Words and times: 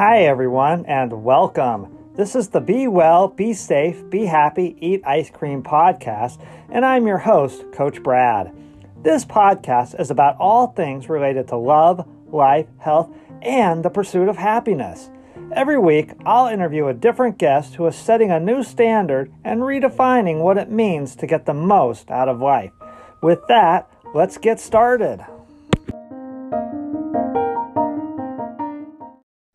Hi, 0.00 0.22
everyone, 0.22 0.86
and 0.86 1.24
welcome. 1.24 1.94
This 2.14 2.34
is 2.34 2.48
the 2.48 2.60
Be 2.62 2.88
Well, 2.88 3.28
Be 3.28 3.52
Safe, 3.52 4.08
Be 4.08 4.24
Happy, 4.24 4.74
Eat 4.80 5.02
Ice 5.04 5.28
Cream 5.28 5.62
podcast, 5.62 6.42
and 6.70 6.86
I'm 6.86 7.06
your 7.06 7.18
host, 7.18 7.70
Coach 7.72 8.02
Brad. 8.02 8.50
This 9.02 9.26
podcast 9.26 10.00
is 10.00 10.10
about 10.10 10.38
all 10.40 10.68
things 10.68 11.10
related 11.10 11.48
to 11.48 11.58
love, 11.58 12.08
life, 12.32 12.66
health, 12.78 13.14
and 13.42 13.84
the 13.84 13.90
pursuit 13.90 14.30
of 14.30 14.38
happiness. 14.38 15.10
Every 15.52 15.78
week, 15.78 16.12
I'll 16.24 16.46
interview 16.46 16.86
a 16.86 16.94
different 16.94 17.36
guest 17.36 17.74
who 17.74 17.86
is 17.86 17.94
setting 17.94 18.30
a 18.30 18.40
new 18.40 18.62
standard 18.62 19.30
and 19.44 19.60
redefining 19.60 20.40
what 20.40 20.56
it 20.56 20.70
means 20.70 21.14
to 21.16 21.26
get 21.26 21.44
the 21.44 21.52
most 21.52 22.10
out 22.10 22.30
of 22.30 22.40
life. 22.40 22.72
With 23.20 23.46
that, 23.48 23.92
let's 24.14 24.38
get 24.38 24.60
started. 24.60 25.26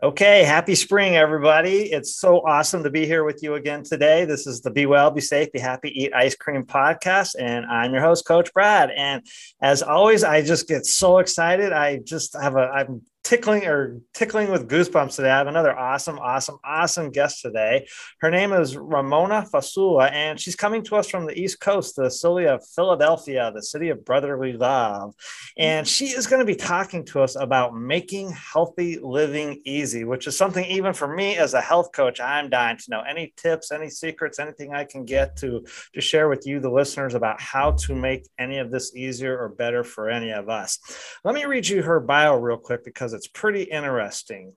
Okay, 0.05 0.43
happy 0.43 0.75
spring, 0.75 1.15
everybody. 1.15 1.91
It's 1.91 2.15
so 2.15 2.45
awesome 2.45 2.83
to 2.83 2.91
be 2.91 3.07
here 3.07 3.23
with 3.23 3.41
you 3.41 3.55
again 3.55 3.81
today. 3.81 4.23
This 4.23 4.45
is 4.45 4.61
the 4.61 4.69
Be 4.69 4.85
Well, 4.85 5.09
Be 5.09 5.19
Safe, 5.19 5.51
Be 5.51 5.57
Happy, 5.57 5.89
Eat 5.99 6.13
Ice 6.13 6.35
Cream 6.35 6.63
podcast, 6.63 7.33
and 7.39 7.65
I'm 7.65 7.91
your 7.91 8.03
host, 8.03 8.23
Coach 8.27 8.53
Brad. 8.53 8.91
And 8.91 9.25
as 9.63 9.81
always, 9.81 10.23
I 10.23 10.43
just 10.43 10.67
get 10.67 10.85
so 10.85 11.17
excited. 11.17 11.73
I 11.73 11.97
just 11.97 12.35
have 12.39 12.55
a, 12.55 12.69
I'm 12.69 13.01
tickling 13.25 13.65
or 13.65 13.99
tickling 14.13 14.51
with 14.51 14.69
goosebumps 14.69 15.15
today. 15.15 15.31
I 15.31 15.39
have 15.39 15.47
another 15.47 15.77
awesome, 15.77 16.19
awesome, 16.19 16.59
awesome 16.63 17.09
guest 17.09 17.41
today. 17.41 17.87
Her 18.19 18.29
name 18.29 18.53
is 18.53 18.77
Ramona 18.77 19.47
Fasula, 19.51 20.11
and 20.11 20.39
she's 20.39 20.55
coming 20.55 20.83
to 20.83 20.95
us 20.95 21.09
from 21.09 21.25
the 21.25 21.37
East 21.37 21.59
Coast, 21.59 21.95
the 21.95 22.11
city 22.11 22.45
of 22.45 22.63
Philadelphia, 22.75 23.51
the 23.53 23.63
city 23.63 23.89
of 23.89 24.05
brotherly 24.05 24.53
love. 24.53 25.15
And 25.57 25.87
she 25.87 26.05
is 26.05 26.27
going 26.27 26.39
to 26.39 26.45
be 26.45 26.55
talking 26.55 27.03
to 27.05 27.21
us 27.21 27.35
about 27.35 27.75
making 27.75 28.31
healthy 28.31 28.99
living 29.01 29.59
easy, 29.65 30.03
which 30.03 30.27
is 30.27 30.37
something 30.37 30.63
even 30.65 30.93
for 30.93 31.07
me 31.07 31.35
as 31.35 31.55
a 31.55 31.61
health 31.61 31.91
coach, 31.93 32.19
I'm 32.19 32.51
dying 32.51 32.77
to 32.77 32.85
know. 32.91 33.01
Any 33.01 33.33
tips, 33.37 33.71
any 33.71 33.89
secrets, 33.89 34.37
anything 34.37 34.75
I 34.75 34.83
can 34.83 35.03
get 35.03 35.35
to 35.37 35.65
to 35.93 36.01
share 36.01 36.29
with 36.29 36.45
you, 36.45 36.59
the 36.59 36.69
listeners, 36.69 37.15
about 37.15 37.41
how 37.41 37.71
to 37.71 37.95
make 37.95 38.27
any 38.37 38.59
of 38.59 38.69
this 38.69 38.95
easier 38.95 39.35
or 39.35 39.49
better 39.49 39.83
for 39.83 40.11
any 40.11 40.29
of 40.29 40.47
us. 40.47 40.77
Let 41.23 41.33
me 41.33 41.45
read 41.45 41.67
you 41.67 41.81
her 41.81 41.99
bio 41.99 42.35
real 42.35 42.57
quick 42.57 42.83
because 42.83 43.14
it's 43.15 43.27
pretty 43.27 43.63
interesting. 43.63 44.53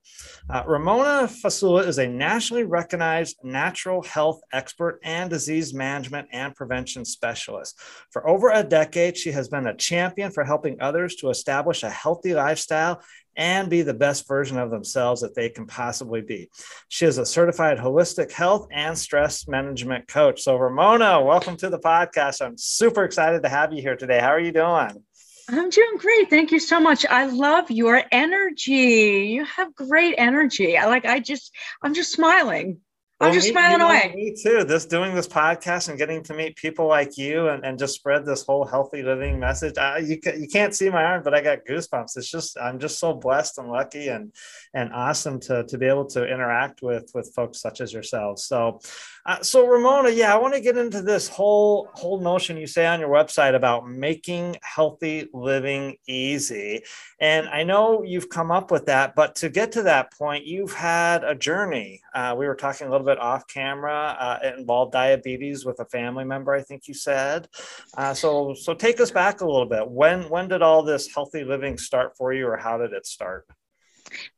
Uh, 0.51 0.65
Ramona 0.67 1.29
Fasula 1.29 1.87
is 1.87 1.99
a 1.99 2.07
nationally 2.07 2.65
recognized 2.65 3.39
natural 3.43 4.03
health 4.03 4.41
expert 4.53 5.01
and 5.03 5.31
disease 5.31 5.73
management 5.73 6.29
and 6.33 6.55
prevention 6.55 7.05
specialist. 7.05 7.81
For 8.11 8.29
over 8.29 8.51
a 8.51 8.63
decade, 8.63 9.17
she 9.17 9.33
has 9.33 9.49
been 9.49 9.69
a 9.69 9.77
champion 9.77 10.31
for 10.31 10.45
helping 10.45 10.81
others 10.81 11.17
to 11.17 11.31
establish 11.31 11.83
a 11.83 11.91
healthy 11.91 12.35
lifestyle 12.35 13.01
and 13.37 13.71
be 13.71 13.83
the 13.83 13.95
best 13.95 14.27
version 14.27 14.59
of 14.59 14.71
themselves 14.71 15.21
that 15.21 15.35
they 15.35 15.49
can 15.49 15.65
possibly 15.65 16.21
be. 16.21 16.51
She 16.89 17.07
is 17.07 17.19
a 17.19 17.25
certified 17.25 17.79
holistic 17.79 18.33
health 18.33 18.67
and 18.73 18.99
stress 18.99 19.47
management 19.47 20.09
coach. 20.09 20.43
So, 20.43 20.57
Ramona, 20.57 21.23
welcome 21.23 21.57
to 21.59 21.71
the 21.71 21.79
podcast. 21.79 22.45
I'm 22.45 22.59
super 22.59 23.05
excited 23.05 23.45
to 23.45 23.49
have 23.49 23.73
you 23.73 23.81
here 23.81 23.97
today. 23.97 24.19
How 24.19 24.31
are 24.31 24.41
you 24.41 24.53
doing? 24.53 25.05
I'm 25.49 25.71
doing 25.71 25.97
great. 25.99 26.29
Thank 26.31 26.53
you 26.53 26.59
so 26.61 26.79
much. 26.79 27.07
I 27.07 27.27
love 27.27 27.71
your 27.71 28.03
energy. 28.13 29.29
You 29.33 29.45
have 29.47 29.75
great 29.75 30.15
energy. 30.19 30.77
I 30.77 30.87
like 30.87 31.07
I 31.07 31.21
just 31.21 31.55
I'm 31.83 31.95
just 31.95 32.13
smiling. 32.13 32.81
I'm 33.21 33.33
just 33.33 33.49
me, 33.49 33.53
smiling 33.53 33.73
you 33.73 33.79
know, 33.79 33.89
away. 33.89 34.13
Me 34.15 34.33
too. 34.33 34.63
This 34.63 34.87
doing 34.87 35.13
this 35.13 35.27
podcast 35.27 35.89
and 35.89 35.99
getting 35.99 36.23
to 36.25 36.35
meet 36.35 36.55
people 36.55 36.87
like 36.87 37.19
you 37.19 37.49
and, 37.49 37.65
and 37.65 37.77
just 37.77 37.97
spread 37.97 38.25
this 38.25 38.45
whole 38.45 38.65
healthy 38.65 39.03
living 39.03 39.41
message. 39.41 39.77
I, 39.77 39.99
you 39.99 40.21
you 40.39 40.47
can't 40.47 40.73
see 40.73 40.89
my 40.89 41.03
arm, 41.03 41.25
but 41.25 41.35
I 41.35 41.41
got 41.41 41.65
goosebumps. 41.69 42.17
It's 42.17 42.31
just 42.31 42.57
I'm 42.59 42.79
just 42.79 43.01
so 43.01 43.15
blessed 43.15 43.59
and 43.59 43.69
lucky 43.69 44.09
and 44.09 44.33
and 44.73 44.93
awesome 44.93 45.41
to 45.41 45.65
to 45.65 45.79
be 45.79 45.87
able 45.87 46.07
to 46.07 46.33
interact 46.33 46.81
with 46.81 47.11
with 47.13 47.33
folks 47.35 47.61
such 47.61 47.81
as 47.81 47.93
yourselves. 47.93 48.45
So, 48.45 48.81
uh, 49.27 49.43
so 49.43 49.67
Ramona, 49.67 50.11
yeah, 50.11 50.33
I 50.33 50.39
want 50.39 50.55
to 50.55 50.61
get 50.61 50.77
into 50.77 51.03
this 51.03 51.27
whole 51.27 51.89
whole 51.95 52.21
notion 52.21 52.57
you 52.57 52.69
say 52.69 52.87
on 52.87 53.01
your 53.01 53.11
website 53.11 53.57
about 53.57 53.89
making 53.89 54.57
healthy 54.63 55.29
living 55.33 55.97
easy. 56.07 56.85
And 57.21 57.49
I 57.49 57.65
know 57.65 58.05
you've 58.05 58.29
come 58.29 58.53
up 58.53 58.71
with 58.71 58.87
that, 58.87 59.17
but 59.17 59.35
to 59.37 59.49
get 59.49 59.73
to 59.73 59.83
that 59.83 60.13
point, 60.13 60.47
you've 60.47 60.73
had 60.73 61.25
a 61.25 61.35
journey. 61.35 62.01
Uh, 62.15 62.37
we 62.39 62.47
were 62.47 62.55
talking 62.55 62.87
a 62.87 62.91
little 62.91 63.08
bit 63.09 63.19
off 63.19 63.47
camera. 63.49 64.17
Uh, 64.19 64.39
it 64.43 64.59
involved 64.59 64.93
diabetes 64.93 65.65
with 65.65 65.81
a 65.81 65.85
family 65.87 66.25
member, 66.25 66.53
I 66.53 66.63
think 66.63 66.89
you 66.89 66.95
said. 66.95 67.49
Uh, 67.97 68.15
so, 68.15 68.55
so 68.55 68.75
take 68.75 69.01
us 69.01 69.11
back 69.11 69.41
a 69.41 69.47
little 69.47 69.67
bit. 69.67 69.89
When 69.89 70.29
when 70.29 70.49
did 70.49 70.63
all 70.63 70.83
this 70.83 71.13
healthy 71.13 71.45
living 71.45 71.79
start 71.79 72.17
for 72.17 72.33
you, 72.33 72.47
or 72.47 72.57
how 72.57 72.79
did 72.79 72.93
it 72.93 73.07
start? 73.07 73.47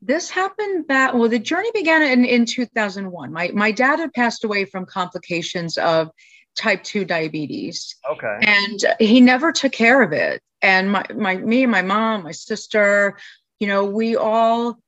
This 0.03 0.31
happened 0.31 0.86
back. 0.86 1.14
Well, 1.14 1.28
the 1.28 1.38
journey 1.38 1.70
began 1.72 2.03
in 2.03 2.25
in 2.25 2.47
2001. 2.47 3.32
My 3.32 3.50
my 3.53 3.72
dad 3.72 3.98
had 3.98 4.12
passed 4.12 4.44
away 4.44 4.64
from 4.64 4.87
complications 4.87 5.78
of 5.78 6.10
type 6.56 6.82
2 6.82 7.04
diabetes. 7.04 7.97
Okay. 8.10 8.38
And 8.42 8.84
he 8.98 9.20
never 9.20 9.52
took 9.52 9.72
care 9.72 10.02
of 10.02 10.12
it. 10.12 10.42
And 10.62 10.91
my, 10.91 11.04
my 11.14 11.37
me 11.37 11.62
and 11.62 11.72
my 11.72 11.82
mom, 11.82 12.25
my 12.25 12.32
sister, 12.32 13.16
you 13.60 13.66
know, 13.66 13.84
we 13.84 14.16
all 14.16 14.78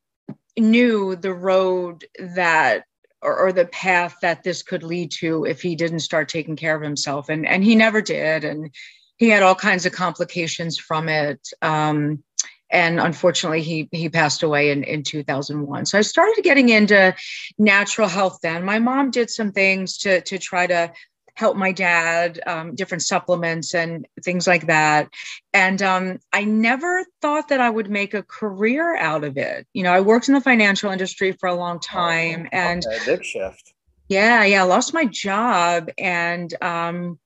knew 0.59 1.17
the 1.17 1.33
road 1.33 2.05
that 2.19 2.85
or, 3.23 3.39
or, 3.39 3.53
the 3.53 3.67
path 3.67 4.17
that 4.23 4.43
this 4.43 4.63
could 4.63 4.83
lead 4.83 5.11
to 5.13 5.45
if 5.45 5.63
he 5.63 5.77
didn't 5.77 6.01
start 6.01 6.29
taking 6.29 6.57
care 6.57 6.75
of 6.75 6.83
himself. 6.83 7.29
And 7.29 7.47
and 7.47 7.63
he 7.63 7.75
never 7.75 8.03
did. 8.03 8.45
And 8.45 8.71
he 9.17 9.29
had 9.29 9.43
all 9.43 9.55
kinds 9.55 9.87
of 9.87 9.93
complications 9.93 10.79
from 10.79 11.09
it. 11.09 11.49
Um, 11.63 12.23
and 12.71 12.99
unfortunately 12.99 13.63
he 13.63 13.89
he 13.93 14.09
passed 14.09 14.43
away 14.43 14.71
in, 14.71 14.83
in 14.85 15.03
2001 15.03 15.85
so 15.85 15.99
i 15.99 16.01
started 16.01 16.43
getting 16.43 16.71
into 16.71 17.15
natural 17.59 18.09
health 18.09 18.39
then. 18.43 18.65
My 18.65 18.79
mom 18.79 19.11
did 19.11 19.31
some 19.31 19.53
things 19.53 19.99
to 19.99 20.23
to 20.23 20.39
try 20.39 20.67
to 20.67 20.91
help 21.35 21.57
my 21.57 21.73
dad, 21.73 22.41
um, 22.47 22.75
different 22.75 23.03
supplements 23.03 23.75
and 23.75 24.07
things 24.23 24.47
like 24.47 24.67
that. 24.67 25.09
And 25.53 25.81
um, 25.83 26.19
I 26.33 26.45
never 26.45 27.05
thought 27.21 27.49
that 27.49 27.61
I 27.61 27.71
would 27.71 27.91
make 27.91 28.15
a 28.15 28.23
career 28.23 28.97
out 28.97 29.25
of 29.25 29.37
it. 29.37 29.67
You 29.73 29.83
know, 29.83 29.93
I 29.93 30.01
worked 30.01 30.29
in 30.29 30.35
the 30.35 30.41
financial 30.41 30.91
industry 30.91 31.33
for 31.33 31.49
a 31.49 31.55
long 31.55 31.81
time, 31.81 32.45
oh, 32.53 32.57
and 32.57 32.87
okay, 32.87 32.99
big 33.07 33.25
shift. 33.25 33.73
Yeah, 34.09 34.45
yeah, 34.45 34.63
I 34.63 34.67
lost 34.67 34.93
my 34.93 35.07
job, 35.07 35.91
and 35.97 36.53
um, 36.63 37.19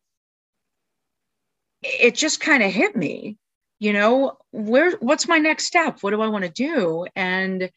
it 1.82 2.14
just 2.14 2.40
kind 2.40 2.62
of 2.62 2.72
hit 2.72 2.94
me. 2.94 3.38
You 3.78 3.92
know, 3.92 4.38
where? 4.52 4.92
What's 4.98 5.28
my 5.28 5.38
next 5.38 5.66
step? 5.66 5.98
What 6.00 6.12
do 6.12 6.22
I 6.22 6.28
want 6.28 6.44
to 6.44 6.50
do? 6.50 7.06
And 7.14 7.70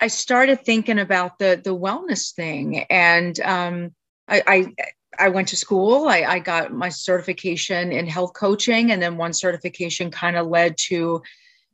I 0.00 0.08
started 0.08 0.64
thinking 0.64 0.98
about 0.98 1.38
the 1.38 1.60
the 1.62 1.76
wellness 1.76 2.34
thing, 2.34 2.78
and 2.90 3.38
um, 3.40 3.94
I, 4.28 4.74
I 5.18 5.28
went 5.28 5.48
to 5.48 5.56
school. 5.56 6.08
I, 6.08 6.22
I, 6.22 6.38
got 6.38 6.72
my 6.72 6.88
certification 6.88 7.92
in 7.92 8.06
health 8.06 8.32
coaching, 8.34 8.90
and 8.90 9.00
then 9.00 9.16
one 9.16 9.32
certification 9.32 10.10
kind 10.10 10.36
of 10.36 10.46
led 10.46 10.76
to 10.88 11.22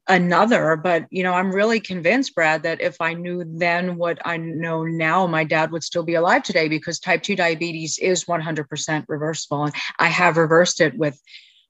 another. 0.08 0.76
But 0.76 1.06
you 1.10 1.22
know, 1.22 1.32
I'm 1.32 1.52
really 1.52 1.80
convinced, 1.80 2.34
Brad, 2.34 2.62
that 2.64 2.80
if 2.80 3.00
I 3.00 3.14
knew 3.14 3.44
then 3.46 3.96
what 3.96 4.18
I 4.24 4.36
know 4.36 4.84
now, 4.84 5.26
my 5.26 5.44
dad 5.44 5.72
would 5.72 5.84
still 5.84 6.02
be 6.02 6.14
alive 6.14 6.42
today 6.42 6.68
because 6.68 6.98
type 6.98 7.22
two 7.22 7.36
diabetes 7.36 7.98
is 7.98 8.24
100% 8.24 9.04
reversible, 9.08 9.64
and 9.64 9.74
I 9.98 10.08
have 10.08 10.36
reversed 10.36 10.80
it 10.80 10.96
with 10.96 11.20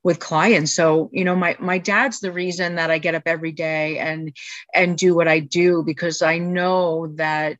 with 0.04 0.18
clients. 0.18 0.74
So 0.74 1.10
you 1.12 1.24
know, 1.24 1.36
my 1.36 1.56
my 1.60 1.78
dad's 1.78 2.20
the 2.20 2.32
reason 2.32 2.76
that 2.76 2.90
I 2.90 2.98
get 2.98 3.14
up 3.14 3.24
every 3.26 3.52
day 3.52 3.98
and 3.98 4.34
and 4.74 4.98
do 4.98 5.14
what 5.14 5.28
I 5.28 5.38
do 5.38 5.82
because 5.84 6.22
I 6.22 6.38
know 6.38 7.08
that 7.16 7.56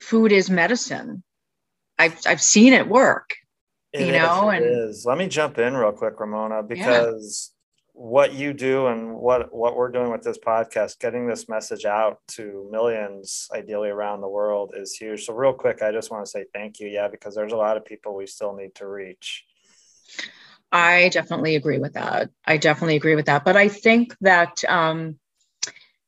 food 0.00 0.32
is 0.32 0.48
medicine 0.48 1.22
I've 1.98 2.18
I've 2.26 2.42
seen 2.42 2.72
it 2.72 2.88
work. 2.88 3.34
It 3.92 4.06
you 4.06 4.12
know, 4.12 4.50
and 4.50 4.64
is. 4.64 5.04
let 5.06 5.16
me 5.16 5.28
jump 5.28 5.58
in 5.58 5.74
real 5.74 5.92
quick, 5.92 6.20
Ramona, 6.20 6.62
because 6.62 7.52
yeah. 7.94 8.02
what 8.02 8.34
you 8.34 8.52
do 8.52 8.86
and 8.86 9.14
what 9.14 9.52
what 9.52 9.76
we're 9.76 9.90
doing 9.90 10.10
with 10.10 10.22
this 10.22 10.38
podcast, 10.38 10.98
getting 10.98 11.26
this 11.26 11.48
message 11.48 11.86
out 11.86 12.18
to 12.28 12.68
millions, 12.70 13.48
ideally 13.52 13.88
around 13.88 14.20
the 14.20 14.28
world, 14.28 14.74
is 14.76 14.94
huge. 14.94 15.24
So, 15.24 15.32
real 15.32 15.54
quick, 15.54 15.82
I 15.82 15.90
just 15.90 16.10
want 16.10 16.24
to 16.24 16.30
say 16.30 16.44
thank 16.52 16.80
you, 16.80 16.88
yeah, 16.88 17.08
because 17.08 17.34
there's 17.34 17.52
a 17.52 17.56
lot 17.56 17.76
of 17.76 17.84
people 17.84 18.14
we 18.14 18.26
still 18.26 18.54
need 18.54 18.74
to 18.76 18.86
reach. 18.86 19.44
I 20.70 21.08
definitely 21.08 21.56
agree 21.56 21.78
with 21.78 21.94
that. 21.94 22.30
I 22.44 22.58
definitely 22.58 22.96
agree 22.96 23.14
with 23.14 23.26
that. 23.26 23.44
But 23.44 23.56
I 23.56 23.68
think 23.68 24.14
that, 24.20 24.62
um, 24.68 25.18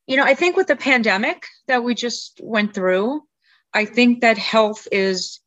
you 0.07 0.17
know, 0.17 0.25
I 0.25 0.35
think 0.35 0.57
with 0.57 0.67
the 0.67 0.77
pandemic 0.77 1.47
that 1.67 1.83
we 1.83 1.95
just 1.95 2.41
went 2.43 2.75
through, 2.75 3.23
I 3.73 3.85
think 3.85 4.21
that 4.21 4.37
health 4.37 4.87
is 4.93 5.40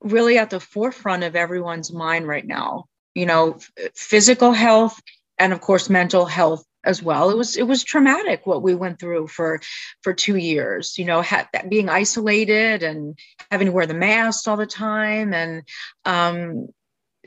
really 0.00 0.38
at 0.38 0.50
the 0.50 0.60
forefront 0.60 1.24
of 1.24 1.36
everyone's 1.36 1.92
mind 1.92 2.26
right 2.26 2.46
now. 2.46 2.86
You 3.14 3.26
know, 3.26 3.58
physical 3.94 4.52
health 4.52 5.00
and 5.38 5.52
of 5.52 5.60
course 5.60 5.90
mental 5.90 6.26
health 6.26 6.64
as 6.84 7.02
well. 7.02 7.30
It 7.30 7.36
was 7.36 7.56
it 7.56 7.64
was 7.64 7.84
traumatic 7.84 8.46
what 8.46 8.62
we 8.62 8.74
went 8.74 9.00
through 9.00 9.28
for 9.28 9.60
for 10.02 10.14
two 10.14 10.36
years. 10.36 10.98
You 10.98 11.04
know, 11.04 11.22
ha- 11.22 11.48
being 11.68 11.88
isolated 11.88 12.82
and 12.82 13.18
having 13.50 13.66
to 13.66 13.72
wear 13.72 13.86
the 13.86 13.94
mask 13.94 14.46
all 14.46 14.56
the 14.56 14.66
time, 14.66 15.34
and 15.34 15.62
um, 16.04 16.68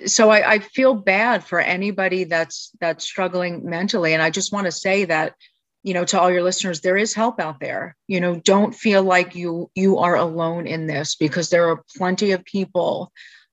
so 0.06 0.30
I, 0.30 0.54
I 0.54 0.60
feel 0.60 0.96
bad 0.96 1.44
for 1.44 1.60
anybody 1.60 2.24
that's 2.24 2.72
that's 2.80 3.04
struggling 3.04 3.70
mentally. 3.70 4.14
And 4.14 4.24
I 4.24 4.30
just 4.30 4.54
want 4.54 4.66
to 4.66 4.72
say 4.72 5.06
that 5.06 5.36
you 5.84 5.94
know 5.94 6.06
to 6.06 6.20
all 6.20 6.32
your 6.32 6.44
listeners 6.44 6.82
there 6.82 6.98
is 6.98 7.14
help 7.14 7.40
out 7.40 7.60
there. 7.60 7.96
You 8.08 8.20
know 8.20 8.36
don't 8.36 8.74
feel 8.74 9.04
like 9.04 9.36
you 9.36 9.70
you 9.76 9.98
are 10.00 10.16
alone 10.16 10.68
in 10.68 10.88
this 10.88 11.16
because 11.16 11.50
there 11.50 11.70
are 11.70 11.84
plenty 11.98 12.32
of 12.32 12.46
people 12.46 13.12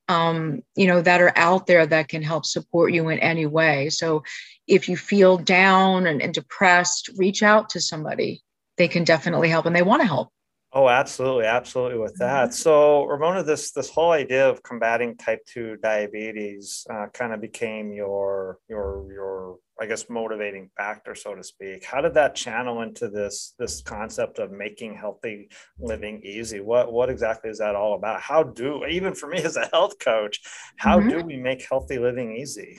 um, 0.08 0.62
you 0.74 0.86
know 0.86 1.02
that 1.02 1.20
are 1.20 1.32
out 1.36 1.66
there 1.66 1.86
that 1.86 2.08
can 2.08 2.22
help 2.22 2.46
support 2.46 2.92
you 2.92 3.08
in 3.08 3.18
any 3.18 3.46
way. 3.46 3.90
So 3.90 4.22
if 4.66 4.88
you 4.88 4.96
feel 4.96 5.38
down 5.38 6.06
and, 6.06 6.22
and 6.22 6.34
depressed 6.34 7.10
reach 7.16 7.42
out 7.42 7.70
to 7.70 7.80
somebody. 7.80 8.42
They 8.76 8.86
can 8.86 9.02
definitely 9.02 9.48
help 9.48 9.66
and 9.66 9.74
they 9.74 9.82
want 9.82 10.02
to 10.02 10.06
help 10.06 10.30
Oh, 10.70 10.88
absolutely, 10.88 11.46
absolutely. 11.46 11.98
With 11.98 12.16
that, 12.16 12.48
mm-hmm. 12.48 12.52
so 12.52 13.04
Ramona, 13.06 13.42
this 13.42 13.72
this 13.72 13.88
whole 13.88 14.12
idea 14.12 14.48
of 14.48 14.62
combating 14.62 15.16
type 15.16 15.40
two 15.46 15.76
diabetes 15.78 16.86
uh, 16.90 17.06
kind 17.14 17.32
of 17.32 17.40
became 17.40 17.90
your 17.92 18.58
your 18.68 19.10
your 19.10 19.56
I 19.80 19.86
guess 19.86 20.10
motivating 20.10 20.68
factor, 20.76 21.14
so 21.14 21.34
to 21.34 21.42
speak. 21.42 21.84
How 21.84 22.02
did 22.02 22.14
that 22.14 22.34
channel 22.34 22.82
into 22.82 23.08
this 23.08 23.54
this 23.58 23.80
concept 23.80 24.38
of 24.38 24.50
making 24.50 24.94
healthy 24.94 25.48
living 25.78 26.20
easy? 26.22 26.60
What 26.60 26.92
what 26.92 27.08
exactly 27.08 27.48
is 27.48 27.58
that 27.58 27.74
all 27.74 27.94
about? 27.94 28.20
How 28.20 28.42
do 28.42 28.84
even 28.84 29.14
for 29.14 29.28
me 29.28 29.38
as 29.42 29.56
a 29.56 29.70
health 29.72 29.98
coach, 29.98 30.40
how 30.76 30.98
mm-hmm. 30.98 31.08
do 31.08 31.24
we 31.24 31.36
make 31.36 31.66
healthy 31.66 31.98
living 31.98 32.36
easy? 32.36 32.78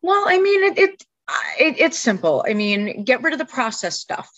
Well, 0.00 0.24
I 0.26 0.38
mean, 0.38 0.64
it, 0.64 0.78
it, 0.78 1.04
it 1.58 1.78
it's 1.78 1.98
simple. 1.98 2.42
I 2.48 2.54
mean, 2.54 3.04
get 3.04 3.22
rid 3.22 3.34
of 3.34 3.38
the 3.38 3.44
processed 3.44 4.00
stuff 4.00 4.30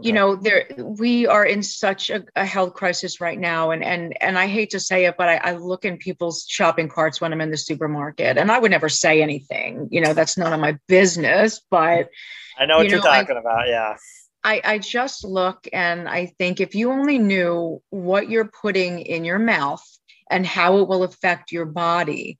you 0.00 0.12
know 0.12 0.36
there 0.36 0.66
we 0.78 1.26
are 1.26 1.44
in 1.44 1.62
such 1.62 2.10
a, 2.10 2.24
a, 2.36 2.44
health 2.44 2.74
crisis 2.74 3.20
right 3.20 3.38
now 3.38 3.70
and 3.70 3.82
and 3.82 4.16
and 4.22 4.38
i 4.38 4.46
hate 4.46 4.70
to 4.70 4.80
say 4.80 5.06
it 5.06 5.16
but 5.16 5.28
I, 5.28 5.36
I, 5.36 5.52
look 5.52 5.84
in 5.84 5.96
people's 5.96 6.44
shopping 6.48 6.88
carts 6.88 7.20
when 7.20 7.32
i'm 7.32 7.40
in 7.40 7.50
the 7.50 7.56
supermarket 7.56 8.38
and 8.38 8.52
i 8.52 8.58
would 8.58 8.70
never 8.70 8.88
say 8.88 9.22
anything 9.22 9.88
you 9.90 10.00
know 10.00 10.14
that's 10.14 10.38
none 10.38 10.52
of 10.52 10.60
my 10.60 10.78
business 10.86 11.60
but 11.70 12.08
i 12.58 12.66
know 12.66 12.78
what 12.78 12.88
you 12.88 12.98
are 12.98 13.02
talking 13.02 13.36
I, 13.36 13.40
about 13.40 13.68
yeah. 13.68 13.96
I, 14.44 14.60
I 14.64 14.78
just 14.78 15.24
look 15.24 15.66
and 15.72 16.08
i 16.08 16.26
think 16.38 16.60
if 16.60 16.74
you 16.74 16.92
only 16.92 17.18
knew 17.18 17.82
what 17.90 18.30
you're 18.30 18.48
putting 18.48 19.00
in 19.00 19.24
your 19.24 19.38
mouth 19.38 19.84
and 20.30 20.46
how 20.46 20.78
it 20.78 20.88
will 20.88 21.02
affect 21.02 21.50
your 21.50 21.66
body 21.66 22.38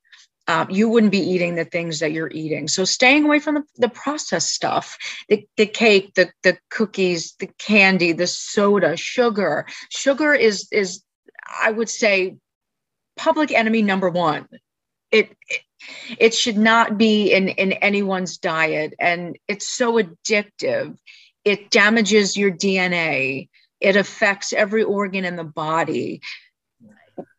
um, 0.49 0.71
you 0.71 0.89
wouldn't 0.89 1.13
be 1.13 1.21
eating 1.21 1.55
the 1.55 1.67
things 1.67 2.01
that 2.01 2.13
you're 2.13 2.31
eating. 2.33 2.69
So 2.69 2.85
staying 2.85 3.27
away 3.27 3.39
from 3.39 3.57
the, 3.57 3.65
the 3.77 3.89
processed 3.91 4.49
stuff, 4.49 4.97
the, 5.29 5.47
the 5.59 5.67
cake, 5.67 6.15
the, 6.15 6.31
the 6.43 6.57
cookies, 6.71 7.35
the 7.39 7.51
candy, 7.59 8.13
the 8.13 8.27
soda, 8.27 8.97
sugar. 8.97 9.67
Sugar 9.91 10.33
is 10.33 10.67
is 10.73 11.03
I 11.63 11.71
would 11.71 11.91
say 11.91 12.39
public 13.17 13.53
enemy 13.53 13.83
number 13.83 14.09
one. 14.09 14.49
It, 15.13 15.37
it 15.49 15.61
it 16.19 16.35
should 16.35 16.57
not 16.57 16.97
be 16.97 17.33
in 17.33 17.49
in 17.49 17.73
anyone's 17.73 18.39
diet 18.39 18.95
and 18.99 19.39
it's 19.49 19.69
so 19.69 20.01
addictive. 20.03 20.97
It 21.45 21.71
damages 21.71 22.39
your 22.39 22.51
DNA. 22.51 23.49
It 23.81 23.97
affects 23.97 24.55
every 24.55 24.83
organ 24.83 25.27
in 25.27 25.37
the 25.37 25.45
body. 25.45 26.23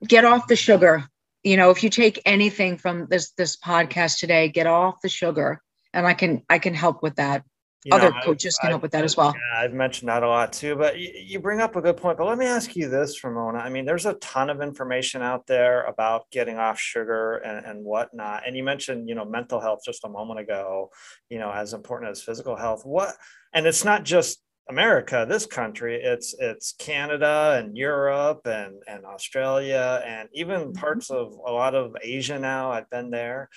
Get 0.07 0.25
off 0.25 0.47
the 0.47 0.55
sugar 0.55 1.09
you 1.43 1.57
know 1.57 1.69
if 1.69 1.83
you 1.83 1.89
take 1.89 2.21
anything 2.25 2.77
from 2.77 3.07
this 3.09 3.31
this 3.31 3.55
podcast 3.57 4.19
today 4.19 4.49
get 4.49 4.67
off 4.67 5.01
the 5.01 5.09
sugar. 5.09 5.61
And 5.93 6.05
i 6.05 6.13
can 6.13 6.43
i 6.49 6.59
can 6.59 6.73
help 6.73 7.01
with 7.01 7.15
that. 7.15 7.43
You 7.85 7.95
other 7.95 8.11
know, 8.11 8.19
coaches 8.25 8.57
I, 8.59 8.63
can 8.63 8.69
help 8.71 8.81
with 8.81 8.91
that 8.91 9.05
as 9.05 9.15
well. 9.15 9.33
Yeah, 9.33 9.61
i've 9.61 9.73
mentioned 9.73 10.09
that 10.09 10.21
a 10.21 10.27
lot 10.27 10.51
too 10.51 10.75
but 10.75 10.99
you, 10.99 11.11
you, 11.15 11.39
bring 11.39 11.61
up 11.61 11.75
a 11.75 11.81
good 11.81 11.97
point. 11.97 12.17
But 12.17 12.27
let 12.27 12.37
me 12.37 12.45
ask 12.45 12.75
you 12.75 12.89
this 12.89 13.23
ramona. 13.23 13.59
I 13.59 13.69
mean 13.69 13.85
there's 13.85 14.05
a 14.05 14.13
ton 14.15 14.49
of 14.49 14.61
information 14.61 15.21
out 15.21 15.47
there 15.47 15.83
about 15.85 16.29
getting 16.29 16.57
off 16.57 16.79
sugar 16.79 17.37
and, 17.37 17.65
and 17.65 17.83
whatnot. 17.83 18.45
And 18.45 18.55
you 18.55 18.63
mentioned 18.63 19.09
you 19.09 19.15
know 19.15 19.25
mental 19.25 19.59
health 19.59 19.79
just 19.85 20.03
a 20.03 20.09
moment 20.09 20.39
ago 20.39 20.89
you 21.29 21.39
know 21.39 21.51
as 21.51 21.73
important 21.73 22.11
as 22.11 22.21
physical 22.21 22.55
health. 22.55 22.85
What 22.85 23.15
and 23.53 23.65
it's 23.65 23.85
not 23.85 24.03
just 24.03 24.43
America, 24.69 25.25
this 25.27 25.47
country, 25.47 25.95
it's 26.01 26.35
it's 26.37 26.73
Canada 26.73 27.59
and 27.59 27.75
Europe 27.75 28.45
and 28.45 28.75
and 28.87 29.03
Australia 29.03 30.03
and 30.05 30.29
even 30.33 30.61
mm-hmm. 30.61 30.71
parts 30.73 31.09
of 31.09 31.33
a 31.45 31.51
lot 31.51 31.73
of 31.73 31.95
Asia 32.03 32.37
now. 32.37 32.71
I've 32.71 32.89
been 32.89 33.09
there. 33.09 33.49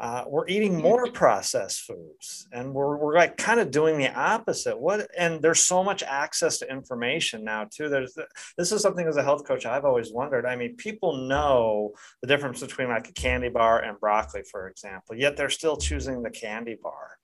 Uh, 0.00 0.24
we're 0.26 0.48
eating 0.48 0.80
more 0.80 1.08
processed 1.12 1.82
foods 1.82 2.48
and 2.52 2.74
we're, 2.74 2.96
we're 2.96 3.14
like 3.14 3.36
kind 3.36 3.60
of 3.60 3.70
doing 3.70 3.96
the 3.96 4.12
opposite 4.12 4.76
what 4.76 5.08
and 5.16 5.40
there's 5.40 5.60
so 5.60 5.84
much 5.84 6.02
access 6.02 6.58
to 6.58 6.68
information 6.68 7.44
now 7.44 7.64
too 7.72 7.88
there's 7.88 8.18
this 8.58 8.72
is 8.72 8.82
something 8.82 9.06
as 9.06 9.16
a 9.16 9.22
health 9.22 9.46
coach 9.46 9.64
i've 9.64 9.84
always 9.84 10.12
wondered 10.12 10.46
i 10.46 10.56
mean 10.56 10.74
people 10.74 11.28
know 11.28 11.92
the 12.22 12.26
difference 12.26 12.60
between 12.60 12.88
like 12.88 13.08
a 13.08 13.12
candy 13.12 13.48
bar 13.48 13.84
and 13.84 14.00
broccoli 14.00 14.42
for 14.50 14.66
example 14.66 15.14
yet 15.14 15.36
they're 15.36 15.48
still 15.48 15.76
choosing 15.76 16.24
the 16.24 16.30
candy 16.30 16.76
bar 16.82 17.16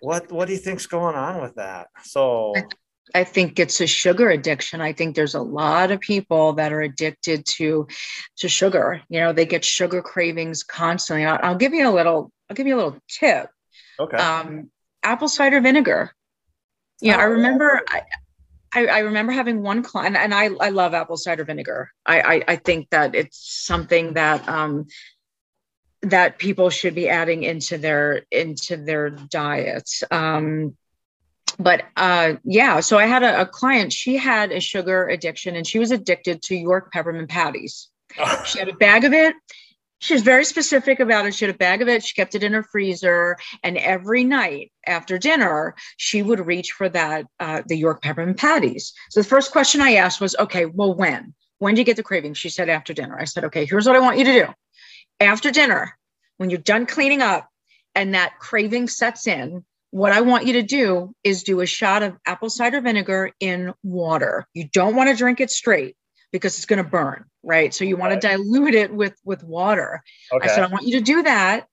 what 0.00 0.30
what 0.32 0.46
do 0.46 0.52
you 0.52 0.58
think's 0.58 0.86
going 0.86 1.14
on 1.14 1.40
with 1.40 1.54
that 1.56 1.88
so 2.02 2.52
I 3.14 3.24
think 3.24 3.58
it's 3.58 3.80
a 3.80 3.86
sugar 3.86 4.30
addiction. 4.30 4.80
I 4.80 4.92
think 4.92 5.16
there's 5.16 5.34
a 5.34 5.42
lot 5.42 5.90
of 5.90 6.00
people 6.00 6.54
that 6.54 6.72
are 6.72 6.80
addicted 6.80 7.44
to 7.56 7.86
to 8.38 8.48
sugar. 8.48 9.02
You 9.08 9.20
know, 9.20 9.32
they 9.32 9.46
get 9.46 9.64
sugar 9.64 10.02
cravings 10.02 10.62
constantly. 10.62 11.24
I'll, 11.24 11.38
I'll 11.42 11.56
give 11.56 11.74
you 11.74 11.88
a 11.88 11.90
little. 11.90 12.30
I'll 12.48 12.54
give 12.56 12.66
you 12.66 12.76
a 12.76 12.80
little 12.80 12.98
tip. 13.08 13.50
Okay. 13.98 14.16
Um, 14.16 14.70
apple 15.02 15.28
cider 15.28 15.60
vinegar. 15.60 16.12
Yeah, 17.00 17.16
oh, 17.16 17.20
I 17.20 17.24
remember. 17.24 17.80
I, 17.88 18.02
I, 18.72 18.86
I, 18.86 18.98
remember 19.00 19.32
having 19.32 19.62
one 19.62 19.82
client, 19.82 20.16
and 20.16 20.32
I 20.32 20.50
I 20.60 20.68
love 20.68 20.94
apple 20.94 21.16
cider 21.16 21.44
vinegar. 21.44 21.90
I 22.06 22.20
I, 22.20 22.44
I 22.48 22.56
think 22.56 22.90
that 22.90 23.14
it's 23.14 23.64
something 23.66 24.14
that 24.14 24.48
um, 24.48 24.86
that 26.02 26.38
people 26.38 26.70
should 26.70 26.94
be 26.94 27.08
adding 27.08 27.42
into 27.42 27.78
their 27.78 28.22
into 28.30 28.76
their 28.76 29.10
diets. 29.10 30.02
Um, 30.10 30.76
but 31.58 31.84
uh, 31.96 32.34
yeah 32.44 32.80
so 32.80 32.98
i 32.98 33.06
had 33.06 33.22
a, 33.22 33.42
a, 33.42 33.46
client 33.46 33.92
she 33.92 34.16
had 34.16 34.50
a 34.50 34.60
sugar 34.60 35.08
addiction 35.08 35.56
and 35.56 35.66
she 35.66 35.78
was 35.78 35.90
addicted 35.90 36.42
to 36.42 36.56
york 36.56 36.92
peppermint 36.92 37.28
patties. 37.28 37.88
She 38.44 38.58
had 38.58 38.68
a 38.68 38.74
bag 38.74 39.04
of 39.04 39.12
it. 39.12 39.34
She 40.00 40.14
was 40.14 40.22
very 40.22 40.44
specific 40.44 40.98
about 40.98 41.26
it. 41.26 41.34
She 41.34 41.44
had 41.44 41.54
a 41.54 41.58
bag 41.58 41.82
of 41.82 41.88
it. 41.88 42.02
She 42.02 42.14
kept 42.14 42.34
it 42.34 42.42
in 42.42 42.54
her 42.54 42.62
freezer. 42.62 43.36
And 43.62 43.76
every 43.76 44.24
night 44.24 44.72
after 44.86 45.18
dinner 45.18 45.74
she 45.96 46.22
would 46.22 46.44
reach 46.44 46.72
for 46.72 46.88
that 46.88 47.26
uh, 47.38 47.62
the 47.66 47.76
york 47.76 48.02
peppermint 48.02 48.38
patties. 48.38 48.92
So 49.10 49.20
the 49.20 49.28
first 49.28 49.52
question 49.52 49.80
i 49.80 49.94
asked 49.94 50.20
was 50.20 50.34
okay 50.36 50.66
well 50.66 50.94
when? 50.94 51.34
When 51.58 51.74
do 51.74 51.82
you 51.82 51.84
get 51.84 51.96
the 51.96 52.02
craving? 52.02 52.34
She 52.34 52.48
said 52.48 52.70
after 52.70 52.94
dinner. 52.94 53.16
I 53.20 53.24
said 53.24 53.44
okay 53.44 53.64
here's 53.66 53.86
what 53.86 53.96
i 53.96 54.00
want 54.00 54.18
you 54.18 54.24
to 54.24 54.32
do 54.32 54.46
after 55.20 55.50
dinner, 55.50 55.96
when 56.38 56.50
you're 56.50 56.58
done 56.58 56.86
cleaning 56.86 57.22
up 57.22 57.48
and 57.94 58.14
that 58.14 58.38
craving 58.38 58.88
sets 58.88 59.26
in, 59.26 59.64
what 59.90 60.12
I 60.12 60.20
want 60.20 60.46
you 60.46 60.54
to 60.54 60.62
do 60.62 61.14
is 61.24 61.42
do 61.42 61.60
a 61.60 61.66
shot 61.66 62.02
of 62.02 62.16
apple 62.26 62.50
cider 62.50 62.80
vinegar 62.80 63.32
in 63.40 63.74
water. 63.82 64.46
You 64.54 64.68
don't 64.72 64.94
want 64.94 65.10
to 65.10 65.16
drink 65.16 65.40
it 65.40 65.50
straight 65.50 65.96
because 66.32 66.56
it's 66.56 66.66
going 66.66 66.82
to 66.82 66.88
burn, 66.88 67.24
right? 67.42 67.74
So 67.74 67.84
you 67.84 67.96
want 67.96 68.12
to 68.12 68.20
dilute 68.20 68.74
it 68.74 68.92
with 68.94 69.14
with 69.24 69.42
water. 69.42 70.02
Okay. 70.32 70.48
I 70.48 70.54
said 70.54 70.64
I 70.64 70.68
want 70.68 70.86
you 70.86 70.98
to 70.98 71.04
do 71.04 71.22
that, 71.24 71.66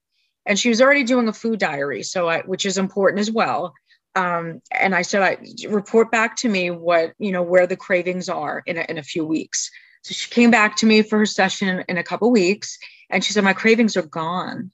and 0.45 0.57
she 0.57 0.69
was 0.69 0.81
already 0.81 1.03
doing 1.03 1.27
a 1.27 1.33
food 1.33 1.59
diary, 1.59 2.03
so 2.03 2.27
I, 2.27 2.41
which 2.41 2.65
is 2.65 2.77
important 2.77 3.19
as 3.19 3.31
well. 3.31 3.73
Um, 4.15 4.61
and 4.71 4.95
I 4.95 5.03
said, 5.03 5.21
I 5.21 5.37
report 5.69 6.09
back 6.09 6.37
to 6.37 6.49
me 6.49 6.71
what 6.71 7.13
you 7.19 7.31
know 7.31 7.43
where 7.43 7.67
the 7.67 7.77
cravings 7.77 8.29
are 8.29 8.63
in 8.65 8.77
a, 8.77 8.85
in 8.89 8.97
a 8.97 9.03
few 9.03 9.25
weeks. 9.25 9.69
So 10.03 10.13
she 10.13 10.29
came 10.31 10.49
back 10.49 10.75
to 10.77 10.85
me 10.85 11.03
for 11.03 11.19
her 11.19 11.25
session 11.25 11.83
in 11.87 11.97
a 11.97 12.03
couple 12.03 12.31
weeks, 12.31 12.79
and 13.09 13.23
she 13.23 13.33
said, 13.33 13.43
My 13.43 13.53
cravings 13.53 13.97
are 13.97 14.03
gone 14.03 14.71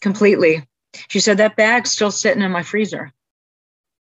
completely. 0.00 0.66
She 1.08 1.20
said, 1.20 1.38
That 1.38 1.56
bag's 1.56 1.90
still 1.90 2.10
sitting 2.10 2.42
in 2.42 2.50
my 2.50 2.62
freezer. 2.62 3.12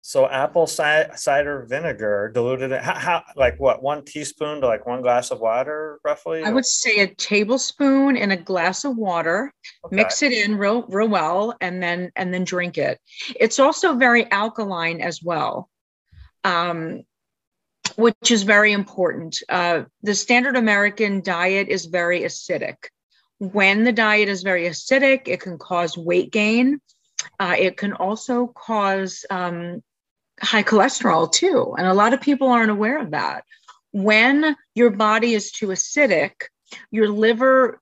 So 0.05 0.27
apple 0.27 0.67
cider 0.67 1.65
vinegar 1.69 2.29
diluted 2.33 2.73
it, 2.73 2.81
how, 2.81 2.93
how, 2.95 3.23
like 3.37 3.57
what, 3.57 3.81
one 3.81 4.03
teaspoon 4.03 4.59
to 4.59 4.67
like 4.67 4.85
one 4.85 5.01
glass 5.01 5.31
of 5.31 5.39
water 5.39 5.97
roughly? 6.03 6.43
I 6.43 6.51
would 6.51 6.65
say 6.65 6.99
a 6.99 7.07
tablespoon 7.07 8.17
in 8.17 8.31
a 8.31 8.35
glass 8.35 8.83
of 8.83 8.97
water, 8.97 9.53
okay. 9.85 9.95
mix 9.95 10.21
it 10.21 10.33
in 10.33 10.57
real, 10.57 10.83
real 10.89 11.07
well, 11.07 11.55
and 11.61 11.81
then, 11.81 12.11
and 12.17 12.33
then 12.33 12.43
drink 12.43 12.77
it. 12.77 12.99
It's 13.39 13.59
also 13.59 13.95
very 13.95 14.29
alkaline 14.29 14.99
as 14.99 15.23
well. 15.23 15.69
Um, 16.43 17.03
which 17.95 18.31
is 18.31 18.43
very 18.43 18.73
important. 18.73 19.37
Uh, 19.47 19.83
the 20.01 20.15
standard 20.15 20.57
American 20.57 21.21
diet 21.21 21.69
is 21.69 21.85
very 21.85 22.21
acidic 22.21 22.75
when 23.51 23.83
the 23.83 23.91
diet 23.91 24.29
is 24.29 24.41
very 24.41 24.63
acidic, 24.63 25.27
it 25.27 25.41
can 25.41 25.57
cause 25.57 25.97
weight 25.97 26.31
gain. 26.31 26.79
Uh, 27.39 27.55
it 27.57 27.75
can 27.75 27.91
also 27.91 28.47
cause 28.47 29.25
um, 29.29 29.83
high 30.41 30.63
cholesterol 30.63 31.29
too. 31.29 31.75
And 31.77 31.85
a 31.85 31.93
lot 31.93 32.13
of 32.13 32.21
people 32.21 32.47
aren't 32.47 32.71
aware 32.71 33.01
of 33.01 33.11
that. 33.11 33.43
When 33.91 34.55
your 34.75 34.91
body 34.91 35.33
is 35.33 35.51
too 35.51 35.67
acidic, 35.67 36.31
your 36.89 37.09
liver 37.09 37.81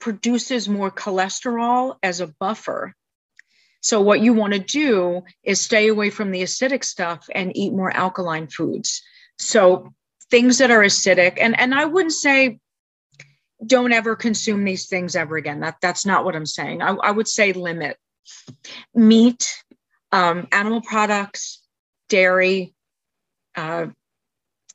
produces 0.00 0.68
more 0.68 0.90
cholesterol 0.90 1.96
as 2.02 2.20
a 2.20 2.28
buffer. 2.40 2.94
So, 3.82 4.00
what 4.00 4.20
you 4.20 4.32
want 4.32 4.54
to 4.54 4.58
do 4.58 5.22
is 5.42 5.60
stay 5.60 5.88
away 5.88 6.08
from 6.08 6.30
the 6.30 6.42
acidic 6.42 6.82
stuff 6.82 7.26
and 7.34 7.54
eat 7.54 7.74
more 7.74 7.94
alkaline 7.94 8.46
foods. 8.46 9.02
So, 9.38 9.92
things 10.30 10.58
that 10.58 10.70
are 10.70 10.80
acidic, 10.80 11.36
and, 11.38 11.58
and 11.60 11.74
I 11.74 11.84
wouldn't 11.84 12.14
say 12.14 12.58
don't 13.66 13.92
ever 13.92 14.16
consume 14.16 14.64
these 14.64 14.86
things 14.86 15.16
ever 15.16 15.36
again. 15.36 15.60
That 15.60 15.76
that's 15.80 16.04
not 16.04 16.24
what 16.24 16.36
I'm 16.36 16.46
saying. 16.46 16.82
I, 16.82 16.90
I 16.92 17.10
would 17.10 17.28
say 17.28 17.52
limit 17.52 17.96
meat, 18.94 19.64
Um, 20.12 20.46
animal 20.52 20.80
products, 20.80 21.60
dairy, 22.08 22.72
uh, 23.56 23.86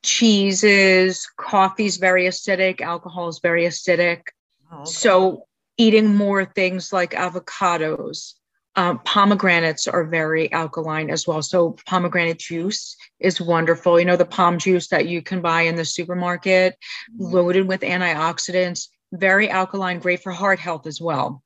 cheeses, 0.04 1.28
coffee 1.38 1.86
is 1.86 1.98
very 1.98 2.26
acidic, 2.26 2.82
alcohol 2.82 3.30
is 3.30 3.40
very 3.40 3.64
acidic. 3.64 4.22
Oh, 4.70 4.82
okay. 4.82 4.92
So 4.92 5.48
eating 5.78 6.14
more 6.14 6.44
things 6.44 6.92
like 6.92 7.12
avocados, 7.12 8.34
um, 8.76 9.00
pomegranates 9.00 9.88
are 9.88 10.04
very 10.04 10.52
alkaline 10.52 11.10
as 11.10 11.28
well. 11.28 11.42
So 11.42 11.76
pomegranate 11.86 12.40
juice 12.40 12.96
is 13.20 13.42
wonderful. 13.42 14.00
You 14.00 14.06
know, 14.06 14.16
the 14.16 14.26
POM 14.26 14.60
juice 14.60 14.88
that 14.90 15.08
you 15.08 15.22
can 15.22 15.42
buy 15.42 15.64
in 15.64 15.76
the 15.76 15.86
supermarket, 15.86 16.78
mm-hmm. 17.12 17.34
loaded 17.34 17.68
with 17.68 17.82
antioxidants, 17.82 18.88
very 19.12 19.50
alkaline, 19.50 20.00
great 20.00 20.22
for 20.22 20.32
heart 20.32 20.60
health 20.60 20.88
as 20.88 21.02
well. 21.02 21.42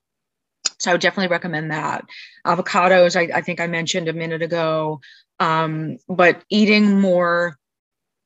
So 0.79 0.91
I 0.91 0.93
would 0.93 1.01
definitely 1.01 1.31
recommend 1.31 1.71
that. 1.71 2.03
Avocados, 2.45 3.15
I, 3.15 3.37
I 3.37 3.41
think 3.41 3.61
I 3.61 3.67
mentioned 3.67 4.09
a 4.09 4.13
minute 4.13 4.41
ago, 4.41 4.99
um, 5.39 5.97
but 6.09 6.43
eating 6.49 6.99
more 6.99 7.57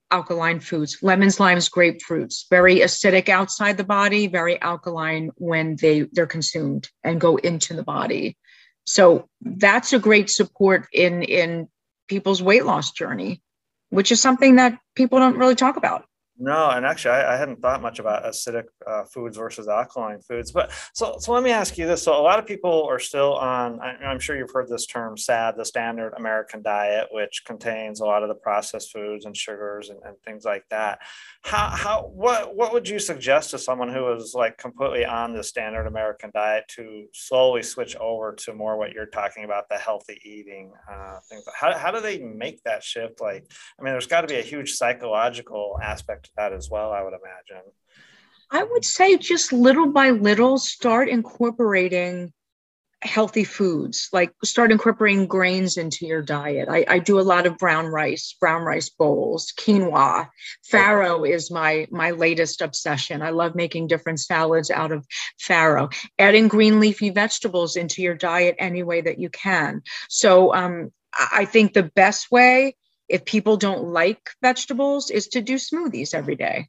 alkaline 0.10 0.60
foods, 0.60 0.98
lemons, 1.02 1.40
limes, 1.40 1.70
grapefruits, 1.70 2.46
very 2.50 2.78
acidic 2.78 3.30
outside 3.30 3.78
the 3.78 3.84
body, 3.84 4.28
very 4.28 4.60
alkaline 4.62 5.30
when 5.36 5.76
they 5.76 6.08
they're 6.14 6.26
consumed 6.26 6.90
and 7.04 7.22
go 7.22 7.36
into 7.38 7.74
the 7.74 7.84
body. 7.84 8.38
So 8.88 9.28
that's 9.42 9.94
a 9.94 10.00
great 10.00 10.30
support 10.30 10.88
in 10.94 11.22
in 11.22 11.68
people's 12.08 12.42
weight 12.42 12.66
loss 12.66 12.92
journey, 12.92 13.42
which 13.90 14.12
is 14.12 14.22
something 14.22 14.56
that 14.56 14.80
people 14.96 15.20
don't 15.20 15.38
really 15.38 15.56
talk 15.56 15.76
about. 15.76 16.06
No, 16.40 16.70
and 16.70 16.86
actually, 16.86 17.12
I, 17.12 17.34
I, 17.34 17.38
hadn't 17.38 17.62
thought 17.62 17.82
much 17.82 17.98
about 17.98 18.24
acidic 18.24 18.66
uh, 18.86 19.06
foods 19.06 19.38
versus 19.38 19.68
alkaline 19.68 20.22
foods. 20.22 20.52
But 20.52 20.72
so, 20.94 21.18
so 21.20 21.32
let 21.32 21.42
me 21.42 21.50
ask 21.50 21.80
you 21.80 21.88
this: 21.88 22.04
so 22.04 22.20
a 22.20 22.22
lot 22.22 22.38
of 22.38 22.46
people 22.46 22.86
are 22.88 23.00
still 23.00 23.34
on. 23.36 23.80
I, 23.80 24.12
am 24.12 24.20
sure 24.20 24.38
you've 24.38 24.52
heard 24.52 24.70
this 24.70 24.86
term 24.86 25.18
"SAD," 25.18 25.56
the 25.58 25.66
standard 25.66 26.14
American 26.16 26.62
diet, 26.62 27.08
which 27.12 27.42
contains 27.44 28.02
a 28.02 28.06
lot 28.06 28.22
of 28.22 28.30
the 28.30 28.36
processed 28.36 28.92
foods 28.92 29.26
and 29.26 29.36
sugars 29.36 29.90
and, 29.90 30.00
and 30.06 30.16
things 30.26 30.46
like 30.46 30.64
that. 30.70 31.00
How, 31.44 31.70
how, 31.70 32.12
what, 32.14 32.56
what 32.56 32.72
would 32.72 32.88
you 32.88 33.00
suggest 33.00 33.52
to 33.52 33.58
someone 33.58 33.92
who 33.92 34.14
is 34.14 34.36
like 34.36 34.58
completely 34.58 35.06
on 35.06 35.34
the 35.34 35.44
standard 35.44 35.88
American 35.88 36.30
diet 36.36 36.66
to 36.76 37.06
slowly 37.14 37.64
switch 37.64 37.96
over 37.96 38.34
to 38.34 38.54
more 38.54 38.78
what 38.78 38.92
you're 38.92 39.08
talking 39.08 39.44
about, 39.44 39.70
the 39.70 39.78
healthy 39.78 40.20
eating 40.24 40.72
uh, 40.92 41.18
things? 41.30 41.46
How, 41.60 41.76
how 41.76 41.90
do 41.90 42.00
they 42.00 42.20
make 42.20 42.62
that 42.64 42.84
shift? 42.84 43.22
Like, 43.22 43.50
I 43.80 43.84
mean, 43.84 43.94
there's 43.94 44.08
got 44.08 44.22
to 44.22 44.28
be 44.28 44.36
a 44.36 44.44
huge 44.44 44.74
psychological 44.74 45.80
aspect 45.82 46.27
that 46.36 46.54
as 46.54 46.70
well, 46.70 46.92
I 46.92 47.04
would 47.04 47.14
imagine. 47.14 47.72
I 48.50 48.64
would 48.64 48.86
say 48.86 49.18
just 49.18 49.52
little 49.52 49.92
by 49.92 50.12
little 50.12 50.58
start 50.58 51.10
incorporating 51.10 52.32
healthy 53.04 53.44
foods 53.44 54.10
like 54.12 54.34
start 54.44 54.72
incorporating 54.72 55.28
grains 55.28 55.78
into 55.78 56.08
your 56.08 56.24
diet. 56.24 56.68
I, 56.68 56.84
I, 56.88 56.98
do 56.98 57.20
a 57.20 57.22
lot 57.22 57.46
of 57.46 57.58
brown 57.60 57.86
rice 57.86 58.36
brown 58.42 58.64
rice 58.64 58.90
bowls 58.90 59.54
quinoa. 59.56 60.30
Farro 60.72 61.30
is 61.30 61.52
my 61.52 61.88
my 61.92 62.10
latest 62.12 62.62
obsession. 62.62 63.22
I 63.22 63.30
love 63.30 63.54
making 63.54 63.88
different 63.88 64.20
salads 64.20 64.72
out 64.72 64.92
of 64.92 65.06
farro. 65.40 65.94
Adding 66.18 66.48
green 66.48 66.80
leafy 66.80 67.12
vegetables 67.12 67.76
into 67.76 68.02
your 68.02 68.16
diet 68.16 68.56
any 68.58 68.82
way 68.82 69.02
that 69.02 69.20
you 69.20 69.30
can. 69.30 69.84
So 70.10 70.54
um, 70.56 70.92
i 71.32 71.46
think 71.46 71.74
the 71.74 71.84
best 71.84 72.32
way 72.32 72.76
if 73.10 73.26
people 73.26 73.58
don't 73.58 73.86
like 73.86 74.30
vegetables 74.42 75.10
is 75.10 75.28
to 75.30 75.42
do 75.42 75.56
smoothies 75.56 76.14
every 76.14 76.36
day. 76.36 76.68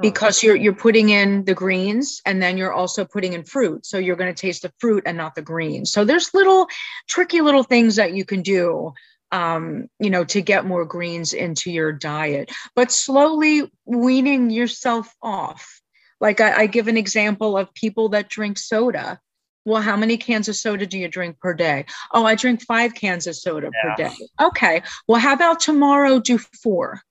Because 0.00 0.42
you're 0.42 0.56
you're 0.56 0.74
putting 0.74 1.10
in 1.10 1.44
the 1.44 1.54
greens 1.54 2.20
and 2.26 2.42
then 2.42 2.58
you're 2.58 2.72
also 2.72 3.04
putting 3.04 3.34
in 3.34 3.44
fruit. 3.44 3.86
So 3.86 3.98
you're 3.98 4.16
going 4.16 4.34
to 4.34 4.40
taste 4.40 4.62
the 4.62 4.72
fruit 4.80 5.04
and 5.06 5.16
not 5.16 5.36
the 5.36 5.42
greens. 5.42 5.92
So 5.92 6.04
there's 6.04 6.34
little 6.34 6.66
tricky 7.08 7.40
little 7.40 7.62
things 7.62 7.94
that 7.96 8.12
you 8.12 8.24
can 8.24 8.42
do 8.42 8.92
um, 9.30 9.88
you 10.00 10.10
know 10.10 10.24
to 10.24 10.42
get 10.42 10.66
more 10.66 10.84
greens 10.84 11.32
into 11.32 11.70
your 11.70 11.92
diet. 11.92 12.50
But 12.74 12.90
slowly 12.90 13.70
weaning 13.84 14.50
yourself 14.50 15.14
off. 15.22 15.80
Like 16.20 16.40
I, 16.40 16.62
I 16.62 16.66
give 16.66 16.88
an 16.88 16.96
example 16.96 17.56
of 17.56 17.72
people 17.72 18.10
that 18.10 18.28
drink 18.28 18.58
soda 18.58 19.20
well, 19.64 19.82
how 19.82 19.96
many 19.96 20.16
cans 20.16 20.48
of 20.48 20.56
soda 20.56 20.86
do 20.86 20.98
you 20.98 21.08
drink 21.08 21.38
per 21.38 21.54
day? 21.54 21.84
Oh, 22.12 22.24
I 22.24 22.34
drink 22.34 22.62
five 22.62 22.94
cans 22.94 23.26
of 23.26 23.36
soda 23.36 23.70
yeah. 23.72 23.94
per 23.94 24.02
day. 24.04 24.28
Okay. 24.40 24.82
Well, 25.06 25.20
how 25.20 25.34
about 25.34 25.60
tomorrow 25.60 26.18
do 26.18 26.38
four? 26.38 27.02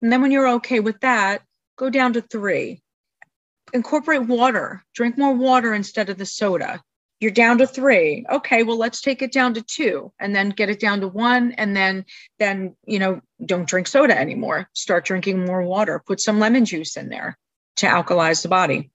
And 0.00 0.12
then 0.12 0.20
when 0.20 0.32
you're 0.32 0.48
okay 0.54 0.80
with 0.80 1.00
that, 1.00 1.42
go 1.76 1.90
down 1.90 2.14
to 2.14 2.20
three. 2.20 2.82
Incorporate 3.72 4.26
water, 4.26 4.84
drink 4.94 5.16
more 5.16 5.34
water 5.34 5.72
instead 5.72 6.10
of 6.10 6.18
the 6.18 6.26
soda. 6.26 6.82
You're 7.20 7.30
down 7.30 7.58
to 7.58 7.68
three. 7.68 8.26
Okay, 8.30 8.64
well, 8.64 8.76
let's 8.76 9.00
take 9.00 9.22
it 9.22 9.30
down 9.30 9.54
to 9.54 9.62
two 9.62 10.12
and 10.18 10.34
then 10.34 10.50
get 10.50 10.68
it 10.68 10.80
down 10.80 11.00
to 11.02 11.08
one. 11.08 11.52
And 11.52 11.74
then, 11.76 12.04
then, 12.40 12.74
you 12.84 12.98
know, 12.98 13.20
don't 13.46 13.68
drink 13.68 13.86
soda 13.86 14.18
anymore. 14.18 14.68
Start 14.74 15.04
drinking 15.04 15.44
more 15.44 15.62
water. 15.62 16.02
Put 16.04 16.20
some 16.20 16.40
lemon 16.40 16.64
juice 16.64 16.96
in 16.96 17.08
there 17.08 17.38
to 17.76 17.86
alkalize 17.86 18.42
the 18.42 18.48
body. 18.48 18.90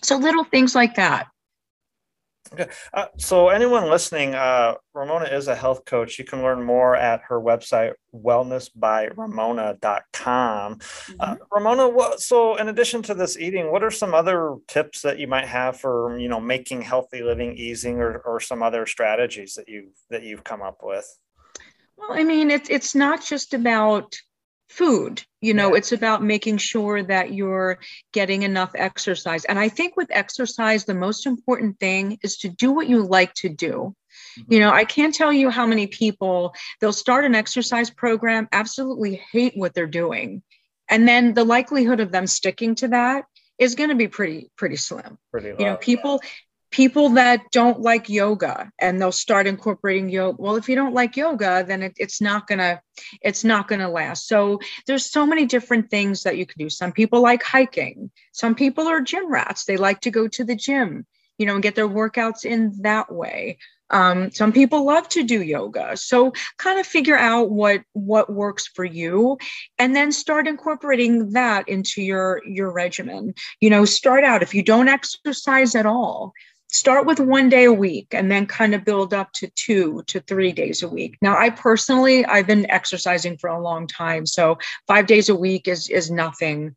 So 0.00 0.16
little 0.16 0.44
things 0.44 0.74
like 0.74 0.94
that. 0.94 1.26
Okay. 2.52 2.66
Uh, 2.92 3.06
so, 3.16 3.48
anyone 3.48 3.88
listening, 3.88 4.34
uh, 4.34 4.74
Ramona 4.94 5.26
is 5.26 5.48
a 5.48 5.54
health 5.54 5.84
coach. 5.84 6.18
You 6.18 6.24
can 6.24 6.42
learn 6.42 6.62
more 6.62 6.96
at 6.96 7.22
her 7.28 7.40
website, 7.40 7.92
wellnessbyramona.com. 8.14 10.72
Uh, 10.72 10.76
mm-hmm. 10.76 11.20
Uh, 11.20 11.36
Ramona, 11.50 11.88
what, 11.88 12.20
so 12.20 12.56
in 12.56 12.68
addition 12.68 13.00
to 13.02 13.14
this 13.14 13.38
eating, 13.38 13.72
what 13.72 13.82
are 13.82 13.90
some 13.90 14.12
other 14.12 14.56
tips 14.68 15.00
that 15.02 15.18
you 15.18 15.28
might 15.28 15.46
have 15.46 15.80
for, 15.80 16.18
you 16.18 16.28
know, 16.28 16.40
making 16.40 16.82
healthy 16.82 17.22
living 17.22 17.56
easing 17.56 18.00
or, 18.00 18.18
or 18.18 18.40
some 18.40 18.62
other 18.62 18.84
strategies 18.86 19.54
that 19.54 19.68
you 19.68 19.92
that 20.10 20.22
you've 20.22 20.44
come 20.44 20.62
up 20.62 20.80
with? 20.82 21.06
Well, 21.96 22.12
I 22.12 22.24
mean, 22.24 22.50
it's 22.50 22.68
it's 22.68 22.94
not 22.94 23.24
just 23.24 23.54
about 23.54 24.14
food 24.72 25.22
you 25.42 25.52
know 25.52 25.74
it's 25.74 25.92
about 25.92 26.22
making 26.22 26.56
sure 26.56 27.02
that 27.02 27.34
you're 27.34 27.78
getting 28.12 28.42
enough 28.42 28.70
exercise. 28.74 29.44
And 29.44 29.58
i 29.58 29.68
think 29.68 29.96
with 29.96 30.08
exercise 30.10 30.84
the 30.84 30.94
most 30.94 31.26
important 31.26 31.78
thing 31.78 32.18
is 32.22 32.38
to 32.38 32.48
do 32.48 32.72
what 32.72 32.88
you 32.88 33.02
like 33.02 33.34
to 33.34 33.50
do. 33.50 33.94
Mm-hmm. 34.38 34.52
You 34.52 34.60
know 34.60 34.70
i 34.70 34.84
can't 34.84 35.14
tell 35.14 35.32
you 35.32 35.50
how 35.50 35.66
many 35.66 35.86
people 35.86 36.54
they'll 36.80 36.92
start 36.92 37.26
an 37.26 37.34
exercise 37.34 37.90
program 37.90 38.48
absolutely 38.52 39.20
hate 39.32 39.54
what 39.56 39.74
they're 39.74 39.86
doing. 39.86 40.42
And 40.88 41.06
then 41.06 41.34
the 41.34 41.44
likelihood 41.44 42.00
of 42.00 42.12
them 42.12 42.26
sticking 42.26 42.74
to 42.76 42.88
that 42.88 43.24
is 43.58 43.74
going 43.74 43.90
to 43.90 43.96
be 43.96 44.08
pretty 44.08 44.50
pretty 44.56 44.76
slim. 44.76 45.18
Pretty 45.30 45.50
you 45.58 45.66
know 45.66 45.76
people 45.76 46.22
people 46.72 47.10
that 47.10 47.42
don't 47.52 47.80
like 47.80 48.08
yoga 48.08 48.72
and 48.78 49.00
they'll 49.00 49.12
start 49.12 49.46
incorporating 49.46 50.08
yoga 50.08 50.40
well 50.40 50.56
if 50.56 50.68
you 50.68 50.74
don't 50.74 50.94
like 50.94 51.16
yoga 51.16 51.64
then 51.66 51.82
it, 51.82 51.92
it's 51.98 52.20
not 52.20 52.46
gonna 52.46 52.80
it's 53.20 53.44
not 53.44 53.68
gonna 53.68 53.88
last. 53.88 54.26
So 54.26 54.60
there's 54.86 55.10
so 55.10 55.26
many 55.26 55.46
different 55.46 55.90
things 55.90 56.22
that 56.24 56.36
you 56.36 56.46
can 56.46 56.58
do. 56.58 56.68
Some 56.68 56.92
people 56.92 57.20
like 57.20 57.42
hiking. 57.42 58.10
Some 58.32 58.54
people 58.54 58.88
are 58.88 59.00
gym 59.00 59.30
rats. 59.30 59.64
They 59.64 59.76
like 59.76 60.00
to 60.00 60.10
go 60.10 60.28
to 60.28 60.44
the 60.44 60.56
gym 60.56 61.06
you 61.38 61.46
know 61.46 61.54
and 61.54 61.62
get 61.62 61.74
their 61.74 61.88
workouts 61.88 62.44
in 62.44 62.72
that 62.82 63.12
way. 63.12 63.58
Um, 63.90 64.30
some 64.30 64.52
people 64.52 64.86
love 64.86 65.06
to 65.10 65.22
do 65.22 65.42
yoga. 65.42 65.96
So 65.98 66.32
kind 66.56 66.80
of 66.80 66.86
figure 66.86 67.16
out 67.16 67.50
what 67.50 67.82
what 67.92 68.32
works 68.32 68.66
for 68.66 68.84
you 68.84 69.38
and 69.78 69.94
then 69.94 70.12
start 70.12 70.46
incorporating 70.46 71.32
that 71.32 71.68
into 71.68 72.00
your 72.00 72.42
your 72.46 72.70
regimen. 72.70 73.34
You 73.60 73.70
know 73.70 73.84
start 73.84 74.24
out 74.24 74.42
if 74.42 74.54
you 74.54 74.62
don't 74.62 74.88
exercise 74.88 75.74
at 75.74 75.86
all 75.86 76.32
start 76.72 77.06
with 77.06 77.20
one 77.20 77.48
day 77.48 77.64
a 77.64 77.72
week 77.72 78.08
and 78.12 78.30
then 78.30 78.46
kind 78.46 78.74
of 78.74 78.84
build 78.84 79.12
up 79.12 79.30
to 79.32 79.48
two 79.54 80.02
to 80.06 80.20
three 80.20 80.52
days 80.52 80.82
a 80.82 80.88
week. 80.88 81.16
Now 81.20 81.36
i 81.36 81.50
personally 81.50 82.24
i've 82.24 82.46
been 82.46 82.70
exercising 82.70 83.36
for 83.36 83.48
a 83.48 83.62
long 83.62 83.86
time 83.86 84.26
so 84.26 84.58
five 84.86 85.06
days 85.06 85.28
a 85.28 85.36
week 85.36 85.68
is 85.68 85.88
is 85.88 86.10
nothing 86.10 86.74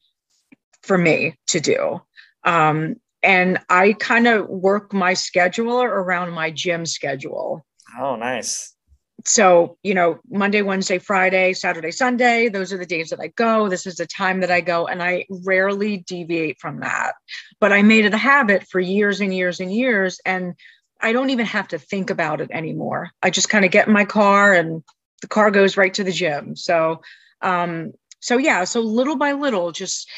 for 0.84 0.98
me 0.98 1.36
to 1.48 1.60
do. 1.60 2.02
Um, 2.44 2.98
and 3.24 3.60
i 3.70 3.94
kind 3.94 4.28
of 4.28 4.48
work 4.48 4.94
my 4.94 5.14
schedule 5.14 5.82
around 5.82 6.32
my 6.32 6.52
gym 6.52 6.86
schedule. 6.86 7.66
Oh 8.00 8.16
nice 8.16 8.75
so 9.24 9.78
you 9.82 9.94
know 9.94 10.20
monday 10.30 10.62
wednesday 10.62 11.00
friday 11.00 11.54
saturday 11.54 11.92
sunday 11.92 12.50
those 12.50 12.74
are 12.74 12.78
the 12.78 12.86
days 12.86 13.10
that 13.10 13.20
i 13.20 13.28
go. 13.28 13.70
This 13.70 13.88
is 13.88 13.96
the 13.96 14.06
time 14.06 14.42
that 14.42 14.52
i 14.52 14.62
go 14.62 14.88
and 14.88 15.02
i 15.02 15.26
rarely 15.30 15.98
deviate 15.98 16.60
from 16.60 16.82
that. 16.82 17.14
But 17.60 17.72
i 17.72 17.82
made 17.82 18.06
it 18.06 18.14
a 18.14 18.18
habit 18.18 18.68
for 18.68 18.80
years 18.80 19.22
and 19.22 19.34
years 19.34 19.60
and 19.60 19.74
years 19.74 20.20
and 20.26 20.56
i 21.02 21.14
don't 21.14 21.30
even 21.30 21.46
have 21.46 21.68
to 21.70 21.80
think 21.80 22.10
about 22.10 22.42
it 22.42 22.52
anymore. 22.52 23.12
I 23.22 23.30
just 23.30 23.50
kind 23.50 23.64
of 23.64 23.72
get 23.72 23.88
in 23.88 23.94
my 23.94 24.06
car 24.06 24.54
and 24.54 24.84
the 25.22 25.28
car 25.28 25.50
goes 25.50 25.78
right 25.78 25.94
to 25.94 26.04
the 26.04 26.12
gym. 26.12 26.56
So 26.56 27.02
um 27.42 27.94
so 28.20 28.38
yeah 28.38 28.64
so 28.66 28.82
little 28.82 29.18
by 29.18 29.32
little 29.32 29.72
just 29.72 30.10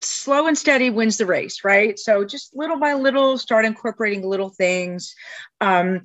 slow 0.00 0.48
and 0.48 0.58
steady 0.58 0.90
wins 0.90 1.18
the 1.18 1.26
race 1.26 1.62
right? 1.62 1.98
So 1.98 2.24
just 2.24 2.56
little 2.56 2.78
by 2.78 2.94
little 2.94 3.38
start 3.38 3.64
incorporating 3.64 4.26
little 4.26 4.48
things. 4.50 5.14
Um 5.60 6.00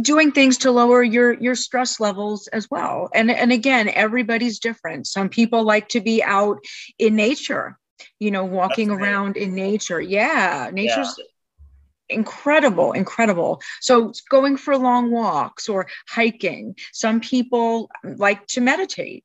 doing 0.00 0.32
things 0.32 0.58
to 0.58 0.70
lower 0.70 1.02
your 1.02 1.34
your 1.34 1.54
stress 1.54 2.00
levels 2.00 2.46
as 2.48 2.70
well. 2.70 3.08
And 3.14 3.30
and 3.30 3.52
again 3.52 3.88
everybody's 3.88 4.58
different. 4.58 5.06
Some 5.06 5.28
people 5.28 5.64
like 5.64 5.88
to 5.88 6.00
be 6.00 6.22
out 6.22 6.64
in 6.98 7.16
nature 7.16 7.78
you 8.18 8.30
know 8.30 8.44
walking 8.44 8.90
around 8.90 9.36
in 9.36 9.54
nature. 9.54 10.00
Yeah 10.00 10.70
nature's 10.72 11.14
yeah. 11.18 12.16
incredible 12.16 12.92
incredible. 12.92 13.60
So 13.80 14.12
going 14.30 14.56
for 14.56 14.76
long 14.76 15.10
walks 15.10 15.68
or 15.68 15.88
hiking. 16.08 16.76
Some 16.92 17.20
people 17.20 17.90
like 18.04 18.46
to 18.48 18.60
meditate. 18.60 19.24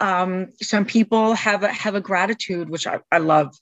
Um, 0.00 0.48
some 0.60 0.84
people 0.84 1.34
have 1.34 1.62
a 1.62 1.68
have 1.68 1.94
a 1.94 2.00
gratitude 2.00 2.68
which 2.68 2.86
I, 2.86 3.00
I 3.12 3.18
love 3.18 3.56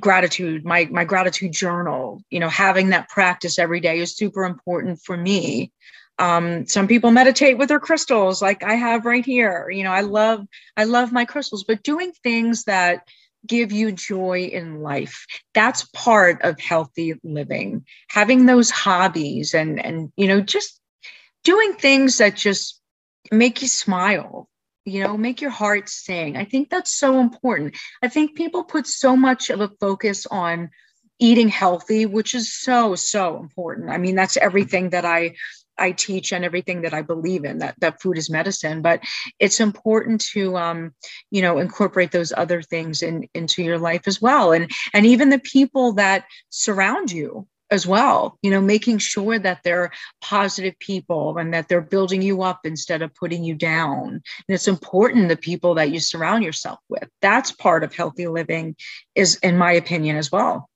gratitude 0.00 0.64
my 0.64 0.86
my 0.90 1.04
gratitude 1.04 1.52
journal 1.52 2.22
you 2.30 2.38
know 2.40 2.48
having 2.48 2.90
that 2.90 3.08
practice 3.08 3.58
every 3.58 3.80
day 3.80 3.98
is 3.98 4.16
super 4.16 4.44
important 4.44 5.00
for 5.00 5.16
me. 5.16 5.72
Um, 6.18 6.66
some 6.66 6.88
people 6.88 7.10
meditate 7.10 7.58
with 7.58 7.68
their 7.68 7.80
crystals 7.80 8.40
like 8.40 8.62
i 8.62 8.74
have 8.74 9.04
right 9.04 9.24
here. 9.24 9.68
You 9.70 9.84
know 9.84 9.92
i 9.92 10.00
love 10.00 10.46
i 10.76 10.84
love 10.84 11.12
my 11.12 11.24
crystals 11.24 11.64
but 11.64 11.82
doing 11.82 12.12
things 12.22 12.64
that 12.64 13.06
give 13.46 13.70
you 13.70 13.92
joy 13.92 14.48
in 14.52 14.80
life 14.80 15.26
that's 15.54 15.84
part 15.94 16.42
of 16.42 16.58
healthy 16.58 17.14
living. 17.22 17.84
Having 18.10 18.46
those 18.46 18.70
hobbies 18.70 19.54
and 19.54 19.84
and 19.84 20.12
you 20.16 20.26
know 20.28 20.40
just 20.40 20.80
doing 21.44 21.74
things 21.74 22.18
that 22.18 22.36
just 22.36 22.80
make 23.30 23.62
you 23.62 23.68
smile 23.68 24.48
you 24.86 25.02
know 25.02 25.16
make 25.16 25.40
your 25.40 25.50
heart 25.50 25.88
sing. 25.88 26.36
I 26.36 26.44
think 26.44 26.70
that's 26.70 26.92
so 26.92 27.20
important. 27.20 27.76
I 28.02 28.08
think 28.08 28.36
people 28.36 28.64
put 28.64 28.86
so 28.86 29.16
much 29.16 29.50
of 29.50 29.60
a 29.60 29.70
focus 29.80 30.26
on 30.26 30.70
eating 31.18 31.48
healthy 31.48 32.04
which 32.04 32.34
is 32.34 32.54
so 32.54 32.94
so 32.94 33.38
important. 33.38 33.90
I 33.90 33.98
mean 33.98 34.14
that's 34.14 34.36
everything 34.36 34.90
that 34.90 35.04
i 35.04 35.34
I 35.78 35.92
teach 35.92 36.32
and 36.32 36.42
everything 36.42 36.82
that 36.82 36.94
I 36.94 37.02
believe 37.02 37.44
in 37.44 37.58
that 37.58 37.74
that 37.80 38.00
food 38.00 38.16
is 38.16 38.30
medicine. 38.30 38.80
But 38.80 39.02
it's 39.38 39.60
important 39.60 40.22
to 40.32 40.56
um 40.56 40.94
you 41.30 41.42
know 41.42 41.58
incorporate 41.58 42.12
those 42.12 42.32
other 42.32 42.62
things 42.62 43.02
in 43.02 43.28
into 43.34 43.62
your 43.62 43.78
life 43.78 44.02
as 44.06 44.22
well. 44.22 44.52
And 44.52 44.70
and 44.94 45.04
even 45.06 45.28
the 45.28 45.38
people 45.38 45.94
that 45.94 46.24
surround 46.50 47.10
you 47.10 47.46
as 47.70 47.86
well 47.86 48.38
you 48.42 48.50
know 48.50 48.60
making 48.60 48.98
sure 48.98 49.38
that 49.38 49.60
they're 49.64 49.90
positive 50.20 50.78
people 50.78 51.38
and 51.38 51.52
that 51.52 51.68
they're 51.68 51.80
building 51.80 52.22
you 52.22 52.42
up 52.42 52.60
instead 52.64 53.02
of 53.02 53.14
putting 53.14 53.44
you 53.44 53.54
down. 53.54 54.08
And 54.08 54.22
it's 54.48 54.68
important 54.68 55.28
the 55.28 55.36
people 55.36 55.74
that 55.74 55.90
you 55.90 56.00
surround 56.00 56.44
yourself 56.44 56.78
with. 56.88 57.08
That's 57.22 57.52
part 57.52 57.84
of 57.84 57.94
healthy 57.94 58.26
living 58.26 58.76
is 59.14 59.36
in 59.36 59.56
my 59.56 59.72
opinion 59.72 60.16
as 60.16 60.30
well. 60.30 60.68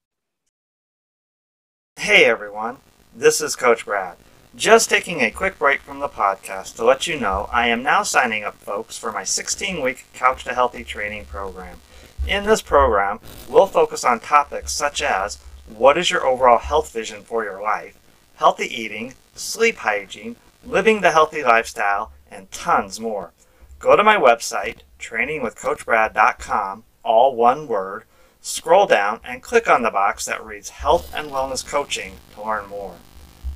Hey 1.96 2.24
everyone. 2.24 2.78
This 3.14 3.40
is 3.40 3.56
coach 3.56 3.84
brad. 3.84 4.16
Just 4.56 4.90
taking 4.90 5.20
a 5.20 5.30
quick 5.30 5.58
break 5.58 5.80
from 5.80 6.00
the 6.00 6.08
podcast 6.08 6.76
to 6.76 6.84
let 6.84 7.06
you 7.06 7.18
know 7.18 7.48
I 7.52 7.68
am 7.68 7.82
now 7.82 8.02
signing 8.02 8.44
up 8.44 8.56
folks 8.56 8.98
for 8.98 9.12
my 9.12 9.24
16 9.24 9.82
week 9.82 10.06
Couch 10.12 10.44
to 10.44 10.54
Healthy 10.54 10.84
training 10.84 11.26
program. 11.26 11.78
In 12.26 12.44
this 12.44 12.62
program, 12.62 13.18
we'll 13.48 13.66
focus 13.66 14.04
on 14.04 14.20
topics 14.20 14.72
such 14.72 15.02
as 15.02 15.38
what 15.76 15.98
is 15.98 16.10
your 16.10 16.26
overall 16.26 16.58
health 16.58 16.92
vision 16.92 17.22
for 17.22 17.44
your 17.44 17.62
life, 17.62 17.98
healthy 18.36 18.66
eating, 18.66 19.14
sleep 19.34 19.76
hygiene, 19.76 20.36
living 20.64 21.00
the 21.00 21.12
healthy 21.12 21.42
lifestyle, 21.42 22.12
and 22.30 22.50
tons 22.50 23.00
more. 23.00 23.32
Go 23.78 23.96
to 23.96 24.04
my 24.04 24.16
website, 24.16 24.78
trainingwithcoachbrad.com, 24.98 26.84
all 27.02 27.34
one 27.34 27.66
word, 27.66 28.04
scroll 28.40 28.86
down 28.86 29.20
and 29.24 29.42
click 29.42 29.68
on 29.68 29.82
the 29.82 29.90
box 29.90 30.26
that 30.26 30.44
reads 30.44 30.70
Health 30.70 31.12
and 31.14 31.30
Wellness 31.30 31.66
Coaching 31.66 32.14
to 32.34 32.42
learn 32.42 32.68
more. 32.68 32.96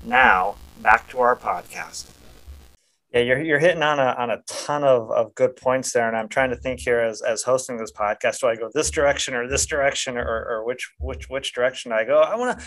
Now, 0.03 0.57
back 0.81 1.09
to 1.11 1.21
our 1.21 1.37
podcast. 1.37 2.14
Yeah, 3.15 3.21
you're, 3.21 3.41
you're 3.41 3.59
hitting 3.61 3.85
on 3.85 4.01
a, 4.01 4.17
on 4.19 4.31
a 4.31 4.43
ton 4.49 4.83
of, 4.83 5.09
of 5.13 5.33
good 5.37 5.55
points 5.55 5.93
there. 5.93 6.09
And 6.09 6.17
I'm 6.17 6.29
trying 6.29 6.51
to 6.51 6.57
think 6.57 6.81
here 6.81 6.99
as, 6.99 7.23
as 7.23 7.45
hosting 7.45 7.77
this 7.77 7.93
podcast, 7.93 8.41
do 8.41 8.49
I 8.49 8.57
go 8.57 8.69
this 8.75 8.91
direction 8.91 9.35
or 9.35 9.49
this 9.49 9.67
direction 9.67 10.17
or, 10.17 10.27
or 10.27 10.65
which, 10.67 10.93
which, 10.99 11.31
which 11.31 11.55
direction 11.55 11.93
I 11.93 12.03
go? 12.03 12.19
I 12.19 12.35
want 12.35 12.59
to, 12.59 12.67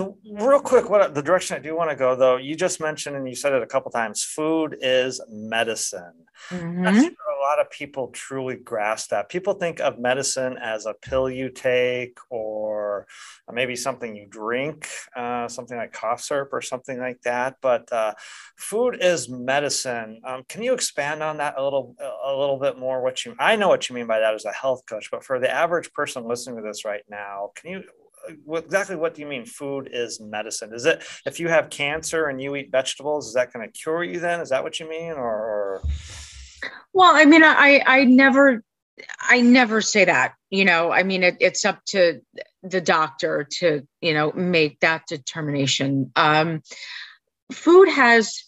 uh, 0.00 0.08
real 0.44 0.58
quick, 0.58 0.90
what 0.90 1.14
the 1.14 1.22
direction 1.22 1.56
I 1.56 1.60
do 1.60 1.76
want 1.76 1.88
to 1.88 1.94
go 1.94 2.16
though, 2.16 2.36
you 2.36 2.56
just 2.56 2.80
mentioned, 2.80 3.14
and 3.14 3.28
you 3.28 3.36
said 3.36 3.52
it 3.52 3.62
a 3.62 3.66
couple 3.66 3.92
times, 3.92 4.24
food 4.24 4.76
is 4.80 5.20
medicine. 5.30 6.26
Mm-hmm. 6.48 6.86
A 6.86 7.40
lot 7.40 7.60
of 7.60 7.70
people 7.70 8.08
truly 8.08 8.56
grasp 8.56 9.10
that. 9.10 9.28
People 9.28 9.54
think 9.54 9.80
of 9.80 9.98
medicine 9.98 10.58
as 10.60 10.86
a 10.86 10.94
pill 10.94 11.30
you 11.30 11.48
take 11.48 12.18
or 12.28 13.06
maybe 13.52 13.76
something 13.76 14.16
you 14.16 14.26
drink, 14.28 14.88
uh, 15.16 15.48
something 15.48 15.76
like 15.76 15.92
cough 15.92 16.20
syrup 16.20 16.50
or 16.52 16.60
something 16.60 16.98
like 16.98 17.20
that. 17.22 17.56
But 17.60 17.92
uh, 17.92 18.14
food 18.56 18.98
is 19.00 19.28
medicine. 19.28 19.59
Um, 19.64 20.44
can 20.48 20.62
you 20.62 20.72
expand 20.72 21.22
on 21.22 21.38
that 21.38 21.54
a 21.56 21.62
little, 21.62 21.94
a 22.00 22.34
little 22.34 22.58
bit 22.58 22.78
more? 22.78 23.02
What 23.02 23.24
you, 23.24 23.34
I 23.38 23.56
know 23.56 23.68
what 23.68 23.88
you 23.88 23.94
mean 23.94 24.06
by 24.06 24.20
that 24.20 24.34
as 24.34 24.44
a 24.44 24.52
health 24.52 24.82
coach, 24.88 25.08
but 25.10 25.24
for 25.24 25.38
the 25.38 25.50
average 25.50 25.92
person 25.92 26.26
listening 26.26 26.56
to 26.56 26.62
this 26.62 26.84
right 26.84 27.02
now, 27.08 27.50
can 27.56 27.70
you 27.70 27.82
exactly 28.54 28.96
what 28.96 29.14
do 29.14 29.22
you 29.22 29.26
mean 29.26 29.46
food 29.46 29.88
is 29.92 30.20
medicine? 30.20 30.72
Is 30.74 30.84
it 30.84 31.02
if 31.24 31.40
you 31.40 31.48
have 31.48 31.70
cancer 31.70 32.26
and 32.26 32.40
you 32.40 32.54
eat 32.56 32.70
vegetables 32.70 33.28
is 33.28 33.34
that 33.34 33.52
going 33.52 33.66
to 33.66 33.72
cure 33.72 34.04
you 34.04 34.20
then? 34.20 34.40
Is 34.40 34.50
that 34.50 34.62
what 34.62 34.78
you 34.78 34.88
mean 34.88 35.12
or, 35.12 35.26
or... 35.26 35.82
well 36.92 37.12
i 37.14 37.24
mean 37.24 37.42
i 37.42 37.82
i 37.86 38.04
never 38.04 38.62
i 39.30 39.40
never 39.40 39.80
say 39.80 40.04
that 40.04 40.34
you 40.50 40.64
know? 40.64 40.90
I 40.90 41.04
mean 41.04 41.22
it, 41.22 41.36
it's 41.40 41.64
up 41.64 41.82
to 41.86 42.20
the 42.62 42.80
doctor 42.80 43.46
to 43.58 43.86
you 44.00 44.12
know 44.12 44.32
make 44.32 44.80
that 44.80 45.06
determination. 45.08 46.12
Um, 46.16 46.62
food 47.52 47.88
has 47.88 48.44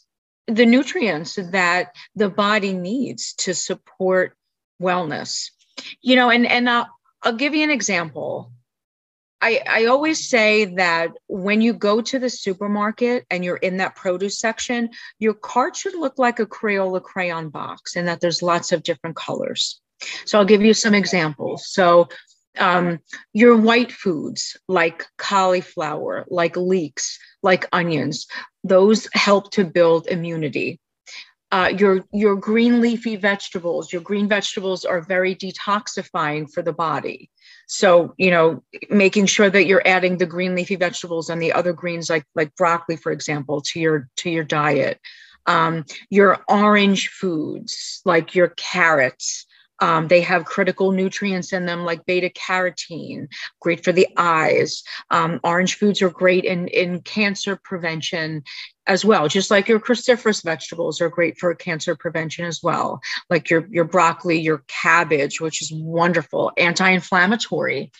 the 0.46 0.66
nutrients 0.66 1.38
that 1.50 1.94
the 2.14 2.28
body 2.28 2.72
needs 2.72 3.34
to 3.34 3.54
support 3.54 4.36
wellness 4.80 5.50
you 6.00 6.16
know 6.16 6.30
and 6.30 6.46
and 6.46 6.68
I'll, 6.68 6.88
I'll 7.22 7.36
give 7.36 7.54
you 7.54 7.62
an 7.64 7.70
example 7.70 8.52
I, 9.42 9.60
I 9.68 9.84
always 9.86 10.28
say 10.28 10.66
that 10.76 11.10
when 11.26 11.60
you 11.60 11.72
go 11.72 12.00
to 12.00 12.18
the 12.20 12.30
supermarket 12.30 13.26
and 13.28 13.44
you're 13.44 13.56
in 13.56 13.78
that 13.78 13.96
produce 13.96 14.38
section, 14.38 14.90
your 15.18 15.34
cart 15.34 15.74
should 15.74 15.96
look 15.96 16.16
like 16.16 16.38
a 16.38 16.46
Crayola 16.46 17.02
crayon 17.02 17.48
box 17.48 17.96
and 17.96 18.06
that 18.06 18.20
there's 18.20 18.40
lots 18.40 18.70
of 18.70 18.84
different 18.84 19.16
colors. 19.16 19.80
So 20.26 20.38
I'll 20.38 20.44
give 20.44 20.62
you 20.62 20.74
some 20.74 20.94
examples. 20.94 21.66
So 21.66 22.08
um, 22.58 23.00
your 23.32 23.56
white 23.56 23.90
foods 23.90 24.56
like 24.68 25.06
cauliflower, 25.18 26.24
like 26.28 26.56
leeks, 26.56 27.18
like 27.42 27.68
onions, 27.72 28.26
those 28.64 29.08
help 29.12 29.50
to 29.52 29.64
build 29.64 30.06
immunity. 30.06 30.80
Uh, 31.50 31.70
your 31.76 32.02
your 32.12 32.34
green 32.34 32.80
leafy 32.80 33.16
vegetables, 33.16 33.92
your 33.92 34.00
green 34.00 34.26
vegetables 34.26 34.86
are 34.86 35.02
very 35.02 35.34
detoxifying 35.34 36.50
for 36.50 36.62
the 36.62 36.72
body. 36.72 37.30
So 37.66 38.14
you 38.16 38.30
know, 38.30 38.62
making 38.88 39.26
sure 39.26 39.50
that 39.50 39.66
you're 39.66 39.86
adding 39.86 40.16
the 40.16 40.26
green 40.26 40.54
leafy 40.54 40.76
vegetables 40.76 41.28
and 41.28 41.42
the 41.42 41.52
other 41.52 41.74
greens 41.74 42.08
like 42.08 42.24
like 42.34 42.54
broccoli, 42.56 42.96
for 42.96 43.12
example, 43.12 43.60
to 43.62 43.80
your 43.80 44.08
to 44.18 44.30
your 44.30 44.44
diet. 44.44 44.98
Um, 45.44 45.84
your 46.08 46.42
orange 46.48 47.08
foods 47.08 48.00
like 48.04 48.34
your 48.34 48.48
carrots, 48.48 49.44
um, 49.82 50.06
they 50.06 50.20
have 50.20 50.44
critical 50.44 50.92
nutrients 50.92 51.52
in 51.52 51.66
them 51.66 51.84
like 51.84 52.06
beta 52.06 52.30
carotene, 52.30 53.26
great 53.60 53.82
for 53.82 53.90
the 53.90 54.06
eyes. 54.16 54.84
Um, 55.10 55.40
orange 55.42 55.74
foods 55.74 56.00
are 56.02 56.08
great 56.08 56.44
in, 56.44 56.68
in 56.68 57.00
cancer 57.00 57.58
prevention 57.64 58.44
as 58.86 59.04
well, 59.04 59.26
just 59.26 59.50
like 59.50 59.66
your 59.66 59.80
cruciferous 59.80 60.44
vegetables 60.44 61.00
are 61.00 61.08
great 61.08 61.36
for 61.36 61.52
cancer 61.56 61.96
prevention 61.96 62.44
as 62.44 62.60
well, 62.62 63.00
like 63.28 63.50
your, 63.50 63.66
your 63.72 63.84
broccoli, 63.84 64.40
your 64.40 64.62
cabbage, 64.68 65.40
which 65.40 65.60
is 65.60 65.72
wonderful, 65.72 66.52
anti 66.56 66.88
inflammatory 66.88 67.90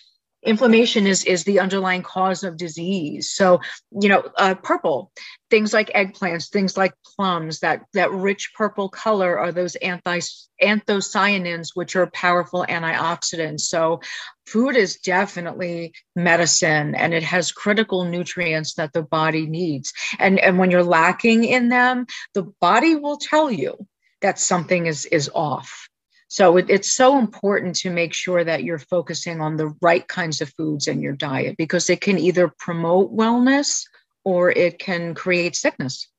inflammation 0.45 1.07
is 1.07 1.23
is 1.23 1.43
the 1.43 1.59
underlying 1.59 2.01
cause 2.01 2.43
of 2.43 2.57
disease. 2.57 3.31
So 3.31 3.61
you 3.99 4.09
know 4.09 4.29
uh, 4.37 4.55
purple 4.55 5.11
things 5.49 5.73
like 5.73 5.91
eggplants 5.93 6.49
things 6.49 6.77
like 6.77 6.93
plums 7.15 7.59
that 7.59 7.83
that 7.93 8.11
rich 8.11 8.51
purple 8.55 8.89
color 8.89 9.37
are 9.37 9.51
those 9.51 9.75
anti 9.75 10.19
anthocyanins 10.61 11.69
which 11.73 11.95
are 11.95 12.07
powerful 12.07 12.65
antioxidants. 12.67 13.61
So 13.61 14.01
food 14.45 14.75
is 14.75 14.97
definitely 14.97 15.93
medicine 16.15 16.95
and 16.95 17.13
it 17.13 17.23
has 17.23 17.51
critical 17.51 18.05
nutrients 18.05 18.75
that 18.75 18.93
the 18.93 19.03
body 19.03 19.45
needs. 19.45 19.93
And 20.19 20.39
and 20.39 20.57
when 20.57 20.71
you're 20.71 20.83
lacking 20.83 21.43
in 21.43 21.69
them 21.69 22.05
the 22.33 22.43
body 22.59 22.95
will 22.95 23.17
tell 23.17 23.51
you 23.51 23.87
that 24.21 24.39
something 24.39 24.85
is 24.85 25.05
is 25.05 25.29
off 25.33 25.89
so 26.33 26.57
it, 26.57 26.65
it's 26.67 26.91
so 26.91 27.19
important 27.19 27.75
to 27.75 27.91
make 27.91 28.11
sure 28.11 28.43
that 28.43 28.63
you're 28.63 28.79
focusing 28.79 29.39
on 29.39 29.55
the 29.55 29.67
right 29.83 30.07
kinds 30.07 30.41
of 30.41 30.49
foods 30.57 30.87
in 30.87 30.99
your 30.99 31.13
diet 31.13 31.57
because 31.57 31.91
it 31.91 32.01
can 32.01 32.17
either 32.17 32.51
promote 32.57 33.15
wellness 33.15 33.83
or 34.23 34.49
it 34.49 34.79
can 34.79 35.13
create 35.13 35.55
sickness, 35.55 36.09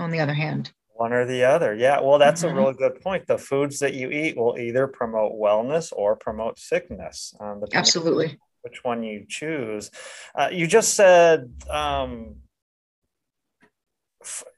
on 0.00 0.10
the 0.10 0.18
other 0.18 0.34
hand. 0.34 0.72
One 0.94 1.12
or 1.12 1.24
the 1.24 1.44
other. 1.44 1.76
Yeah. 1.76 2.00
Well, 2.00 2.18
that's 2.18 2.42
mm-hmm. 2.42 2.58
a 2.58 2.60
really 2.60 2.74
good 2.74 3.00
point. 3.02 3.28
The 3.28 3.38
foods 3.38 3.78
that 3.78 3.94
you 3.94 4.10
eat 4.10 4.36
will 4.36 4.58
either 4.58 4.88
promote 4.88 5.40
wellness 5.40 5.92
or 5.94 6.16
promote 6.16 6.58
sickness. 6.58 7.32
Um, 7.38 7.62
Absolutely. 7.72 8.40
Which 8.62 8.82
one 8.82 9.04
you 9.04 9.26
choose. 9.28 9.92
Uh, 10.34 10.48
you 10.50 10.66
just 10.66 10.94
said 10.94 11.52
um, 11.70 12.34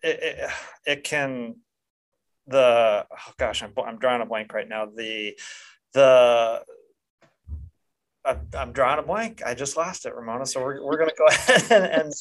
it, 0.02 0.18
it, 0.22 0.50
it 0.86 1.04
can 1.04 1.56
the 2.46 3.06
oh 3.10 3.32
gosh, 3.38 3.62
I'm 3.62 3.72
I'm 3.84 3.98
drawing 3.98 4.22
a 4.22 4.26
blank 4.26 4.52
right 4.52 4.68
now. 4.68 4.86
The 4.86 5.38
the 5.92 6.62
I'm, 8.24 8.40
I'm 8.56 8.72
drawing 8.72 8.98
a 8.98 9.02
blank. 9.02 9.42
I 9.44 9.54
just 9.54 9.76
lost 9.76 10.06
it, 10.06 10.14
Ramona. 10.14 10.46
So 10.46 10.62
we're, 10.62 10.82
we're 10.82 10.96
going 10.96 11.10
to 11.10 11.14
go 11.16 11.26
ahead 11.28 11.70
and, 11.70 11.84
and 11.84 12.12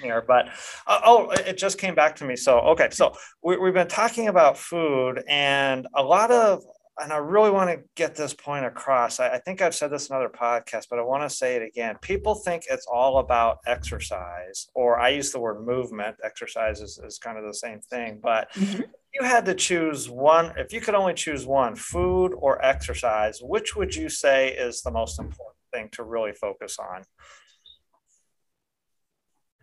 here. 0.00 0.24
But 0.26 0.48
uh, 0.86 1.00
oh, 1.04 1.30
it 1.30 1.58
just 1.58 1.78
came 1.78 1.94
back 1.94 2.16
to 2.16 2.24
me. 2.24 2.36
So 2.36 2.58
okay, 2.60 2.88
so 2.90 3.14
we, 3.42 3.56
we've 3.56 3.74
been 3.74 3.88
talking 3.88 4.28
about 4.28 4.56
food, 4.56 5.22
and 5.28 5.86
a 5.94 6.02
lot 6.02 6.30
of 6.30 6.62
and 7.00 7.12
I 7.12 7.18
really 7.18 7.50
want 7.50 7.70
to 7.70 7.84
get 7.94 8.14
this 8.14 8.34
point 8.34 8.64
across. 8.64 9.20
I, 9.20 9.28
I, 9.30 9.38
think 9.38 9.62
I've 9.62 9.74
said 9.74 9.90
this 9.90 10.10
in 10.10 10.16
other 10.16 10.28
podcasts, 10.28 10.86
but 10.90 10.98
I 10.98 11.02
want 11.02 11.22
to 11.22 11.30
say 11.30 11.56
it 11.56 11.62
again. 11.62 11.96
People 12.02 12.34
think 12.34 12.64
it's 12.68 12.86
all 12.92 13.18
about 13.18 13.58
exercise, 13.66 14.66
or 14.74 14.98
I 14.98 15.10
use 15.10 15.30
the 15.30 15.40
word 15.40 15.64
movement. 15.64 16.16
Exercise 16.24 16.80
is, 16.80 16.98
is 17.04 17.18
kind 17.18 17.38
of 17.38 17.44
the 17.44 17.54
same 17.54 17.80
thing. 17.88 18.18
But 18.22 18.52
mm-hmm. 18.52 18.82
You 19.14 19.24
had 19.24 19.46
to 19.46 19.54
choose 19.54 20.08
one, 20.08 20.52
if 20.56 20.72
you 20.72 20.80
could 20.80 20.94
only 20.94 21.14
choose 21.14 21.46
one, 21.46 21.76
food 21.76 22.32
or 22.36 22.64
exercise, 22.64 23.40
which 23.40 23.76
would 23.76 23.94
you 23.94 24.08
say 24.08 24.50
is 24.54 24.82
the 24.82 24.90
most 24.90 25.18
important 25.18 25.56
thing 25.72 25.88
to 25.92 26.02
really 26.02 26.32
focus 26.32 26.78
on? 26.78 27.04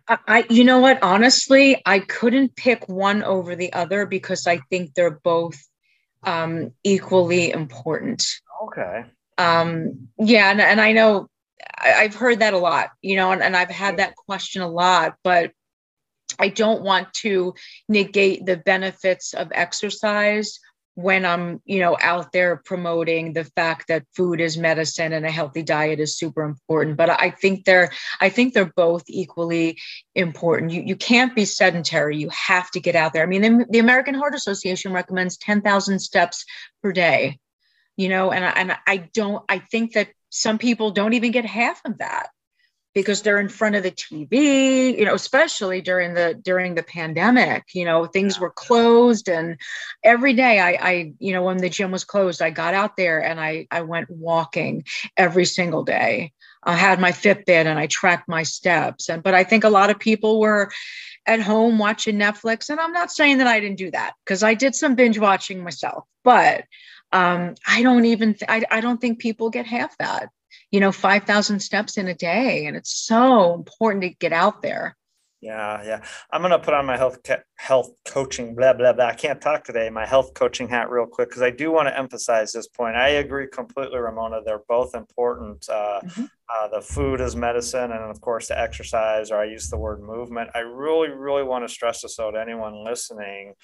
I, 0.08 0.44
you 0.48 0.62
know 0.62 0.78
what? 0.78 1.02
Honestly, 1.02 1.82
I 1.84 1.98
couldn't 1.98 2.54
pick 2.54 2.88
one 2.88 3.24
over 3.24 3.56
the 3.56 3.72
other 3.72 4.06
because 4.06 4.46
I 4.46 4.58
think 4.70 4.94
they're 4.94 5.18
both 5.22 5.60
um, 6.22 6.72
equally 6.84 7.50
important. 7.50 8.24
Okay. 8.64 9.04
Um, 9.36 10.08
yeah, 10.18 10.50
and, 10.50 10.60
and 10.60 10.80
I 10.80 10.92
know 10.92 11.28
I, 11.76 12.04
have 12.04 12.14
heard 12.14 12.38
that 12.38 12.54
a 12.54 12.58
lot, 12.58 12.90
you 13.02 13.16
know, 13.16 13.32
and, 13.32 13.42
and 13.42 13.56
I've 13.56 13.70
had 13.70 13.96
that 13.96 14.14
question 14.14 14.62
a 14.62 14.68
lot, 14.68 15.16
but 15.24 15.50
I 16.38 16.48
don't 16.48 16.82
want 16.82 17.12
to 17.14 17.54
negate 17.88 18.46
the 18.46 18.56
benefits 18.56 19.34
of 19.34 19.52
exercise 19.52 20.58
when 20.96 21.26
I'm, 21.26 21.60
you 21.66 21.80
know, 21.80 21.98
out 22.00 22.32
there 22.32 22.56
promoting 22.56 23.34
the 23.34 23.44
fact 23.44 23.88
that 23.88 24.06
food 24.16 24.40
is 24.40 24.56
medicine 24.56 25.12
and 25.12 25.26
a 25.26 25.30
healthy 25.30 25.62
diet 25.62 26.00
is 26.00 26.16
super 26.16 26.42
important. 26.42 26.96
But 26.96 27.10
I 27.10 27.30
think 27.30 27.66
they're, 27.66 27.92
I 28.18 28.30
think 28.30 28.54
they're 28.54 28.72
both 28.74 29.04
equally 29.06 29.78
important. 30.14 30.72
You 30.72 30.82
you 30.82 30.96
can't 30.96 31.36
be 31.36 31.44
sedentary. 31.44 32.16
You 32.16 32.30
have 32.30 32.70
to 32.70 32.80
get 32.80 32.96
out 32.96 33.12
there. 33.12 33.22
I 33.22 33.26
mean, 33.26 33.42
the, 33.42 33.66
the 33.68 33.78
American 33.78 34.14
Heart 34.14 34.34
Association 34.34 34.92
recommends 34.92 35.36
10,000 35.36 35.98
steps 35.98 36.46
per 36.82 36.92
day. 36.92 37.38
You 37.98 38.08
know, 38.08 38.30
and 38.30 38.44
and 38.44 38.78
I 38.86 39.08
don't. 39.14 39.44
I 39.48 39.58
think 39.58 39.94
that 39.94 40.08
some 40.30 40.58
people 40.58 40.90
don't 40.90 41.14
even 41.14 41.30
get 41.30 41.44
half 41.44 41.80
of 41.84 41.98
that 41.98 42.28
because 42.96 43.20
they're 43.20 43.38
in 43.38 43.50
front 43.50 43.74
of 43.76 43.82
the 43.82 43.90
TV, 43.90 44.98
you 44.98 45.04
know, 45.04 45.12
especially 45.12 45.82
during 45.82 46.14
the 46.14 46.32
during 46.42 46.74
the 46.74 46.82
pandemic, 46.82 47.64
you 47.74 47.84
know, 47.84 48.06
things 48.06 48.40
were 48.40 48.48
closed 48.48 49.28
and 49.28 49.58
every 50.02 50.32
day 50.32 50.58
I 50.60 50.70
I 50.80 51.12
you 51.18 51.34
know 51.34 51.42
when 51.42 51.58
the 51.58 51.68
gym 51.68 51.90
was 51.90 52.04
closed, 52.04 52.40
I 52.40 52.48
got 52.48 52.72
out 52.72 52.96
there 52.96 53.22
and 53.22 53.38
I 53.38 53.66
I 53.70 53.82
went 53.82 54.08
walking 54.08 54.84
every 55.14 55.44
single 55.44 55.84
day. 55.84 56.32
I 56.62 56.72
had 56.72 56.98
my 56.98 57.12
Fitbit 57.12 57.66
and 57.66 57.78
I 57.78 57.86
tracked 57.86 58.30
my 58.30 58.44
steps 58.44 59.10
and 59.10 59.22
but 59.22 59.34
I 59.34 59.44
think 59.44 59.64
a 59.64 59.68
lot 59.68 59.90
of 59.90 59.98
people 59.98 60.40
were 60.40 60.70
at 61.26 61.40
home 61.40 61.78
watching 61.78 62.18
Netflix 62.18 62.70
and 62.70 62.80
I'm 62.80 62.92
not 62.92 63.12
saying 63.12 63.38
that 63.38 63.46
I 63.46 63.60
didn't 63.60 63.76
do 63.76 63.90
that 63.90 64.14
because 64.24 64.42
I 64.42 64.54
did 64.54 64.74
some 64.74 64.94
binge 64.94 65.18
watching 65.18 65.62
myself, 65.62 66.04
but 66.24 66.64
um, 67.12 67.56
I 67.66 67.82
don't 67.82 68.06
even 68.06 68.32
th- 68.32 68.48
I, 68.48 68.64
I 68.70 68.80
don't 68.80 69.00
think 69.02 69.18
people 69.18 69.50
get 69.50 69.66
half 69.66 69.96
that 69.98 70.30
you 70.70 70.80
know 70.80 70.92
5000 70.92 71.60
steps 71.60 71.96
in 71.96 72.08
a 72.08 72.14
day 72.14 72.66
and 72.66 72.76
it's 72.76 73.06
so 73.06 73.54
important 73.54 74.02
to 74.02 74.10
get 74.10 74.32
out 74.32 74.62
there. 74.62 74.96
Yeah 75.40 75.82
yeah. 75.84 76.02
I'm 76.32 76.40
going 76.40 76.50
to 76.50 76.58
put 76.58 76.74
on 76.74 76.86
my 76.86 76.96
health 76.96 77.18
health 77.56 77.90
coaching 78.06 78.54
blah 78.54 78.72
blah 78.72 78.92
blah. 78.92 79.06
I 79.06 79.14
can't 79.14 79.40
talk 79.40 79.64
today. 79.64 79.90
My 79.90 80.06
health 80.06 80.34
coaching 80.34 80.68
hat 80.68 80.90
real 80.90 81.06
quick 81.06 81.28
because 81.28 81.42
i 81.42 81.50
do 81.50 81.70
want 81.70 81.88
to 81.88 81.98
emphasize 81.98 82.52
this 82.52 82.68
point. 82.68 82.96
I 82.96 83.08
agree 83.08 83.46
completely 83.52 83.98
ramona. 83.98 84.40
They're 84.44 84.62
both 84.68 84.94
important 84.94 85.68
uh, 85.68 86.00
mm-hmm. 86.04 86.24
uh, 86.24 86.68
the 86.68 86.80
food 86.80 87.20
is 87.20 87.36
medicine 87.36 87.92
and 87.92 88.10
of 88.10 88.20
course 88.20 88.48
the 88.48 88.58
exercise 88.58 89.30
or 89.30 89.38
i 89.38 89.44
use 89.44 89.68
the 89.68 89.78
word 89.78 90.02
movement. 90.02 90.50
I 90.54 90.60
really 90.60 91.10
really 91.10 91.44
want 91.44 91.64
to 91.66 91.72
stress 91.72 92.02
this 92.02 92.18
out 92.18 92.32
to 92.32 92.40
anyone 92.40 92.84
listening 92.84 93.54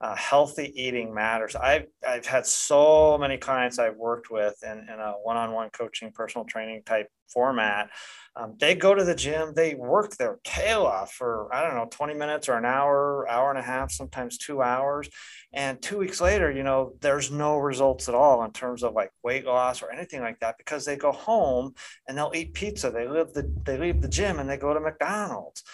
uh, 0.00 0.14
healthy 0.14 0.72
eating 0.80 1.12
matters. 1.12 1.56
I've, 1.56 1.86
I've 2.06 2.26
had 2.26 2.46
so 2.46 3.18
many 3.18 3.36
clients 3.36 3.78
I've 3.78 3.96
worked 3.96 4.30
with 4.30 4.54
in, 4.62 4.78
in 4.78 5.00
a 5.00 5.14
one 5.22 5.36
on 5.36 5.52
one 5.52 5.70
coaching, 5.70 6.12
personal 6.12 6.44
training 6.44 6.82
type 6.86 7.08
format. 7.32 7.90
Um, 8.36 8.54
they 8.60 8.76
go 8.76 8.94
to 8.94 9.04
the 9.04 9.14
gym, 9.14 9.52
they 9.54 9.74
work 9.74 10.16
their 10.16 10.38
tail 10.44 10.84
off 10.84 11.12
for, 11.12 11.52
I 11.52 11.62
don't 11.62 11.74
know, 11.74 11.88
20 11.90 12.14
minutes 12.14 12.48
or 12.48 12.56
an 12.56 12.64
hour, 12.64 13.28
hour 13.28 13.50
and 13.50 13.58
a 13.58 13.62
half, 13.62 13.90
sometimes 13.90 14.38
two 14.38 14.62
hours. 14.62 15.08
And 15.52 15.82
two 15.82 15.98
weeks 15.98 16.20
later, 16.20 16.50
you 16.50 16.62
know, 16.62 16.94
there's 17.00 17.32
no 17.32 17.58
results 17.58 18.08
at 18.08 18.14
all 18.14 18.44
in 18.44 18.52
terms 18.52 18.84
of 18.84 18.94
like 18.94 19.10
weight 19.24 19.46
loss 19.46 19.82
or 19.82 19.90
anything 19.90 20.20
like 20.20 20.38
that 20.40 20.58
because 20.58 20.84
they 20.84 20.96
go 20.96 21.10
home 21.10 21.74
and 22.06 22.16
they'll 22.16 22.32
eat 22.34 22.54
pizza. 22.54 22.90
They 22.90 23.08
live 23.08 23.32
the, 23.32 23.52
they 23.64 23.76
leave 23.76 24.00
the 24.00 24.08
gym 24.08 24.38
and 24.38 24.48
they 24.48 24.56
go 24.56 24.72
to 24.72 24.80
McDonald's. 24.80 25.64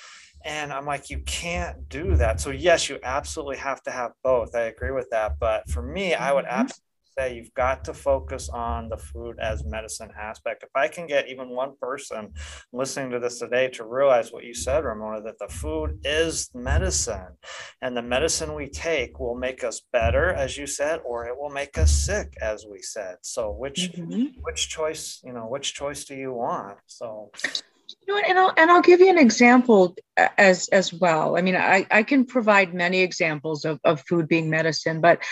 And 0.44 0.72
I'm 0.72 0.86
like, 0.86 1.10
you 1.10 1.20
can't 1.20 1.88
do 1.88 2.16
that. 2.16 2.40
So, 2.40 2.50
yes, 2.50 2.88
you 2.88 2.98
absolutely 3.02 3.56
have 3.56 3.82
to 3.84 3.90
have 3.90 4.12
both. 4.22 4.54
I 4.54 4.62
agree 4.62 4.92
with 4.92 5.08
that. 5.10 5.38
But 5.38 5.68
for 5.70 5.82
me, 5.82 6.14
I 6.14 6.32
would 6.32 6.44
mm-hmm. 6.44 6.60
absolutely 6.60 6.84
say 7.16 7.36
you've 7.36 7.54
got 7.54 7.84
to 7.84 7.94
focus 7.94 8.48
on 8.48 8.88
the 8.88 8.96
food 8.96 9.38
as 9.38 9.64
medicine 9.64 10.10
aspect. 10.18 10.62
If 10.62 10.70
I 10.74 10.88
can 10.88 11.06
get 11.06 11.28
even 11.28 11.50
one 11.50 11.76
person 11.80 12.32
listening 12.72 13.10
to 13.12 13.18
this 13.18 13.38
today 13.38 13.68
to 13.70 13.84
realize 13.84 14.32
what 14.32 14.44
you 14.44 14.54
said, 14.54 14.84
Ramona, 14.84 15.22
that 15.22 15.38
the 15.38 15.48
food 15.48 16.00
is 16.04 16.50
medicine 16.54 17.36
and 17.80 17.96
the 17.96 18.02
medicine 18.02 18.54
we 18.54 18.68
take 18.68 19.18
will 19.18 19.36
make 19.36 19.64
us 19.64 19.82
better, 19.92 20.30
as 20.30 20.56
you 20.56 20.66
said, 20.66 21.00
or 21.04 21.26
it 21.26 21.38
will 21.38 21.50
make 21.50 21.78
us 21.78 21.92
sick, 21.92 22.34
as 22.40 22.66
we 22.68 22.82
said. 22.82 23.16
So 23.22 23.50
which 23.50 23.92
mm-hmm. 23.92 24.40
which 24.42 24.68
choice, 24.68 25.20
you 25.24 25.32
know, 25.32 25.46
which 25.46 25.74
choice 25.74 26.04
do 26.04 26.14
you 26.14 26.32
want? 26.32 26.78
So 26.86 27.30
you 28.06 28.14
know, 28.14 28.20
and 28.28 28.38
I'll 28.38 28.52
and 28.56 28.70
I'll 28.70 28.82
give 28.82 29.00
you 29.00 29.10
an 29.10 29.18
example 29.18 29.96
as 30.16 30.68
as 30.68 30.92
well. 30.92 31.36
I 31.36 31.42
mean, 31.42 31.56
I, 31.56 31.86
I 31.90 32.02
can 32.02 32.24
provide 32.24 32.74
many 32.74 33.00
examples 33.00 33.64
of, 33.64 33.80
of 33.84 34.02
food 34.08 34.28
being 34.28 34.50
medicine, 34.50 35.00
but 35.00 35.22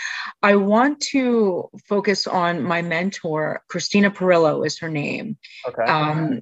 I 0.41 0.55
want 0.55 0.99
to 1.11 1.69
focus 1.87 2.27
on 2.27 2.63
my 2.63 2.81
mentor, 2.81 3.61
Christina 3.69 4.11
Pirello 4.11 4.65
is 4.65 4.79
her 4.79 4.89
name. 4.89 5.37
Okay. 5.67 5.83
Um, 5.83 6.41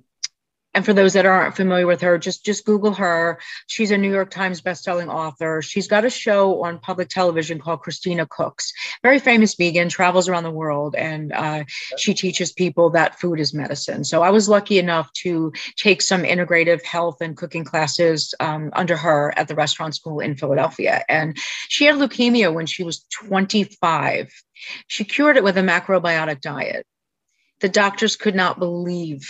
and 0.73 0.85
for 0.85 0.93
those 0.93 1.13
that 1.13 1.25
aren't 1.25 1.55
familiar 1.55 1.85
with 1.87 2.01
her 2.01 2.17
just 2.17 2.45
just 2.45 2.65
google 2.65 2.93
her. 2.93 3.39
She's 3.67 3.91
a 3.91 3.97
new 3.97 4.11
york 4.11 4.29
times 4.29 4.61
bestselling 4.61 5.13
author. 5.13 5.61
She's 5.61 5.87
got 5.87 6.05
a 6.05 6.09
show 6.09 6.63
on 6.63 6.79
public 6.79 7.09
television 7.09 7.59
called 7.59 7.81
christina 7.81 8.25
cooks. 8.25 8.71
Very 9.03 9.19
famous 9.19 9.55
vegan 9.55 9.89
travels 9.89 10.27
around 10.27 10.43
the 10.43 10.51
world 10.51 10.95
and 10.95 11.33
uh, 11.33 11.63
she 11.97 12.13
teaches 12.13 12.51
people 12.51 12.89
that 12.91 13.19
food 13.19 13.39
is 13.39 13.53
medicine. 13.53 14.03
So 14.03 14.21
i 14.23 14.29
was 14.29 14.49
lucky 14.49 14.79
enough 14.79 15.11
to 15.23 15.51
take 15.75 16.01
some 16.01 16.23
integrative 16.23 16.83
health 16.83 17.21
and 17.21 17.35
cooking 17.37 17.63
classes 17.63 18.33
um, 18.39 18.71
under 18.73 18.97
her 18.97 19.33
at 19.37 19.47
the 19.47 19.55
restaurant 19.55 19.95
school 19.95 20.19
in 20.19 20.35
philadelphia. 20.35 21.03
And 21.09 21.37
she 21.67 21.85
had 21.85 21.95
leukemia 21.95 22.53
when 22.53 22.65
she 22.65 22.83
was 22.83 23.05
25 23.11 24.31
she 24.87 25.03
cured 25.03 25.37
it 25.37 25.43
with 25.43 25.57
a 25.57 25.61
macrobiotic 25.61 26.41
diet. 26.41 26.85
The 27.59 27.69
doctors 27.69 28.15
could 28.15 28.35
not 28.35 28.59
believe 28.59 29.29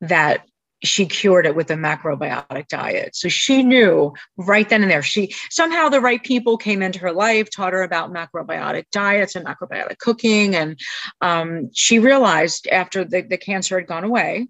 that 0.00 0.46
she 0.82 1.06
cured 1.06 1.46
it 1.46 1.54
with 1.54 1.70
a 1.70 1.74
macrobiotic 1.74 2.68
diet. 2.68 3.14
So 3.14 3.28
she 3.28 3.62
knew 3.62 4.12
right 4.36 4.68
then 4.68 4.82
and 4.82 4.90
there. 4.90 5.02
She 5.02 5.34
somehow 5.50 5.88
the 5.88 6.00
right 6.00 6.22
people 6.22 6.56
came 6.56 6.82
into 6.82 6.98
her 7.00 7.12
life, 7.12 7.50
taught 7.50 7.72
her 7.72 7.82
about 7.82 8.12
macrobiotic 8.12 8.84
diets 8.90 9.36
and 9.36 9.46
macrobiotic 9.46 9.98
cooking. 9.98 10.54
And 10.54 10.78
um, 11.20 11.70
she 11.72 11.98
realized 11.98 12.66
after 12.68 13.04
the, 13.04 13.22
the 13.22 13.38
cancer 13.38 13.78
had 13.78 13.88
gone 13.88 14.04
away 14.04 14.48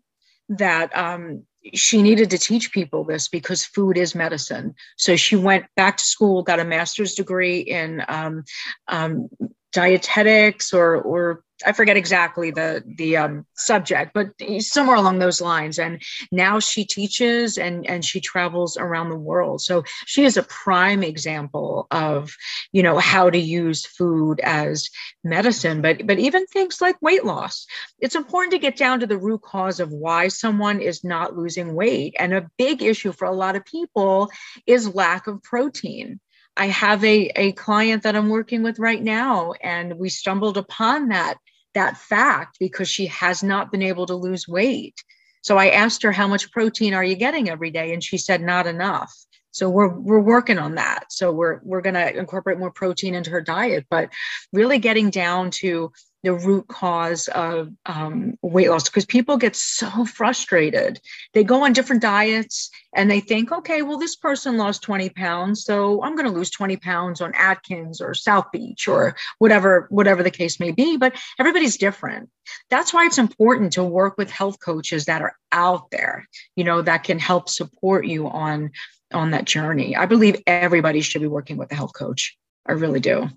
that 0.50 0.96
um, 0.96 1.44
she 1.74 2.02
needed 2.02 2.30
to 2.30 2.38
teach 2.38 2.72
people 2.72 3.04
this 3.04 3.28
because 3.28 3.64
food 3.64 3.96
is 3.96 4.14
medicine. 4.14 4.74
So 4.96 5.16
she 5.16 5.36
went 5.36 5.66
back 5.76 5.96
to 5.98 6.04
school, 6.04 6.42
got 6.42 6.60
a 6.60 6.64
master's 6.64 7.14
degree 7.14 7.60
in 7.60 8.02
um, 8.08 8.44
um 8.88 9.28
dietetics 9.72 10.72
or 10.72 10.96
or 10.96 11.44
I 11.64 11.72
forget 11.72 11.96
exactly 11.96 12.50
the 12.50 12.82
the 12.86 13.16
um, 13.16 13.46
subject, 13.54 14.12
but 14.14 14.28
somewhere 14.60 14.96
along 14.96 15.18
those 15.18 15.40
lines. 15.40 15.78
And 15.78 16.02
now 16.32 16.58
she 16.58 16.84
teaches 16.84 17.58
and 17.58 17.86
and 17.86 18.04
she 18.04 18.20
travels 18.20 18.76
around 18.76 19.10
the 19.10 19.16
world. 19.16 19.60
So 19.60 19.84
she 20.06 20.24
is 20.24 20.36
a 20.36 20.42
prime 20.42 21.02
example 21.02 21.86
of 21.90 22.34
you 22.72 22.82
know 22.82 22.98
how 22.98 23.30
to 23.30 23.38
use 23.38 23.84
food 23.84 24.40
as 24.40 24.88
medicine. 25.22 25.82
But 25.82 26.06
but 26.06 26.18
even 26.18 26.46
things 26.46 26.80
like 26.80 27.00
weight 27.02 27.24
loss, 27.24 27.66
it's 27.98 28.14
important 28.14 28.52
to 28.52 28.58
get 28.58 28.76
down 28.76 29.00
to 29.00 29.06
the 29.06 29.18
root 29.18 29.42
cause 29.42 29.80
of 29.80 29.92
why 29.92 30.28
someone 30.28 30.80
is 30.80 31.04
not 31.04 31.36
losing 31.36 31.74
weight. 31.74 32.14
And 32.18 32.32
a 32.32 32.50
big 32.56 32.82
issue 32.82 33.12
for 33.12 33.26
a 33.26 33.34
lot 33.34 33.56
of 33.56 33.64
people 33.64 34.30
is 34.66 34.94
lack 34.94 35.26
of 35.26 35.42
protein. 35.42 36.20
I 36.56 36.66
have 36.66 37.02
a, 37.04 37.30
a 37.36 37.52
client 37.52 38.02
that 38.02 38.16
I'm 38.16 38.28
working 38.28 38.62
with 38.62 38.78
right 38.78 39.02
now, 39.02 39.52
and 39.62 39.98
we 39.98 40.08
stumbled 40.08 40.56
upon 40.56 41.08
that 41.08 41.38
that 41.74 41.96
fact 41.96 42.58
because 42.58 42.88
she 42.88 43.06
has 43.06 43.42
not 43.42 43.70
been 43.70 43.82
able 43.82 44.06
to 44.06 44.14
lose 44.14 44.48
weight. 44.48 45.02
So 45.42 45.56
I 45.56 45.70
asked 45.70 46.02
her, 46.02 46.12
How 46.12 46.28
much 46.28 46.50
protein 46.50 46.94
are 46.94 47.04
you 47.04 47.16
getting 47.16 47.48
every 47.48 47.70
day? 47.70 47.92
And 47.92 48.02
she 48.02 48.18
said, 48.18 48.40
Not 48.40 48.66
enough. 48.66 49.12
So 49.52 49.68
we're 49.68 49.88
we're 49.88 50.20
working 50.20 50.58
on 50.58 50.76
that. 50.76 51.06
So 51.10 51.32
we're 51.32 51.60
we're 51.62 51.80
going 51.80 51.94
to 51.94 52.16
incorporate 52.16 52.58
more 52.58 52.70
protein 52.70 53.14
into 53.14 53.30
her 53.30 53.40
diet, 53.40 53.86
but 53.90 54.10
really 54.52 54.78
getting 54.78 55.10
down 55.10 55.50
to 55.52 55.92
the 56.22 56.32
root 56.32 56.68
cause 56.68 57.28
of 57.28 57.70
um, 57.86 58.38
weight 58.42 58.70
loss 58.70 58.88
because 58.88 59.06
people 59.06 59.36
get 59.36 59.56
so 59.56 60.04
frustrated. 60.04 61.00
They 61.32 61.44
go 61.44 61.64
on 61.64 61.72
different 61.72 62.02
diets 62.02 62.70
and 62.94 63.10
they 63.10 63.20
think, 63.20 63.52
okay, 63.52 63.82
well, 63.82 63.98
this 63.98 64.16
person 64.16 64.56
lost 64.56 64.82
20 64.82 65.10
pounds, 65.10 65.64
so 65.64 66.02
I'm 66.02 66.16
going 66.16 66.26
to 66.26 66.36
lose 66.36 66.50
20 66.50 66.76
pounds 66.76 67.20
on 67.20 67.32
Atkins 67.34 68.00
or 68.00 68.14
South 68.14 68.50
Beach 68.52 68.86
or 68.88 69.16
whatever, 69.38 69.86
whatever 69.90 70.22
the 70.22 70.30
case 70.30 70.60
may 70.60 70.72
be. 70.72 70.96
But 70.96 71.14
everybody's 71.38 71.76
different. 71.76 72.28
That's 72.68 72.92
why 72.92 73.06
it's 73.06 73.18
important 73.18 73.72
to 73.74 73.84
work 73.84 74.18
with 74.18 74.30
health 74.30 74.58
coaches 74.60 75.06
that 75.06 75.22
are 75.22 75.36
out 75.52 75.90
there, 75.90 76.28
you 76.56 76.64
know, 76.64 76.82
that 76.82 77.04
can 77.04 77.18
help 77.18 77.48
support 77.48 78.06
you 78.06 78.28
on 78.28 78.70
on 79.12 79.32
that 79.32 79.44
journey. 79.44 79.96
I 79.96 80.06
believe 80.06 80.40
everybody 80.46 81.00
should 81.00 81.20
be 81.20 81.26
working 81.26 81.56
with 81.56 81.72
a 81.72 81.74
health 81.74 81.92
coach. 81.94 82.36
I 82.66 82.72
really 82.72 83.00
do. 83.00 83.28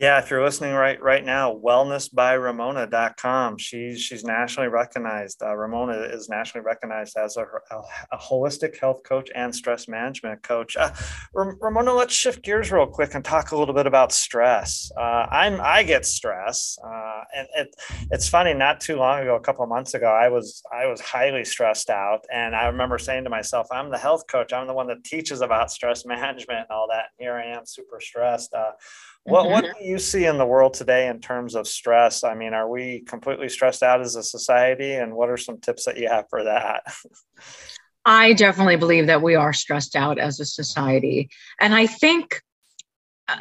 Yeah, 0.00 0.18
if 0.18 0.28
you're 0.28 0.42
listening 0.42 0.74
right 0.74 1.00
right 1.00 1.24
now, 1.24 1.54
wellnessbyramona.com. 1.54 3.58
She's 3.58 4.00
she's 4.00 4.24
nationally 4.24 4.68
recognized. 4.68 5.40
Uh, 5.40 5.54
Ramona 5.54 5.92
is 5.92 6.28
nationally 6.28 6.64
recognized 6.64 7.16
as 7.16 7.36
a, 7.36 7.46
a, 7.70 7.80
a, 8.10 8.18
holistic 8.18 8.76
health 8.76 9.04
coach 9.04 9.30
and 9.36 9.54
stress 9.54 9.86
management 9.86 10.42
coach. 10.42 10.76
Uh, 10.76 10.90
Ramona, 11.32 11.92
let's 11.92 12.12
shift 12.12 12.42
gears 12.42 12.72
real 12.72 12.88
quick 12.88 13.14
and 13.14 13.24
talk 13.24 13.52
a 13.52 13.56
little 13.56 13.72
bit 13.72 13.86
about 13.86 14.10
stress. 14.10 14.90
Uh, 14.98 15.28
I'm 15.30 15.60
I 15.60 15.84
get 15.84 16.04
stress, 16.04 16.76
uh, 16.84 17.20
and 17.36 17.46
it, 17.54 17.76
it's 18.10 18.28
funny. 18.28 18.52
Not 18.52 18.80
too 18.80 18.96
long 18.96 19.20
ago, 19.20 19.36
a 19.36 19.40
couple 19.40 19.62
of 19.62 19.68
months 19.68 19.94
ago, 19.94 20.08
I 20.08 20.28
was 20.28 20.60
I 20.72 20.86
was 20.86 21.00
highly 21.00 21.44
stressed 21.44 21.88
out, 21.88 22.24
and 22.32 22.56
I 22.56 22.66
remember 22.66 22.98
saying 22.98 23.22
to 23.24 23.30
myself, 23.30 23.68
"I'm 23.70 23.92
the 23.92 23.98
health 23.98 24.26
coach. 24.26 24.52
I'm 24.52 24.66
the 24.66 24.74
one 24.74 24.88
that 24.88 25.04
teaches 25.04 25.40
about 25.40 25.70
stress 25.70 26.04
management 26.04 26.66
and 26.68 26.70
all 26.70 26.88
that." 26.90 27.10
And 27.16 27.24
here 27.24 27.34
I 27.34 27.56
am, 27.56 27.64
super 27.64 28.00
stressed 28.00 28.54
what, 29.24 29.48
what 29.48 29.64
mm-hmm. 29.64 29.82
do 29.82 29.88
you 29.88 29.98
see 29.98 30.26
in 30.26 30.36
the 30.36 30.46
world 30.46 30.74
today 30.74 31.08
in 31.08 31.18
terms 31.20 31.54
of 31.54 31.66
stress? 31.66 32.24
I 32.24 32.34
mean, 32.34 32.52
are 32.52 32.68
we 32.68 33.00
completely 33.00 33.48
stressed 33.48 33.82
out 33.82 34.02
as 34.02 34.16
a 34.16 34.22
society? 34.22 34.92
And 34.92 35.14
what 35.14 35.30
are 35.30 35.38
some 35.38 35.58
tips 35.58 35.86
that 35.86 35.96
you 35.96 36.08
have 36.08 36.26
for 36.28 36.44
that? 36.44 36.82
I 38.04 38.34
definitely 38.34 38.76
believe 38.76 39.06
that 39.06 39.22
we 39.22 39.34
are 39.34 39.54
stressed 39.54 39.96
out 39.96 40.18
as 40.18 40.40
a 40.40 40.44
society. 40.44 41.30
And 41.58 41.74
I 41.74 41.86
think 41.86 42.42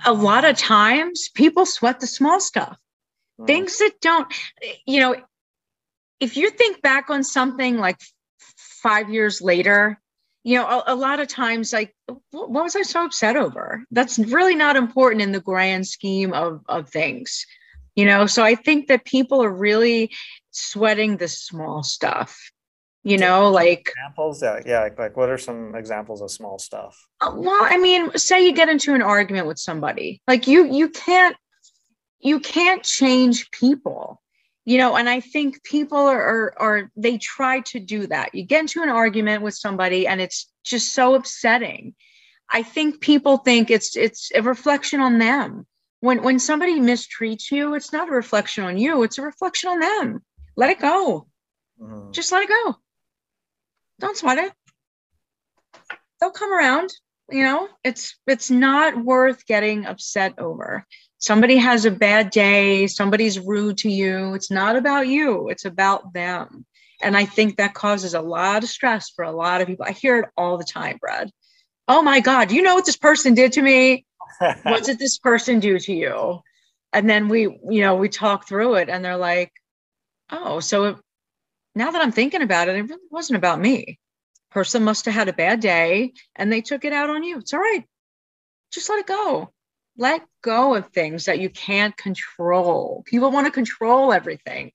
a 0.05 0.13
lot 0.13 0.45
of 0.45 0.57
times 0.57 1.29
people 1.35 1.65
sweat 1.65 1.99
the 1.99 2.07
small 2.07 2.39
stuff, 2.39 2.77
mm. 3.39 3.45
things 3.45 3.77
that 3.79 3.91
don't, 3.99 4.33
you 4.85 5.01
know, 5.01 5.15
if 6.21 6.37
you 6.37 6.49
think 6.49 6.81
back 6.81 7.09
on 7.09 7.25
something 7.25 7.77
like 7.77 7.99
five 8.47 9.09
years 9.09 9.41
later 9.41 9.99
you 10.43 10.57
know, 10.57 10.67
a, 10.67 10.83
a, 10.87 10.95
lot 10.95 11.19
of 11.19 11.27
times, 11.27 11.71
like, 11.71 11.95
what 12.31 12.49
was 12.49 12.75
I 12.75 12.81
so 12.81 13.05
upset 13.05 13.37
over? 13.37 13.83
That's 13.91 14.19
really 14.19 14.55
not 14.55 14.75
important 14.75 15.21
in 15.21 15.31
the 15.31 15.39
grand 15.39 15.87
scheme 15.87 16.33
of, 16.33 16.61
of 16.67 16.89
things, 16.89 17.45
you 17.95 18.05
know? 18.05 18.25
So 18.25 18.43
I 18.43 18.55
think 18.55 18.87
that 18.87 19.05
people 19.05 19.41
are 19.41 19.51
really 19.51 20.11
sweating 20.51 21.15
the 21.15 21.29
small 21.29 21.81
stuff, 21.81 22.37
you 23.03 23.17
know, 23.17 23.49
like 23.49 23.91
examples. 23.95 24.43
Yeah. 24.43 24.59
Yeah. 24.65 24.79
Like, 24.81 24.99
like 24.99 25.17
what 25.17 25.29
are 25.29 25.37
some 25.37 25.75
examples 25.75 26.21
of 26.21 26.29
small 26.29 26.59
stuff? 26.59 26.97
Uh, 27.21 27.31
well, 27.35 27.61
I 27.61 27.77
mean, 27.77 28.11
say 28.17 28.45
you 28.45 28.53
get 28.53 28.67
into 28.67 28.93
an 28.93 29.01
argument 29.01 29.47
with 29.47 29.59
somebody, 29.59 30.21
like 30.27 30.47
you, 30.47 30.65
you 30.65 30.89
can't, 30.89 31.37
you 32.19 32.41
can't 32.41 32.83
change 32.83 33.49
people 33.51 34.21
you 34.65 34.77
know 34.77 34.95
and 34.95 35.09
i 35.09 35.19
think 35.19 35.63
people 35.63 35.97
are, 35.97 36.21
are, 36.21 36.53
are 36.57 36.91
they 36.95 37.17
try 37.17 37.59
to 37.61 37.79
do 37.79 38.07
that. 38.07 38.33
You 38.33 38.43
get 38.43 38.61
into 38.61 38.81
an 38.81 38.89
argument 38.89 39.43
with 39.43 39.55
somebody 39.55 40.07
and 40.07 40.21
it's 40.21 40.51
just 40.63 40.93
so 40.93 41.15
upsetting. 41.15 41.95
I 42.49 42.63
think 42.63 43.01
people 43.01 43.37
think 43.37 43.71
it's 43.71 43.95
it's 43.95 44.31
a 44.33 44.41
reflection 44.41 44.99
on 44.99 45.17
them. 45.17 45.65
When 46.01 46.21
when 46.23 46.39
somebody 46.39 46.79
mistreats 46.79 47.51
you 47.51 47.73
it's 47.73 47.93
not 47.93 48.09
a 48.09 48.11
reflection 48.11 48.63
on 48.63 48.77
you 48.77 49.03
it's 49.03 49.17
a 49.17 49.23
reflection 49.23 49.69
on 49.69 49.79
them. 49.79 50.23
Let 50.55 50.69
it 50.69 50.79
go. 50.79 51.27
Mm-hmm. 51.81 52.11
just 52.11 52.31
let 52.31 52.43
it 52.43 52.49
go. 52.49 52.75
Don't 53.99 54.17
sweat 54.17 54.37
it. 54.37 54.53
They'll 56.19 56.31
come 56.31 56.53
around 56.53 56.93
you 57.29 57.43
know? 57.43 57.67
It's 57.83 58.15
it's 58.27 58.51
not 58.51 59.03
worth 59.03 59.45
getting 59.45 59.85
upset 59.85 60.39
over 60.39 60.85
somebody 61.23 61.55
has 61.55 61.85
a 61.85 61.91
bad 61.91 62.31
day, 62.31 62.85
somebody's 62.85 63.39
rude 63.39 63.77
to 63.77 63.89
you. 63.89 64.33
It's 64.33 64.51
not 64.51 64.75
about 64.75 65.07
you, 65.07 65.47
it's 65.47 65.63
about 65.63 66.13
them. 66.13 66.65
And 67.01 67.15
I 67.15 67.23
think 67.23 67.55
that 67.57 67.73
causes 67.73 68.13
a 68.13 68.21
lot 68.21 68.63
of 68.63 68.69
stress 68.69 69.09
for 69.09 69.23
a 69.23 69.31
lot 69.31 69.61
of 69.61 69.67
people. 69.67 69.85
I 69.87 69.93
hear 69.93 70.19
it 70.19 70.29
all 70.35 70.57
the 70.57 70.65
time, 70.65 70.97
Brad. 70.99 71.31
Oh 71.87 72.01
my 72.01 72.19
God, 72.19 72.51
you 72.51 72.61
know 72.61 72.75
what 72.75 72.85
this 72.85 72.97
person 72.97 73.35
did 73.35 73.53
to 73.53 73.61
me? 73.61 74.05
what 74.63 74.83
did 74.83 74.99
this 74.99 75.17
person 75.17 75.61
do 75.61 75.79
to 75.79 75.93
you? 75.93 76.41
And 76.91 77.09
then 77.09 77.29
we, 77.29 77.43
you 77.43 77.81
know, 77.81 77.95
we 77.95 78.09
talk 78.09 78.45
through 78.45 78.75
it 78.75 78.89
and 78.89 79.03
they're 79.03 79.17
like, 79.17 79.53
oh, 80.29 80.59
so 80.59 80.83
it, 80.83 80.97
now 81.73 81.91
that 81.91 82.01
I'm 82.01 82.11
thinking 82.11 82.41
about 82.41 82.67
it, 82.67 82.75
it 82.75 82.81
really 82.83 83.01
wasn't 83.09 83.37
about 83.37 83.61
me. 83.61 83.97
Person 84.51 84.83
must 84.83 85.05
have 85.05 85.15
had 85.15 85.29
a 85.29 85.33
bad 85.33 85.61
day 85.61 86.13
and 86.35 86.51
they 86.51 86.61
took 86.61 86.83
it 86.83 86.91
out 86.91 87.09
on 87.09 87.23
you. 87.23 87.37
It's 87.37 87.53
all 87.53 87.61
right. 87.61 87.85
Just 88.71 88.89
let 88.89 88.99
it 88.99 89.07
go 89.07 89.53
let 89.97 90.21
go 90.41 90.75
of 90.75 90.87
things 90.89 91.25
that 91.25 91.39
you 91.39 91.49
can't 91.49 91.95
control. 91.95 93.03
People 93.05 93.31
want 93.31 93.47
to 93.47 93.51
control 93.51 94.11
everything. 94.13 94.71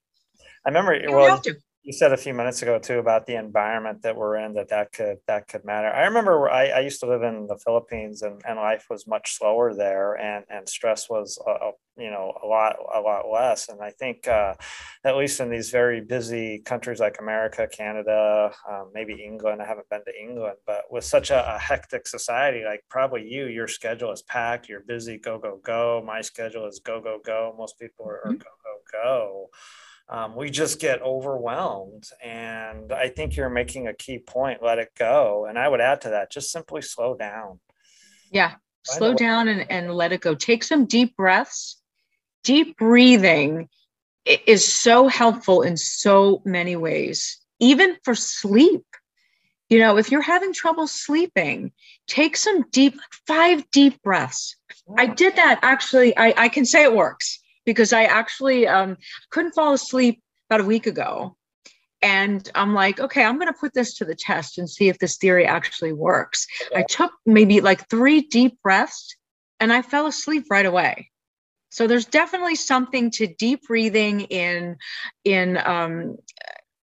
I 0.65 0.69
remember 0.69 0.93
you 0.95 1.11
well, 1.11 1.41
you 1.89 1.93
said 1.93 2.13
a 2.13 2.17
few 2.17 2.35
minutes 2.35 2.61
ago 2.61 2.77
too 2.77 2.99
about 2.99 3.25
the 3.25 3.33
environment 3.33 4.03
that 4.03 4.15
we're 4.15 4.35
in 4.35 4.53
that 4.53 4.69
that 4.69 4.91
could 4.91 5.17
that 5.25 5.47
could 5.47 5.65
matter. 5.65 5.87
I 5.87 6.03
remember 6.03 6.47
I, 6.47 6.67
I 6.67 6.79
used 6.81 6.99
to 6.99 7.07
live 7.07 7.23
in 7.23 7.47
the 7.47 7.57
Philippines 7.57 8.21
and, 8.21 8.39
and 8.47 8.57
life 8.57 8.85
was 8.91 9.07
much 9.07 9.33
slower 9.33 9.73
there 9.73 10.13
and 10.13 10.45
and 10.51 10.69
stress 10.69 11.09
was 11.09 11.39
a, 11.47 11.71
you 11.97 12.11
know 12.11 12.31
a 12.43 12.45
lot 12.45 12.75
a 12.95 12.99
lot 13.01 13.23
less. 13.33 13.69
And 13.69 13.81
I 13.81 13.89
think 13.89 14.27
uh, 14.27 14.53
at 15.03 15.17
least 15.17 15.39
in 15.39 15.49
these 15.49 15.71
very 15.71 15.99
busy 15.99 16.59
countries 16.59 16.99
like 16.99 17.17
America, 17.19 17.67
Canada, 17.67 18.51
um, 18.69 18.91
maybe 18.93 19.23
England. 19.25 19.59
I 19.59 19.65
haven't 19.65 19.89
been 19.89 20.05
to 20.05 20.13
England, 20.15 20.57
but 20.67 20.83
with 20.91 21.05
such 21.05 21.31
a, 21.31 21.55
a 21.55 21.57
hectic 21.57 22.05
society, 22.05 22.65
like 22.65 22.83
probably 22.91 23.27
you, 23.27 23.47
your 23.47 23.67
schedule 23.67 24.11
is 24.11 24.21
packed. 24.21 24.69
You're 24.69 24.81
busy. 24.81 25.17
Go 25.17 25.39
go 25.39 25.59
go. 25.63 26.03
My 26.05 26.21
schedule 26.21 26.67
is 26.67 26.77
go 26.77 27.01
go 27.01 27.17
go. 27.25 27.55
Most 27.57 27.79
people 27.79 28.05
are, 28.05 28.19
are 28.27 28.31
mm-hmm. 28.31 28.33
go 28.33 28.49
go 28.63 28.75
go 28.91 29.49
um, 30.09 30.35
we 30.35 30.49
just 30.49 30.79
get 30.79 31.01
overwhelmed. 31.01 32.09
And 32.23 32.91
I 32.91 33.09
think 33.09 33.35
you're 33.35 33.49
making 33.49 33.87
a 33.87 33.93
key 33.93 34.17
point 34.17 34.63
let 34.63 34.79
it 34.79 34.89
go. 34.97 35.45
And 35.47 35.57
I 35.57 35.69
would 35.69 35.81
add 35.81 36.01
to 36.01 36.09
that 36.09 36.31
just 36.31 36.51
simply 36.51 36.81
slow 36.81 37.15
down. 37.15 37.59
Yeah, 38.31 38.55
slow 38.83 39.13
down 39.13 39.47
and, 39.47 39.69
and 39.69 39.93
let 39.93 40.11
it 40.11 40.21
go. 40.21 40.35
Take 40.35 40.63
some 40.63 40.85
deep 40.85 41.15
breaths. 41.15 41.79
Deep 42.43 42.77
breathing 42.77 43.69
is 44.25 44.71
so 44.71 45.07
helpful 45.07 45.61
in 45.61 45.77
so 45.77 46.41
many 46.45 46.75
ways, 46.75 47.39
even 47.59 47.97
for 48.03 48.15
sleep. 48.15 48.83
You 49.69 49.77
know, 49.79 49.97
if 49.97 50.11
you're 50.11 50.21
having 50.21 50.53
trouble 50.53 50.87
sleeping, 50.87 51.71
take 52.07 52.35
some 52.35 52.65
deep, 52.71 52.99
five 53.27 53.69
deep 53.71 54.01
breaths. 54.01 54.55
I 54.97 55.05
did 55.05 55.35
that 55.35 55.59
actually. 55.61 56.17
I, 56.17 56.33
I 56.35 56.49
can 56.49 56.65
say 56.65 56.83
it 56.83 56.95
works 56.95 57.38
because 57.69 57.93
I 57.93 58.05
actually 58.05 58.67
um, 58.67 58.97
couldn't 59.29 59.53
fall 59.53 59.73
asleep 59.73 60.23
about 60.49 60.61
a 60.61 60.65
week 60.65 60.87
ago. 60.87 61.35
And 62.01 62.49
I'm 62.55 62.73
like, 62.73 62.99
okay, 62.99 63.23
I'm 63.23 63.37
going 63.37 63.53
to 63.53 63.59
put 63.59 63.75
this 63.75 63.93
to 63.97 64.05
the 64.05 64.15
test 64.15 64.57
and 64.57 64.67
see 64.67 64.89
if 64.89 64.97
this 64.97 65.17
theory 65.17 65.45
actually 65.45 65.93
works. 65.93 66.47
I 66.75 66.81
took 66.81 67.11
maybe 67.27 67.61
like 67.61 67.87
three 67.87 68.21
deep 68.21 68.57
breaths 68.63 69.15
and 69.59 69.71
I 69.71 69.83
fell 69.83 70.07
asleep 70.07 70.45
right 70.49 70.65
away. 70.65 71.11
So 71.69 71.85
there's 71.85 72.05
definitely 72.05 72.55
something 72.55 73.11
to 73.11 73.27
deep 73.27 73.67
breathing 73.67 74.21
in 74.21 74.77
in 75.23 75.57
um, 75.57 76.17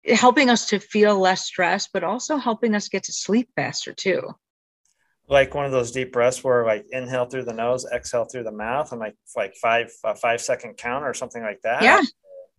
helping 0.06 0.48
us 0.48 0.68
to 0.68 0.78
feel 0.78 1.18
less 1.18 1.44
stress, 1.44 1.88
but 1.92 2.04
also 2.04 2.38
helping 2.38 2.74
us 2.74 2.88
get 2.88 3.04
to 3.04 3.12
sleep 3.12 3.50
faster 3.54 3.92
too 3.92 4.22
like 5.30 5.54
one 5.54 5.64
of 5.64 5.70
those 5.70 5.92
deep 5.92 6.12
breaths 6.12 6.42
where 6.42 6.66
like 6.66 6.84
inhale 6.90 7.24
through 7.24 7.44
the 7.44 7.54
nose, 7.54 7.86
exhale 7.90 8.24
through 8.24 8.42
the 8.42 8.52
mouth, 8.52 8.90
and 8.90 9.00
like 9.00 9.14
like 9.36 9.54
five 9.54 9.90
a 10.04 10.14
five 10.14 10.40
second 10.40 10.76
count 10.76 11.04
or 11.04 11.14
something 11.14 11.42
like 11.42 11.60
that. 11.62 11.82
Yeah, 11.82 12.02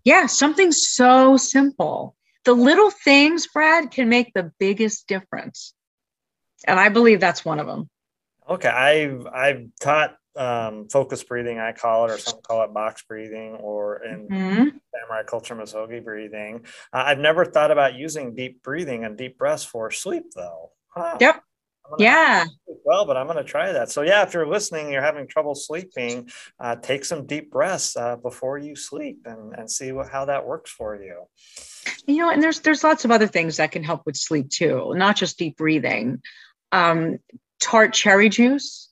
yeah, 0.06 0.26
something 0.26 0.72
so 0.72 1.38
simple. 1.38 2.16
The 2.46 2.54
little 2.54 2.90
things, 2.90 3.46
Brad, 3.54 3.92
can 3.92 4.10
make 4.10 4.34
the 4.34 4.52
biggest 4.58 5.08
difference, 5.08 5.74
and 6.66 6.80
I 6.80 6.90
believe 6.90 7.20
that's 7.20 7.44
one 7.44 7.60
of 7.60 7.68
them. 7.68 7.90
Okay, 8.50 8.70
I've 8.70 9.28
I've 9.28 9.66
taught 9.82 10.16
um, 10.38 10.88
focus 10.88 11.22
breathing, 11.26 11.60
I 11.60 11.74
call 11.74 12.06
it, 12.06 12.12
or 12.12 12.18
some 12.20 12.40
call 12.42 12.64
it 12.64 12.74
box 12.74 13.04
breathing, 13.04 13.56
or 13.56 14.02
in 14.02 14.30
mm-hmm. 14.30 14.78
samurai 14.96 15.24
culture, 15.28 15.56
Misogi 15.56 16.00
breathing. 16.00 16.66
Uh, 16.94 17.04
I've 17.06 17.20
never 17.20 17.44
thought 17.44 17.70
about 17.70 17.96
using 17.96 18.34
deep 18.34 18.64
breathing 18.64 19.04
and 19.04 19.18
deep 19.18 19.38
breaths 19.38 19.66
for 19.66 19.92
sleep, 19.92 20.24
though. 20.34 20.72
Huh. 20.96 21.18
Yep 21.20 21.44
yeah 21.98 22.46
well 22.86 23.06
but 23.06 23.18
i'm 23.18 23.28
going 23.28 23.38
to 23.38 23.44
try 23.44 23.72
that 23.72 23.90
so 23.90 24.02
yeah 24.02 24.24
if 24.24 24.34
you're 24.34 24.48
listening 24.48 24.92
you're 24.92 25.02
having 25.02 25.28
trouble 25.28 25.56
sleeping 25.56 26.30
uh, 26.60 26.76
take 26.76 27.04
some 27.04 27.26
deep 27.26 27.52
breaths 27.52 27.96
uh, 27.98 28.16
before 28.18 28.58
you 28.58 28.76
sleep 28.76 29.20
and, 29.26 29.54
and 29.54 29.70
see 29.70 29.92
what, 29.92 30.10
how 30.10 30.26
that 30.26 30.46
works 30.46 30.72
for 30.72 30.96
you 30.96 31.24
you 32.06 32.18
know 32.18 32.30
and 32.30 32.42
there's 32.42 32.62
there's 32.62 32.84
lots 32.84 33.06
of 33.06 33.12
other 33.12 33.28
things 33.28 33.58
that 33.58 33.72
can 33.72 33.84
help 33.84 34.04
with 34.06 34.16
sleep 34.16 34.50
too 34.50 34.94
not 34.96 35.16
just 35.16 35.38
deep 35.38 35.58
breathing 35.58 36.22
um, 36.72 37.18
tart 37.60 37.94
cherry 37.94 38.30
juice 38.30 38.90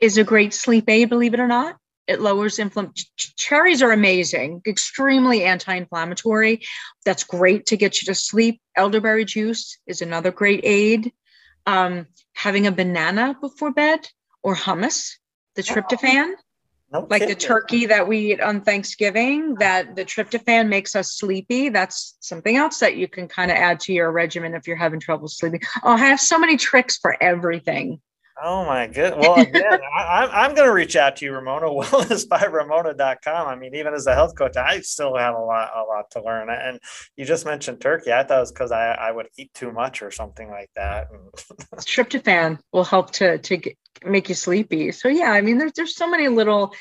is 0.00 0.16
a 0.16 0.24
great 0.24 0.54
sleep 0.54 0.88
aid 0.88 1.08
believe 1.08 1.34
it 1.34 1.40
or 1.40 1.48
not 1.48 1.76
it 2.08 2.22
lowers 2.22 2.58
inflammation. 2.58 3.06
Cherries 3.36 3.82
are 3.82 3.92
amazing, 3.92 4.62
extremely 4.66 5.44
anti-inflammatory. 5.44 6.62
That's 7.04 7.22
great 7.22 7.66
to 7.66 7.76
get 7.76 8.00
you 8.00 8.06
to 8.06 8.14
sleep. 8.14 8.62
Elderberry 8.76 9.26
juice 9.26 9.78
is 9.86 10.00
another 10.00 10.32
great 10.32 10.60
aid. 10.64 11.12
Um, 11.68 12.06
having 12.32 12.66
a 12.66 12.72
banana 12.72 13.36
before 13.38 13.72
bed 13.72 14.08
or 14.42 14.56
hummus, 14.56 15.16
the 15.54 15.62
tryptophan. 15.62 16.32
No 16.90 17.06
like 17.10 17.26
the 17.28 17.34
turkey 17.34 17.84
that 17.84 18.08
we 18.08 18.32
eat 18.32 18.40
on 18.40 18.62
Thanksgiving, 18.62 19.56
that 19.56 19.94
the 19.94 20.06
tryptophan 20.06 20.68
makes 20.68 20.96
us 20.96 21.12
sleepy. 21.12 21.68
That's 21.68 22.16
something 22.20 22.56
else 22.56 22.78
that 22.78 22.96
you 22.96 23.06
can 23.06 23.28
kind 23.28 23.50
of 23.50 23.58
add 23.58 23.80
to 23.80 23.92
your 23.92 24.10
regimen 24.10 24.54
if 24.54 24.66
you're 24.66 24.78
having 24.78 24.98
trouble 24.98 25.28
sleeping. 25.28 25.60
Oh, 25.82 25.92
I 25.92 26.06
have 26.06 26.20
so 26.20 26.38
many 26.38 26.56
tricks 26.56 26.96
for 26.96 27.22
everything. 27.22 28.00
Oh 28.42 28.64
my 28.64 28.86
good. 28.86 29.14
Well, 29.16 29.34
again, 29.34 29.80
I, 29.98 30.46
am 30.46 30.54
going 30.54 30.68
to 30.68 30.72
reach 30.72 30.96
out 30.96 31.16
to 31.16 31.24
you, 31.24 31.32
Ramona. 31.32 31.66
Wellnessbyramona.com. 31.66 33.48
I 33.48 33.56
mean, 33.56 33.74
even 33.74 33.94
as 33.94 34.06
a 34.06 34.14
health 34.14 34.36
coach, 34.36 34.56
I 34.56 34.80
still 34.80 35.16
have 35.16 35.34
a 35.34 35.40
lot, 35.40 35.70
a 35.74 35.82
lot 35.82 36.10
to 36.12 36.22
learn. 36.22 36.48
And 36.50 36.78
you 37.16 37.24
just 37.24 37.44
mentioned 37.44 37.80
turkey. 37.80 38.12
I 38.12 38.22
thought 38.22 38.38
it 38.38 38.40
was 38.40 38.52
because 38.52 38.72
I, 38.72 38.92
I 38.92 39.10
would 39.10 39.28
eat 39.36 39.52
too 39.54 39.72
much 39.72 40.02
or 40.02 40.10
something 40.10 40.48
like 40.48 40.70
that. 40.76 41.08
Tryptophan 41.76 42.60
will 42.72 42.84
help 42.84 43.10
to 43.12 43.38
to 43.38 43.56
get, 43.56 43.76
make 44.04 44.28
you 44.28 44.34
sleepy. 44.34 44.92
So 44.92 45.08
yeah, 45.08 45.32
I 45.32 45.40
mean, 45.40 45.58
there's 45.58 45.72
there's 45.72 45.96
so 45.96 46.08
many 46.08 46.28
little 46.28 46.74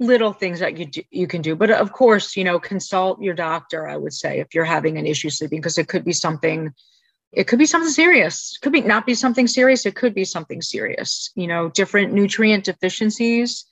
little 0.00 0.32
things 0.32 0.60
that 0.60 0.78
you 0.78 0.86
do, 0.86 1.02
you 1.10 1.26
can 1.26 1.42
do. 1.42 1.54
But 1.54 1.70
of 1.70 1.92
course, 1.92 2.36
you 2.36 2.44
know, 2.44 2.58
consult 2.58 3.22
your 3.22 3.34
doctor. 3.34 3.86
I 3.86 3.96
would 3.96 4.12
say 4.12 4.40
if 4.40 4.54
you're 4.54 4.64
having 4.64 4.98
an 4.98 5.06
issue 5.06 5.30
sleeping, 5.30 5.60
because 5.60 5.78
it 5.78 5.88
could 5.88 6.04
be 6.04 6.12
something 6.12 6.72
it 7.32 7.46
could 7.46 7.58
be 7.58 7.66
something 7.66 7.90
serious. 7.90 8.56
It 8.56 8.62
could 8.62 8.72
be 8.72 8.82
not 8.82 9.06
be 9.06 9.14
something 9.14 9.46
serious. 9.46 9.86
It 9.86 9.96
could 9.96 10.14
be 10.14 10.24
something 10.24 10.62
serious 10.62 11.30
you 11.34 11.46
know 11.46 11.68
different 11.70 12.12
nutrient 12.12 12.64
deficiencies. 12.64 13.66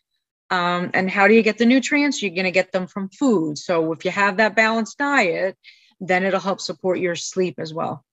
Um, 0.50 0.90
and 0.94 1.08
how 1.08 1.28
do 1.28 1.34
you 1.34 1.42
get 1.42 1.58
the 1.58 1.66
nutrients? 1.66 2.20
You're 2.20 2.34
going 2.34 2.42
to 2.42 2.50
get 2.50 2.72
them 2.72 2.88
from 2.88 3.08
food. 3.10 3.56
So 3.56 3.92
if 3.92 4.04
you 4.04 4.10
have 4.10 4.36
that 4.38 4.56
balanced 4.56 4.98
diet 4.98 5.56
then 6.00 6.24
it'll 6.24 6.40
help 6.40 6.60
support 6.60 6.98
your 6.98 7.14
sleep 7.14 7.56
as 7.58 7.74
well. 7.74 8.04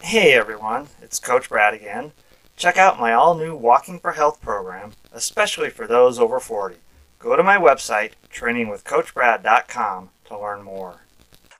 Hey 0.00 0.32
everyone. 0.32 0.88
It's 1.00 1.20
coach 1.20 1.48
brad 1.48 1.72
again. 1.72 2.12
Check 2.56 2.76
out 2.76 3.00
my 3.00 3.12
all 3.12 3.34
new 3.34 3.56
walking 3.56 3.98
for 3.98 4.12
health 4.12 4.40
program 4.40 4.92
especially 5.14 5.70
for 5.70 5.86
those 5.86 6.18
over 6.18 6.40
40 6.40 6.76
go 7.18 7.36
to 7.36 7.42
my 7.42 7.56
website 7.56 8.12
trainingwithcoachbrad.com 8.32 10.10
to 10.26 10.38
learn 10.38 10.62
more 10.62 11.03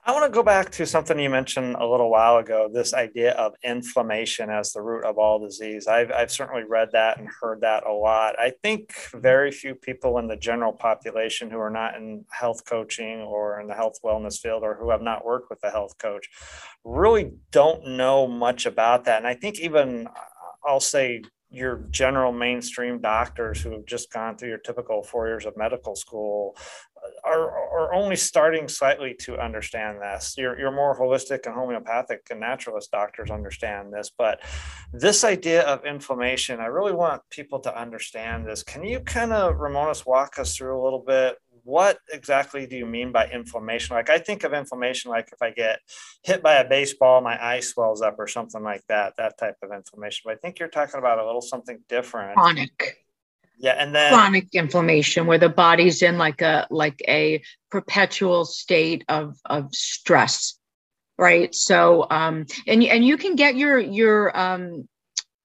I 0.07 0.13
want 0.13 0.25
to 0.25 0.31
go 0.31 0.43
back 0.43 0.71
to 0.73 0.85
something 0.85 1.19
you 1.19 1.31
mentioned 1.31 1.77
a 1.77 1.87
little 1.87 2.11
while 2.11 2.37
ago 2.37 2.69
this 2.71 2.93
idea 2.93 3.33
of 3.33 3.55
inflammation 3.65 4.51
as 4.51 4.71
the 4.71 4.83
root 4.83 5.03
of 5.03 5.17
all 5.17 5.39
disease. 5.39 5.87
I've, 5.87 6.13
I've 6.13 6.31
certainly 6.31 6.63
read 6.63 6.91
that 6.93 7.19
and 7.19 7.27
heard 7.41 7.63
that 7.63 7.87
a 7.87 7.93
lot. 7.93 8.39
I 8.39 8.53
think 8.63 8.93
very 9.15 9.51
few 9.51 9.75
people 9.75 10.19
in 10.19 10.29
the 10.29 10.37
general 10.37 10.75
population 10.75 11.51
who 11.51 11.59
are 11.59 11.71
not 11.71 11.95
in 11.95 12.27
health 12.31 12.67
coaching 12.67 13.21
or 13.21 13.59
in 13.61 13.67
the 13.67 13.75
health 13.75 13.99
wellness 14.05 14.39
field 14.39 14.63
or 14.63 14.75
who 14.75 14.91
have 14.91 15.01
not 15.01 15.25
worked 15.25 15.49
with 15.49 15.61
a 15.65 15.71
health 15.71 15.97
coach 15.97 16.29
really 16.85 17.33
don't 17.51 17.87
know 17.87 18.27
much 18.27 18.67
about 18.67 19.07
that. 19.07 19.17
And 19.17 19.27
I 19.27 19.33
think 19.33 19.59
even 19.59 20.07
I'll 20.67 20.81
say 20.81 21.23
your 21.55 21.85
general 21.91 22.33
mainstream 22.33 23.01
doctors 23.01 23.61
who 23.63 23.71
have 23.71 23.87
just 23.87 24.13
gone 24.13 24.37
through 24.37 24.49
your 24.49 24.59
typical 24.59 25.03
four 25.03 25.29
years 25.29 25.47
of 25.47 25.57
medical 25.57 25.95
school 25.95 26.57
are, 27.25 27.51
are 27.51 27.95
only 27.95 28.17
starting 28.17 28.69
slightly 28.69 29.15
to 29.21 29.39
understand 29.39 30.01
this. 30.01 30.35
Your, 30.37 30.59
your 30.59 30.71
more 30.71 30.99
holistic 30.99 31.47
and 31.47 31.55
homeopathic 31.55 32.27
and 32.31 32.41
naturalist 32.41 32.91
doctors 32.91 33.31
understand 33.31 33.93
this, 33.93 34.11
but 34.17 34.41
this 34.93 35.25
idea 35.25 35.63
of 35.63 35.85
inflammation, 35.85 36.61
I 36.61 36.67
really 36.67 36.93
want 36.93 37.23
people 37.31 37.61
to 37.61 37.79
understand 37.79 38.47
this. 38.47 38.63
Can 38.63 38.85
you 38.85 39.01
kind 39.01 39.33
of, 39.33 39.57
Ramonas, 39.57 40.07
walk 40.07 40.39
us 40.39 40.57
through 40.57 40.81
a 40.81 40.83
little 40.83 41.05
bit? 41.07 41.37
What 41.65 41.99
exactly 42.13 42.67
do 42.67 42.77
you 42.77 42.87
mean 42.87 43.11
by 43.11 43.29
inflammation? 43.29 43.97
Like 43.97 44.11
I 44.11 44.19
think 44.19 44.45
of 44.45 44.53
inflammation 44.53 45.11
like 45.11 45.31
if 45.33 45.43
I 45.43 45.51
get 45.51 45.81
hit 46.23 46.43
by 46.43 46.55
a 46.57 46.69
baseball, 46.69 47.21
my 47.21 47.43
eye 47.43 47.61
swells 47.61 48.03
up 48.03 48.17
or 48.19 48.29
something 48.29 48.63
like 48.63 48.83
that, 48.89 49.15
that 49.17 49.39
type 49.39 49.57
of 49.63 49.73
inflammation. 49.73 50.23
But 50.25 50.35
I 50.35 50.37
think 50.37 50.59
you're 50.59 50.69
talking 50.69 50.99
about 50.99 51.19
a 51.19 51.27
little 51.27 51.41
something 51.41 51.81
different. 51.89 52.35
Chronic 52.35 53.05
yeah, 53.59 53.73
and 53.73 53.95
then 53.95 54.13
chronic 54.13 54.49
inflammation 54.53 55.27
where 55.27 55.39
the 55.39 55.49
body's 55.49 56.03
in 56.03 56.19
like 56.19 56.43
a 56.43 56.67
like 56.71 57.03
a 57.07 57.43
perpetual 57.71 58.45
state 58.45 59.05
of 59.09 59.39
of 59.45 59.75
stress, 59.75 60.59
right? 61.19 61.55
So 61.55 62.07
um 62.11 62.47
and 62.67 62.83
and 62.83 63.05
you 63.05 63.17
can 63.17 63.37
get 63.37 63.57
your 63.57 63.79
your 63.79 64.37
um 64.39 64.89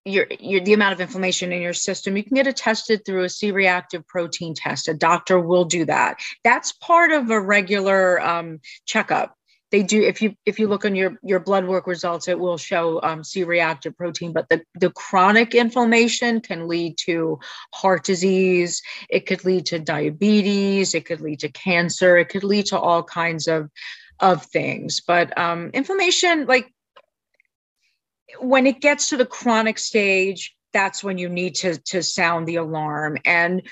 your, 0.06 0.28
your 0.40 0.62
the 0.62 0.74
amount 0.74 0.94
of 0.94 1.02
inflammation 1.02 1.52
in 1.52 1.62
your 1.62 1.74
system 1.74 2.16
you 2.16 2.24
can 2.24 2.36
get 2.36 2.48
it 2.48 2.56
tested 2.56 3.06
through 3.06 3.24
a 3.24 3.30
c-reactive 3.30 4.08
protein 4.08 4.54
test. 4.54 4.88
A 4.88 4.94
doctor 4.94 5.40
will 5.40 5.66
do 5.66 5.86
that. 5.86 6.20
That's 6.44 6.72
part 6.74 7.12
of 7.12 7.30
a 7.30 7.40
regular 7.40 8.22
um, 8.22 8.60
checkup. 8.86 9.36
They 9.72 9.84
do 9.84 10.02
if 10.02 10.22
you 10.22 10.34
if 10.46 10.58
you 10.58 10.68
look 10.68 10.86
on 10.86 10.96
your 10.96 11.18
your 11.22 11.40
blood 11.40 11.66
work 11.68 11.86
results 11.86 12.28
it 12.28 12.40
will 12.40 12.58
show 12.58 13.00
um, 13.04 13.24
c-reactive 13.24 13.96
protein 13.96 14.34
but 14.34 14.50
the, 14.50 14.64
the 14.80 14.90
chronic 14.90 15.54
inflammation 15.54 16.42
can 16.42 16.68
lead 16.68 16.98
to 17.06 17.40
heart 17.74 18.04
disease. 18.04 18.82
It 19.10 19.28
could 19.28 19.46
lead 19.46 19.68
to 19.68 19.80
diabetes. 19.80 20.96
It 20.96 21.06
could 21.06 21.22
lead 21.22 21.42
to 21.42 21.50
cancer. 21.50 22.18
It 22.18 22.30
could 22.30 22.44
lead 22.44 22.68
to 22.68 22.80
all 22.80 23.04
kinds 23.04 23.48
of 23.48 23.70
of 24.20 24.44
things. 24.46 25.02
But 25.02 25.38
um, 25.38 25.70
inflammation 25.74 26.46
like 26.46 26.74
when 28.40 28.68
it 28.68 28.80
gets 28.82 29.10
to 29.10 29.18
the 29.18 29.26
chronic 29.26 29.78
stage 29.78 30.56
that's 30.74 31.04
when 31.04 31.18
you 31.18 31.30
need 31.30 31.56
to 31.56 31.78
to 31.78 32.04
sound 32.04 32.48
the 32.48 32.58
alarm 32.58 33.18
and 33.26 33.64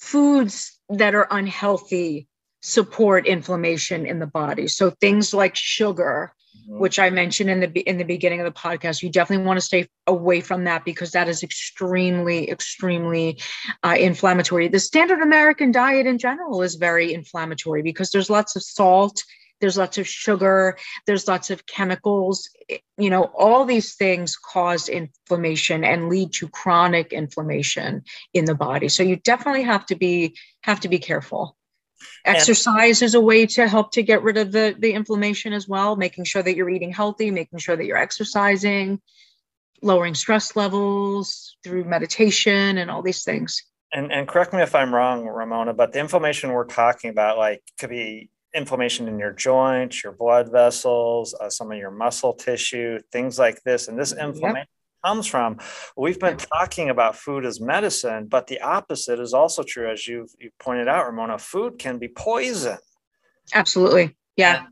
foods 0.00 0.78
that 0.88 1.14
are 1.14 1.28
unhealthy 1.30 2.26
support 2.62 3.26
inflammation 3.26 4.06
in 4.06 4.18
the 4.20 4.26
body. 4.26 4.68
So 4.68 4.90
things 4.90 5.34
like 5.34 5.56
sugar, 5.56 6.32
mm-hmm. 6.56 6.78
which 6.78 6.98
I 6.98 7.10
mentioned 7.10 7.50
in 7.50 7.60
the 7.60 7.80
in 7.80 7.98
the 7.98 8.04
beginning 8.04 8.40
of 8.40 8.46
the 8.46 8.58
podcast, 8.58 9.02
you 9.02 9.10
definitely 9.10 9.44
want 9.44 9.58
to 9.58 9.66
stay 9.66 9.88
away 10.06 10.40
from 10.40 10.64
that 10.64 10.84
because 10.84 11.12
that 11.12 11.28
is 11.28 11.42
extremely, 11.42 12.50
extremely 12.50 13.40
uh, 13.82 13.96
inflammatory. 13.98 14.68
The 14.68 14.80
standard 14.80 15.20
American 15.20 15.72
diet 15.72 16.06
in 16.06 16.18
general 16.18 16.62
is 16.62 16.76
very 16.76 17.12
inflammatory 17.12 17.82
because 17.82 18.10
there's 18.10 18.30
lots 18.30 18.56
of 18.56 18.62
salt. 18.62 19.24
There's 19.62 19.78
lots 19.78 19.96
of 19.96 20.06
sugar, 20.06 20.76
there's 21.06 21.26
lots 21.26 21.48
of 21.48 21.64
chemicals. 21.64 22.50
You 22.98 23.08
know, 23.08 23.22
all 23.22 23.64
these 23.64 23.94
things 23.94 24.36
cause 24.36 24.90
inflammation 24.90 25.84
and 25.84 26.10
lead 26.10 26.34
to 26.34 26.48
chronic 26.48 27.14
inflammation 27.14 28.02
in 28.34 28.44
the 28.44 28.54
body. 28.54 28.88
So 28.88 29.02
you 29.02 29.16
definitely 29.16 29.62
have 29.62 29.86
to 29.86 29.94
be 29.94 30.36
have 30.62 30.80
to 30.80 30.88
be 30.88 30.98
careful. 30.98 31.56
Exercise 32.24 33.00
and, 33.00 33.06
is 33.06 33.14
a 33.14 33.20
way 33.20 33.46
to 33.46 33.68
help 33.68 33.92
to 33.92 34.02
get 34.02 34.22
rid 34.22 34.36
of 34.36 34.52
the, 34.52 34.74
the 34.78 34.92
inflammation 34.92 35.52
as 35.52 35.68
well, 35.68 35.96
making 35.96 36.24
sure 36.24 36.42
that 36.42 36.56
you're 36.56 36.70
eating 36.70 36.92
healthy, 36.92 37.30
making 37.30 37.60
sure 37.60 37.76
that 37.76 37.86
you're 37.86 37.96
exercising, 37.96 39.00
lowering 39.82 40.14
stress 40.14 40.56
levels 40.56 41.56
through 41.62 41.84
meditation 41.84 42.78
and 42.78 42.90
all 42.90 43.02
these 43.02 43.22
things. 43.22 43.62
And, 43.92 44.10
and 44.10 44.26
correct 44.26 44.52
me 44.52 44.62
if 44.62 44.74
I'm 44.74 44.94
wrong, 44.94 45.26
Ramona, 45.26 45.74
but 45.74 45.92
the 45.92 46.00
inflammation 46.00 46.50
we're 46.50 46.64
talking 46.64 47.10
about, 47.10 47.38
like, 47.38 47.62
could 47.78 47.90
be 47.90 48.30
inflammation 48.54 49.08
in 49.08 49.18
your 49.18 49.32
joints, 49.32 50.02
your 50.04 50.12
blood 50.12 50.50
vessels, 50.50 51.34
uh, 51.40 51.48
some 51.50 51.72
of 51.72 51.78
your 51.78 51.90
muscle 51.90 52.32
tissue, 52.34 52.98
things 53.10 53.38
like 53.38 53.62
this. 53.62 53.88
And 53.88 53.98
this 53.98 54.12
inflammation 54.12 54.56
yep 54.56 54.66
comes 55.04 55.26
from. 55.26 55.58
We've 55.96 56.18
been 56.18 56.36
talking 56.36 56.90
about 56.90 57.16
food 57.16 57.44
as 57.44 57.60
medicine, 57.60 58.26
but 58.26 58.46
the 58.46 58.60
opposite 58.60 59.18
is 59.18 59.34
also 59.34 59.62
true, 59.62 59.90
as 59.90 60.06
you've, 60.06 60.30
you 60.38 60.50
pointed 60.60 60.88
out, 60.88 61.06
Ramona. 61.06 61.38
Food 61.38 61.78
can 61.78 61.98
be 61.98 62.08
poison. 62.08 62.78
Absolutely. 63.52 64.16
Yeah. 64.36 64.64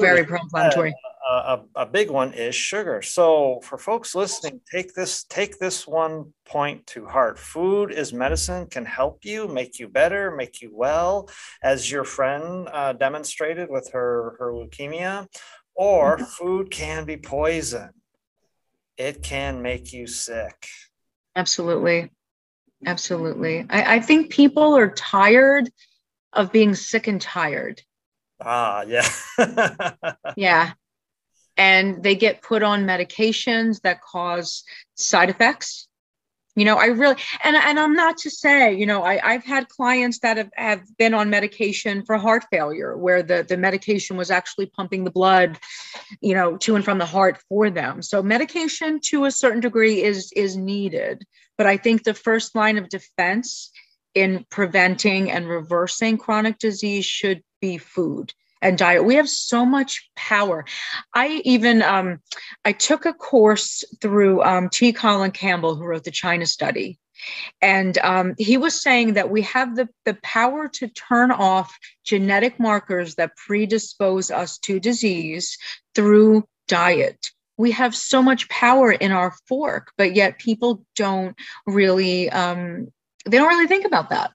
Very 0.00 0.24
pro-inflammatory. 0.24 0.94
A, 1.26 1.34
a, 1.34 1.64
a, 1.76 1.86
big 1.86 2.10
one 2.10 2.34
is 2.34 2.54
sugar. 2.54 3.00
So 3.00 3.60
for 3.62 3.78
folks 3.78 4.14
listening, 4.14 4.60
take 4.70 4.92
this 4.92 5.24
take 5.24 5.58
this 5.58 5.86
one 5.86 6.34
point 6.44 6.86
to 6.88 7.06
heart. 7.06 7.38
Food 7.38 7.92
is 7.92 8.12
medicine 8.12 8.66
can 8.66 8.84
help 8.84 9.24
you, 9.24 9.48
make 9.48 9.78
you 9.78 9.88
better, 9.88 10.30
make 10.36 10.60
you 10.60 10.70
well, 10.72 11.30
as 11.62 11.90
your 11.90 12.04
friend 12.04 12.68
uh, 12.70 12.92
demonstrated 12.92 13.70
with 13.70 13.90
her 13.92 14.36
her 14.38 14.52
leukemia. 14.52 15.26
Or 15.74 16.16
mm-hmm. 16.16 16.24
food 16.24 16.70
can 16.70 17.04
be 17.04 17.16
poison 17.16 17.90
it 18.96 19.22
can 19.22 19.62
make 19.62 19.92
you 19.92 20.06
sick. 20.06 20.68
Absolutely. 21.36 22.10
Absolutely. 22.86 23.66
I, 23.70 23.96
I 23.96 24.00
think 24.00 24.30
people 24.30 24.76
are 24.76 24.90
tired 24.90 25.70
of 26.32 26.52
being 26.52 26.74
sick 26.74 27.06
and 27.06 27.20
tired. 27.20 27.82
Ah, 28.40 28.82
yeah. 28.82 29.08
yeah. 30.36 30.72
And 31.56 32.02
they 32.02 32.14
get 32.14 32.42
put 32.42 32.62
on 32.62 32.84
medications 32.84 33.80
that 33.82 34.02
cause 34.02 34.64
side 34.96 35.30
effects. 35.30 35.88
You 36.56 36.64
know 36.64 36.76
i 36.76 36.86
really 36.86 37.16
and, 37.42 37.56
and 37.56 37.80
i'm 37.80 37.94
not 37.94 38.16
to 38.18 38.30
say 38.30 38.74
you 38.74 38.86
know 38.86 39.02
I, 39.02 39.18
i've 39.24 39.44
had 39.44 39.68
clients 39.68 40.20
that 40.20 40.36
have, 40.36 40.50
have 40.54 40.82
been 40.98 41.12
on 41.12 41.28
medication 41.28 42.04
for 42.04 42.16
heart 42.16 42.44
failure 42.48 42.96
where 42.96 43.24
the, 43.24 43.44
the 43.48 43.56
medication 43.56 44.16
was 44.16 44.30
actually 44.30 44.66
pumping 44.66 45.02
the 45.02 45.10
blood 45.10 45.58
you 46.20 46.32
know 46.32 46.56
to 46.58 46.76
and 46.76 46.84
from 46.84 46.98
the 46.98 47.06
heart 47.06 47.42
for 47.48 47.70
them. 47.70 48.02
So 48.02 48.22
medication 48.22 49.00
to 49.06 49.24
a 49.24 49.32
certain 49.32 49.60
degree 49.60 50.00
is 50.04 50.30
is 50.36 50.56
needed 50.56 51.24
but 51.58 51.66
i 51.66 51.76
think 51.76 52.04
the 52.04 52.14
first 52.14 52.54
line 52.54 52.78
of 52.78 52.88
defense 52.88 53.72
in 54.14 54.46
preventing 54.48 55.32
and 55.32 55.48
reversing 55.48 56.18
chronic 56.18 56.58
disease 56.58 57.04
should 57.04 57.42
be 57.60 57.78
food 57.78 58.32
and 58.64 58.78
diet. 58.78 59.04
We 59.04 59.16
have 59.16 59.28
so 59.28 59.64
much 59.64 60.10
power. 60.16 60.64
I 61.14 61.42
even 61.44 61.82
um, 61.82 62.20
I 62.64 62.72
took 62.72 63.04
a 63.04 63.12
course 63.12 63.84
through 64.00 64.42
um, 64.42 64.70
T. 64.70 64.92
Colin 64.92 65.30
Campbell, 65.30 65.76
who 65.76 65.84
wrote 65.84 66.04
the 66.04 66.10
China 66.10 66.46
Study, 66.46 66.98
and 67.60 67.96
um, 67.98 68.34
he 68.38 68.56
was 68.56 68.80
saying 68.82 69.14
that 69.14 69.30
we 69.30 69.42
have 69.42 69.76
the, 69.76 69.88
the 70.04 70.14
power 70.22 70.68
to 70.68 70.88
turn 70.88 71.30
off 71.30 71.76
genetic 72.04 72.58
markers 72.58 73.14
that 73.16 73.36
predispose 73.36 74.30
us 74.30 74.58
to 74.58 74.80
disease 74.80 75.56
through 75.94 76.44
diet. 76.66 77.30
We 77.56 77.70
have 77.72 77.94
so 77.94 78.22
much 78.22 78.48
power 78.48 78.90
in 78.90 79.12
our 79.12 79.34
fork, 79.46 79.92
but 79.96 80.16
yet 80.16 80.38
people 80.38 80.84
don't 80.96 81.36
really 81.66 82.30
um, 82.30 82.88
they 83.26 83.36
don't 83.36 83.48
really 83.48 83.68
think 83.68 83.84
about 83.84 84.10
that. 84.10 84.32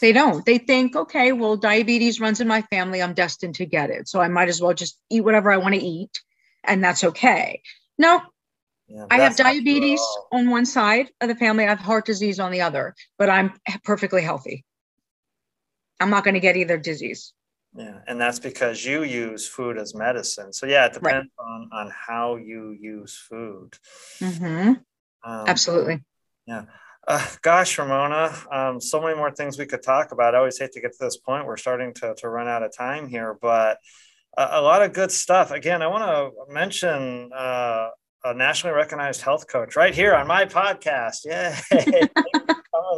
They 0.00 0.12
don't. 0.12 0.44
They 0.44 0.58
think, 0.58 0.96
okay, 0.96 1.32
well, 1.32 1.56
diabetes 1.56 2.20
runs 2.20 2.40
in 2.40 2.48
my 2.48 2.62
family. 2.62 3.00
I'm 3.00 3.14
destined 3.14 3.54
to 3.56 3.66
get 3.66 3.90
it. 3.90 4.08
So 4.08 4.20
I 4.20 4.28
might 4.28 4.48
as 4.48 4.60
well 4.60 4.74
just 4.74 4.98
eat 5.08 5.22
whatever 5.22 5.52
I 5.52 5.56
want 5.56 5.74
to 5.74 5.80
eat. 5.80 6.20
And 6.64 6.82
that's 6.82 7.04
okay. 7.04 7.62
No, 7.96 8.22
yeah, 8.88 9.06
I 9.10 9.20
have 9.20 9.36
diabetes 9.36 10.00
on 10.32 10.50
one 10.50 10.66
side 10.66 11.10
of 11.20 11.28
the 11.28 11.34
family. 11.34 11.64
I 11.64 11.68
have 11.68 11.78
heart 11.78 12.06
disease 12.06 12.40
on 12.40 12.52
the 12.52 12.62
other, 12.62 12.94
but 13.18 13.30
I'm 13.30 13.54
perfectly 13.84 14.22
healthy. 14.22 14.64
I'm 16.00 16.10
not 16.10 16.24
going 16.24 16.34
to 16.34 16.40
get 16.40 16.56
either 16.56 16.76
disease. 16.76 17.32
Yeah, 17.76 17.98
and 18.06 18.20
that's 18.20 18.38
because 18.38 18.84
you 18.84 19.02
use 19.02 19.48
food 19.48 19.78
as 19.78 19.94
medicine. 19.94 20.52
So 20.52 20.66
yeah, 20.66 20.86
it 20.86 20.92
depends 20.92 21.30
right. 21.38 21.46
on 21.46 21.70
on 21.72 21.90
how 21.90 22.36
you 22.36 22.76
use 22.78 23.16
food. 23.16 23.76
Mm-hmm. 24.20 24.74
Um, 25.24 25.44
Absolutely. 25.48 26.04
Yeah. 26.46 26.64
Uh, 27.06 27.26
gosh, 27.42 27.78
Ramona, 27.78 28.34
um, 28.50 28.80
so 28.80 29.00
many 29.00 29.14
more 29.14 29.30
things 29.30 29.58
we 29.58 29.66
could 29.66 29.82
talk 29.82 30.12
about. 30.12 30.34
I 30.34 30.38
always 30.38 30.58
hate 30.58 30.72
to 30.72 30.80
get 30.80 30.92
to 30.92 30.98
this 31.00 31.18
point. 31.18 31.46
We're 31.46 31.58
starting 31.58 31.92
to, 31.94 32.14
to 32.16 32.28
run 32.28 32.48
out 32.48 32.62
of 32.62 32.74
time 32.74 33.08
here, 33.08 33.36
but 33.40 33.78
a, 34.38 34.48
a 34.52 34.62
lot 34.62 34.82
of 34.82 34.94
good 34.94 35.12
stuff. 35.12 35.50
Again, 35.50 35.82
I 35.82 35.86
want 35.88 36.04
to 36.04 36.52
mention 36.52 37.30
uh, 37.34 37.90
a 38.24 38.34
nationally 38.34 38.74
recognized 38.74 39.20
health 39.20 39.46
coach 39.46 39.76
right 39.76 39.94
here 39.94 40.14
on 40.14 40.26
my 40.26 40.46
podcast. 40.46 41.26
Yeah, 41.26 41.60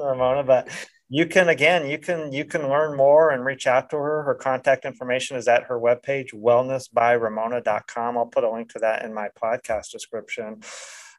Ramona. 0.05 0.45
But 0.45 0.69
you 1.09 1.27
can 1.27 1.49
again, 1.49 1.89
you 1.89 1.99
can 1.99 2.33
you 2.33 2.45
can 2.45 2.69
learn 2.69 2.97
more 2.97 3.31
and 3.31 3.45
reach 3.45 3.67
out 3.67 3.91
to 3.91 3.97
her. 3.97 4.23
Her 4.23 4.35
contact 4.35 4.85
information 4.85 5.37
is 5.37 5.49
at 5.49 5.65
her 5.65 5.79
webpage, 5.81 6.33
wellnessbyramona.com. 6.33 8.19
I'll 8.19 8.27
put 8.27 8.45
a 8.45 8.51
link 8.51 8.73
to 8.73 8.79
that 8.81 9.05
in 9.05 9.13
my 9.13 9.29
podcast 9.41 9.91
description. 9.91 10.63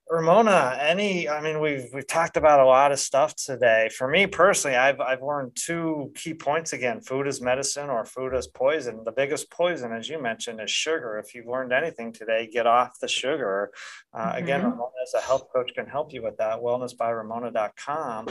Ramona, 0.10 0.78
any, 0.80 1.28
I 1.28 1.41
mean, 1.41 1.60
we've, 1.60 1.89
we've 1.93 2.08
talked 2.08 2.38
about 2.38 2.62
a 2.62 2.66
lot 2.66 2.93
of 2.93 2.99
stuff 2.99 3.36
today. 3.36 3.89
For 3.95 4.08
me 4.08 4.26
personally, 4.26 4.78
I've, 4.78 5.01
I've 5.01 5.22
learned 5.22 5.55
two 5.55 6.14
key 6.16 6.34
points 6.34 6.72
again, 6.72 7.01
food 7.01 7.28
is 7.28 7.41
medicine 7.41 7.89
or 7.89 8.05
food 8.05 8.34
is 8.34 8.47
poison. 8.47 9.01
The 9.03 9.12
biggest 9.12 9.51
poison, 9.51 9.91
as 9.91 10.08
you 10.08 10.22
mentioned, 10.22 10.62
is 10.62 10.72
sugar. 10.72 11.18
If 11.18 11.36
you've 11.36 11.47
learned 11.47 11.74
anything 11.74 12.14
today, 12.14 12.47
get 12.51 12.66
off 12.66 12.99
the 13.01 13.08
sugar. 13.10 13.72
Uh, 14.14 14.28
mm-hmm. 14.28 14.43
Again, 14.43 14.64
Ramona 14.64 14.91
as 15.03 15.14
a 15.14 15.26
health 15.26 15.47
coach 15.53 15.74
can 15.76 15.88
help 15.88 16.14
you 16.14 16.24
with 16.24 16.38
that, 16.38 16.60
wellnessbyramona.com. 16.60 18.28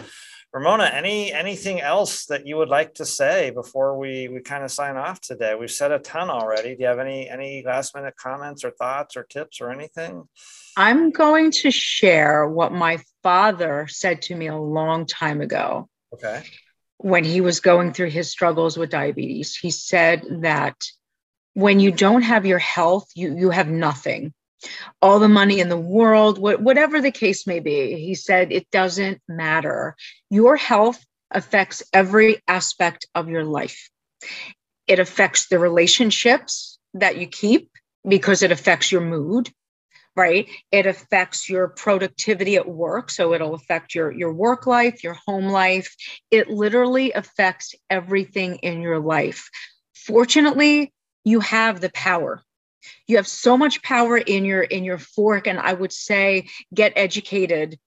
Ramona, 0.54 0.84
any, 0.84 1.30
anything 1.32 1.82
else 1.82 2.24
that 2.26 2.46
you 2.46 2.56
would 2.56 2.70
like 2.70 2.94
to 2.94 3.04
say 3.04 3.50
before 3.50 3.98
we, 3.98 4.28
we 4.28 4.40
kind 4.40 4.64
of 4.64 4.70
sign 4.70 4.96
off 4.96 5.20
today? 5.20 5.54
We've 5.54 5.70
said 5.70 5.92
a 5.92 5.98
ton 5.98 6.30
already. 6.30 6.74
Do 6.74 6.82
you 6.82 6.88
have 6.88 6.98
any, 6.98 7.28
any 7.28 7.62
last 7.66 7.94
minute 7.94 8.16
comments 8.16 8.64
or 8.64 8.70
thoughts 8.70 9.14
or 9.14 9.24
tips 9.24 9.60
or 9.60 9.70
anything? 9.70 10.26
I'm 10.76 11.10
going 11.10 11.52
to 11.52 11.70
share 11.70 12.46
what 12.46 12.70
my 12.70 12.98
father 13.22 13.86
said 13.88 14.22
to 14.22 14.34
me 14.34 14.46
a 14.48 14.56
long 14.56 15.06
time 15.06 15.40
ago. 15.40 15.88
Okay. 16.12 16.42
When 16.98 17.24
he 17.24 17.40
was 17.40 17.60
going 17.60 17.92
through 17.92 18.10
his 18.10 18.30
struggles 18.30 18.76
with 18.76 18.90
diabetes, 18.90 19.56
he 19.56 19.70
said 19.70 20.24
that 20.42 20.76
when 21.54 21.80
you 21.80 21.90
don't 21.90 22.22
have 22.22 22.44
your 22.44 22.58
health, 22.58 23.08
you, 23.14 23.34
you 23.36 23.50
have 23.50 23.68
nothing. 23.68 24.34
All 25.00 25.18
the 25.18 25.28
money 25.28 25.60
in 25.60 25.68
the 25.70 25.76
world, 25.76 26.36
wh- 26.38 26.60
whatever 26.62 27.00
the 27.00 27.10
case 27.10 27.46
may 27.46 27.60
be, 27.60 27.94
he 27.94 28.14
said 28.14 28.52
it 28.52 28.70
doesn't 28.70 29.20
matter. 29.28 29.96
Your 30.30 30.56
health 30.56 31.02
affects 31.30 31.82
every 31.92 32.42
aspect 32.46 33.06
of 33.14 33.28
your 33.28 33.44
life. 33.44 33.88
It 34.86 34.98
affects 34.98 35.48
the 35.48 35.58
relationships 35.58 36.78
that 36.94 37.16
you 37.16 37.26
keep 37.26 37.70
because 38.06 38.42
it 38.42 38.52
affects 38.52 38.92
your 38.92 39.00
mood 39.00 39.50
right? 40.16 40.48
It 40.72 40.86
affects 40.86 41.48
your 41.48 41.68
productivity 41.68 42.56
at 42.56 42.66
work 42.66 43.10
so 43.10 43.34
it'll 43.34 43.54
affect 43.54 43.94
your 43.94 44.10
your 44.10 44.32
work 44.32 44.66
life 44.66 45.04
your 45.04 45.16
home 45.26 45.48
life. 45.48 45.94
It 46.30 46.48
literally 46.48 47.12
affects 47.12 47.74
everything 47.90 48.56
in 48.56 48.80
your 48.80 48.98
life. 48.98 49.50
Fortunately 49.94 50.92
you 51.24 51.40
have 51.40 51.80
the 51.80 51.90
power. 51.90 52.42
You 53.06 53.16
have 53.16 53.26
so 53.26 53.56
much 53.56 53.82
power 53.82 54.16
in 54.16 54.44
your 54.44 54.62
in 54.62 54.84
your 54.84 54.98
fork 54.98 55.46
and 55.46 55.58
i 55.58 55.72
would 55.72 55.92
say 55.92 56.48
get 56.72 56.92
educated 56.96 57.78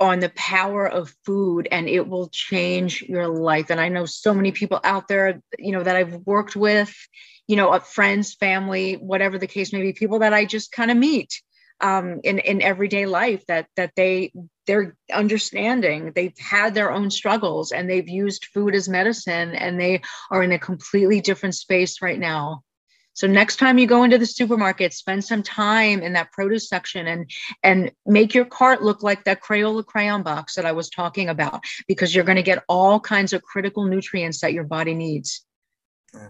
on 0.00 0.20
the 0.20 0.30
power 0.30 0.86
of 0.86 1.12
food 1.26 1.66
and 1.72 1.88
it 1.88 2.06
will 2.08 2.28
change 2.28 3.02
your 3.02 3.28
life. 3.28 3.70
And 3.70 3.80
i 3.80 3.88
know 3.88 4.06
so 4.06 4.34
many 4.34 4.52
people 4.52 4.80
out 4.82 5.06
there 5.06 5.40
you 5.58 5.72
know 5.72 5.82
that 5.82 5.96
i've 5.96 6.14
worked 6.26 6.56
with 6.56 6.94
you 7.46 7.56
know 7.56 7.78
friends 7.80 8.34
family 8.34 8.94
whatever 8.94 9.38
the 9.38 9.46
case 9.46 9.72
may 9.72 9.82
be 9.82 9.92
people 9.92 10.20
that 10.20 10.32
i 10.32 10.44
just 10.44 10.70
kind 10.70 10.90
of 10.90 10.96
meet 10.96 11.42
um, 11.80 12.20
in 12.24 12.38
in 12.38 12.62
everyday 12.62 13.06
life 13.06 13.44
that 13.46 13.66
that 13.76 13.92
they 13.96 14.32
they're 14.66 14.96
understanding. 15.12 16.12
They've 16.14 16.36
had 16.38 16.74
their 16.74 16.92
own 16.92 17.10
struggles 17.10 17.72
and 17.72 17.88
they've 17.88 18.08
used 18.08 18.46
food 18.52 18.74
as 18.74 18.88
medicine 18.88 19.54
and 19.54 19.80
they 19.80 20.02
are 20.30 20.42
in 20.42 20.52
a 20.52 20.58
completely 20.58 21.20
different 21.22 21.54
space 21.54 22.02
right 22.02 22.18
now. 22.18 22.62
So 23.14 23.26
next 23.26 23.56
time 23.56 23.78
you 23.78 23.88
go 23.88 24.04
into 24.04 24.18
the 24.18 24.26
supermarket 24.26 24.92
spend 24.92 25.24
some 25.24 25.42
time 25.42 26.02
in 26.02 26.12
that 26.12 26.30
produce 26.30 26.68
section 26.68 27.08
and 27.08 27.28
and 27.64 27.90
make 28.06 28.32
your 28.32 28.44
cart 28.44 28.82
look 28.82 29.02
like 29.02 29.24
that 29.24 29.42
crayola 29.42 29.84
crayon 29.84 30.22
box 30.22 30.54
that 30.54 30.64
i 30.64 30.70
was 30.70 30.88
talking 30.88 31.28
about 31.28 31.64
because 31.88 32.14
you're 32.14 32.24
going 32.24 32.36
to 32.36 32.42
get 32.42 32.62
all 32.68 33.00
kinds 33.00 33.32
of 33.32 33.42
critical 33.42 33.86
nutrients 33.86 34.40
that 34.42 34.52
your 34.52 34.62
body 34.62 34.94
needs. 34.94 35.44
Yeah. 36.14 36.28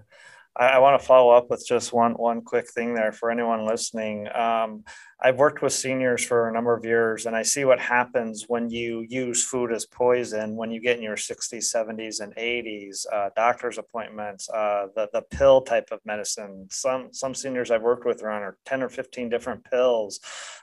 I, 0.59 0.67
I 0.69 0.79
want 0.79 1.01
to 1.01 1.07
follow 1.07 1.31
up 1.31 1.51
with 1.51 1.65
just 1.67 1.93
one 1.93 2.13
one 2.13 2.43
quick 2.43 2.71
thing 2.71 2.95
there 2.95 3.13
for 3.13 3.31
anyone 3.31 3.67
listening. 3.67 4.29
Um, 4.35 4.85
I've 5.21 5.37
worked 5.37 5.63
with 5.63 5.73
seniors 5.73 6.25
for 6.25 6.49
a 6.49 6.53
number 6.53 6.73
of 6.77 6.85
years, 6.85 7.27
and 7.27 7.35
I 7.35 7.43
see 7.43 7.65
what 7.65 7.81
happens 7.81 8.45
when 8.47 8.71
you 8.71 9.05
use 9.09 9.45
food 9.45 9.73
as 9.73 9.85
poison. 9.85 10.55
When 10.55 10.71
you 10.71 10.81
get 10.81 10.97
in 10.97 11.03
your 11.03 11.17
60s, 11.17 11.75
70s, 11.75 12.21
and 12.21 12.33
80s, 12.37 13.05
uh, 13.13 13.31
doctor's 13.35 13.79
appointments, 13.79 14.49
uh, 14.49 14.87
the 14.95 15.09
the 15.13 15.23
pill 15.23 15.63
type 15.63 15.89
of 15.91 16.01
medicine. 16.05 16.67
Some 16.71 17.09
some 17.13 17.35
seniors 17.35 17.71
I've 17.71 17.83
worked 17.83 18.07
with 18.07 18.23
are 18.23 18.31
on 18.31 18.53
10 18.65 18.83
or 18.83 18.89
15 18.89 19.29
different 19.29 19.65
pills, 19.65 20.21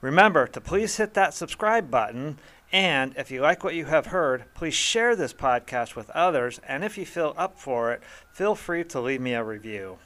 Remember 0.00 0.46
to 0.48 0.60
please 0.60 0.96
hit 0.96 1.14
that 1.14 1.34
subscribe 1.34 1.90
button. 1.90 2.38
And 2.72 3.14
if 3.16 3.30
you 3.30 3.40
like 3.40 3.62
what 3.62 3.74
you 3.74 3.86
have 3.86 4.06
heard, 4.06 4.44
please 4.54 4.74
share 4.74 5.14
this 5.14 5.32
podcast 5.32 5.94
with 5.94 6.10
others. 6.10 6.60
And 6.66 6.84
if 6.84 6.98
you 6.98 7.06
feel 7.06 7.34
up 7.36 7.58
for 7.58 7.92
it, 7.92 8.02
feel 8.32 8.54
free 8.54 8.84
to 8.84 9.00
leave 9.00 9.20
me 9.20 9.34
a 9.34 9.44
review. 9.44 9.98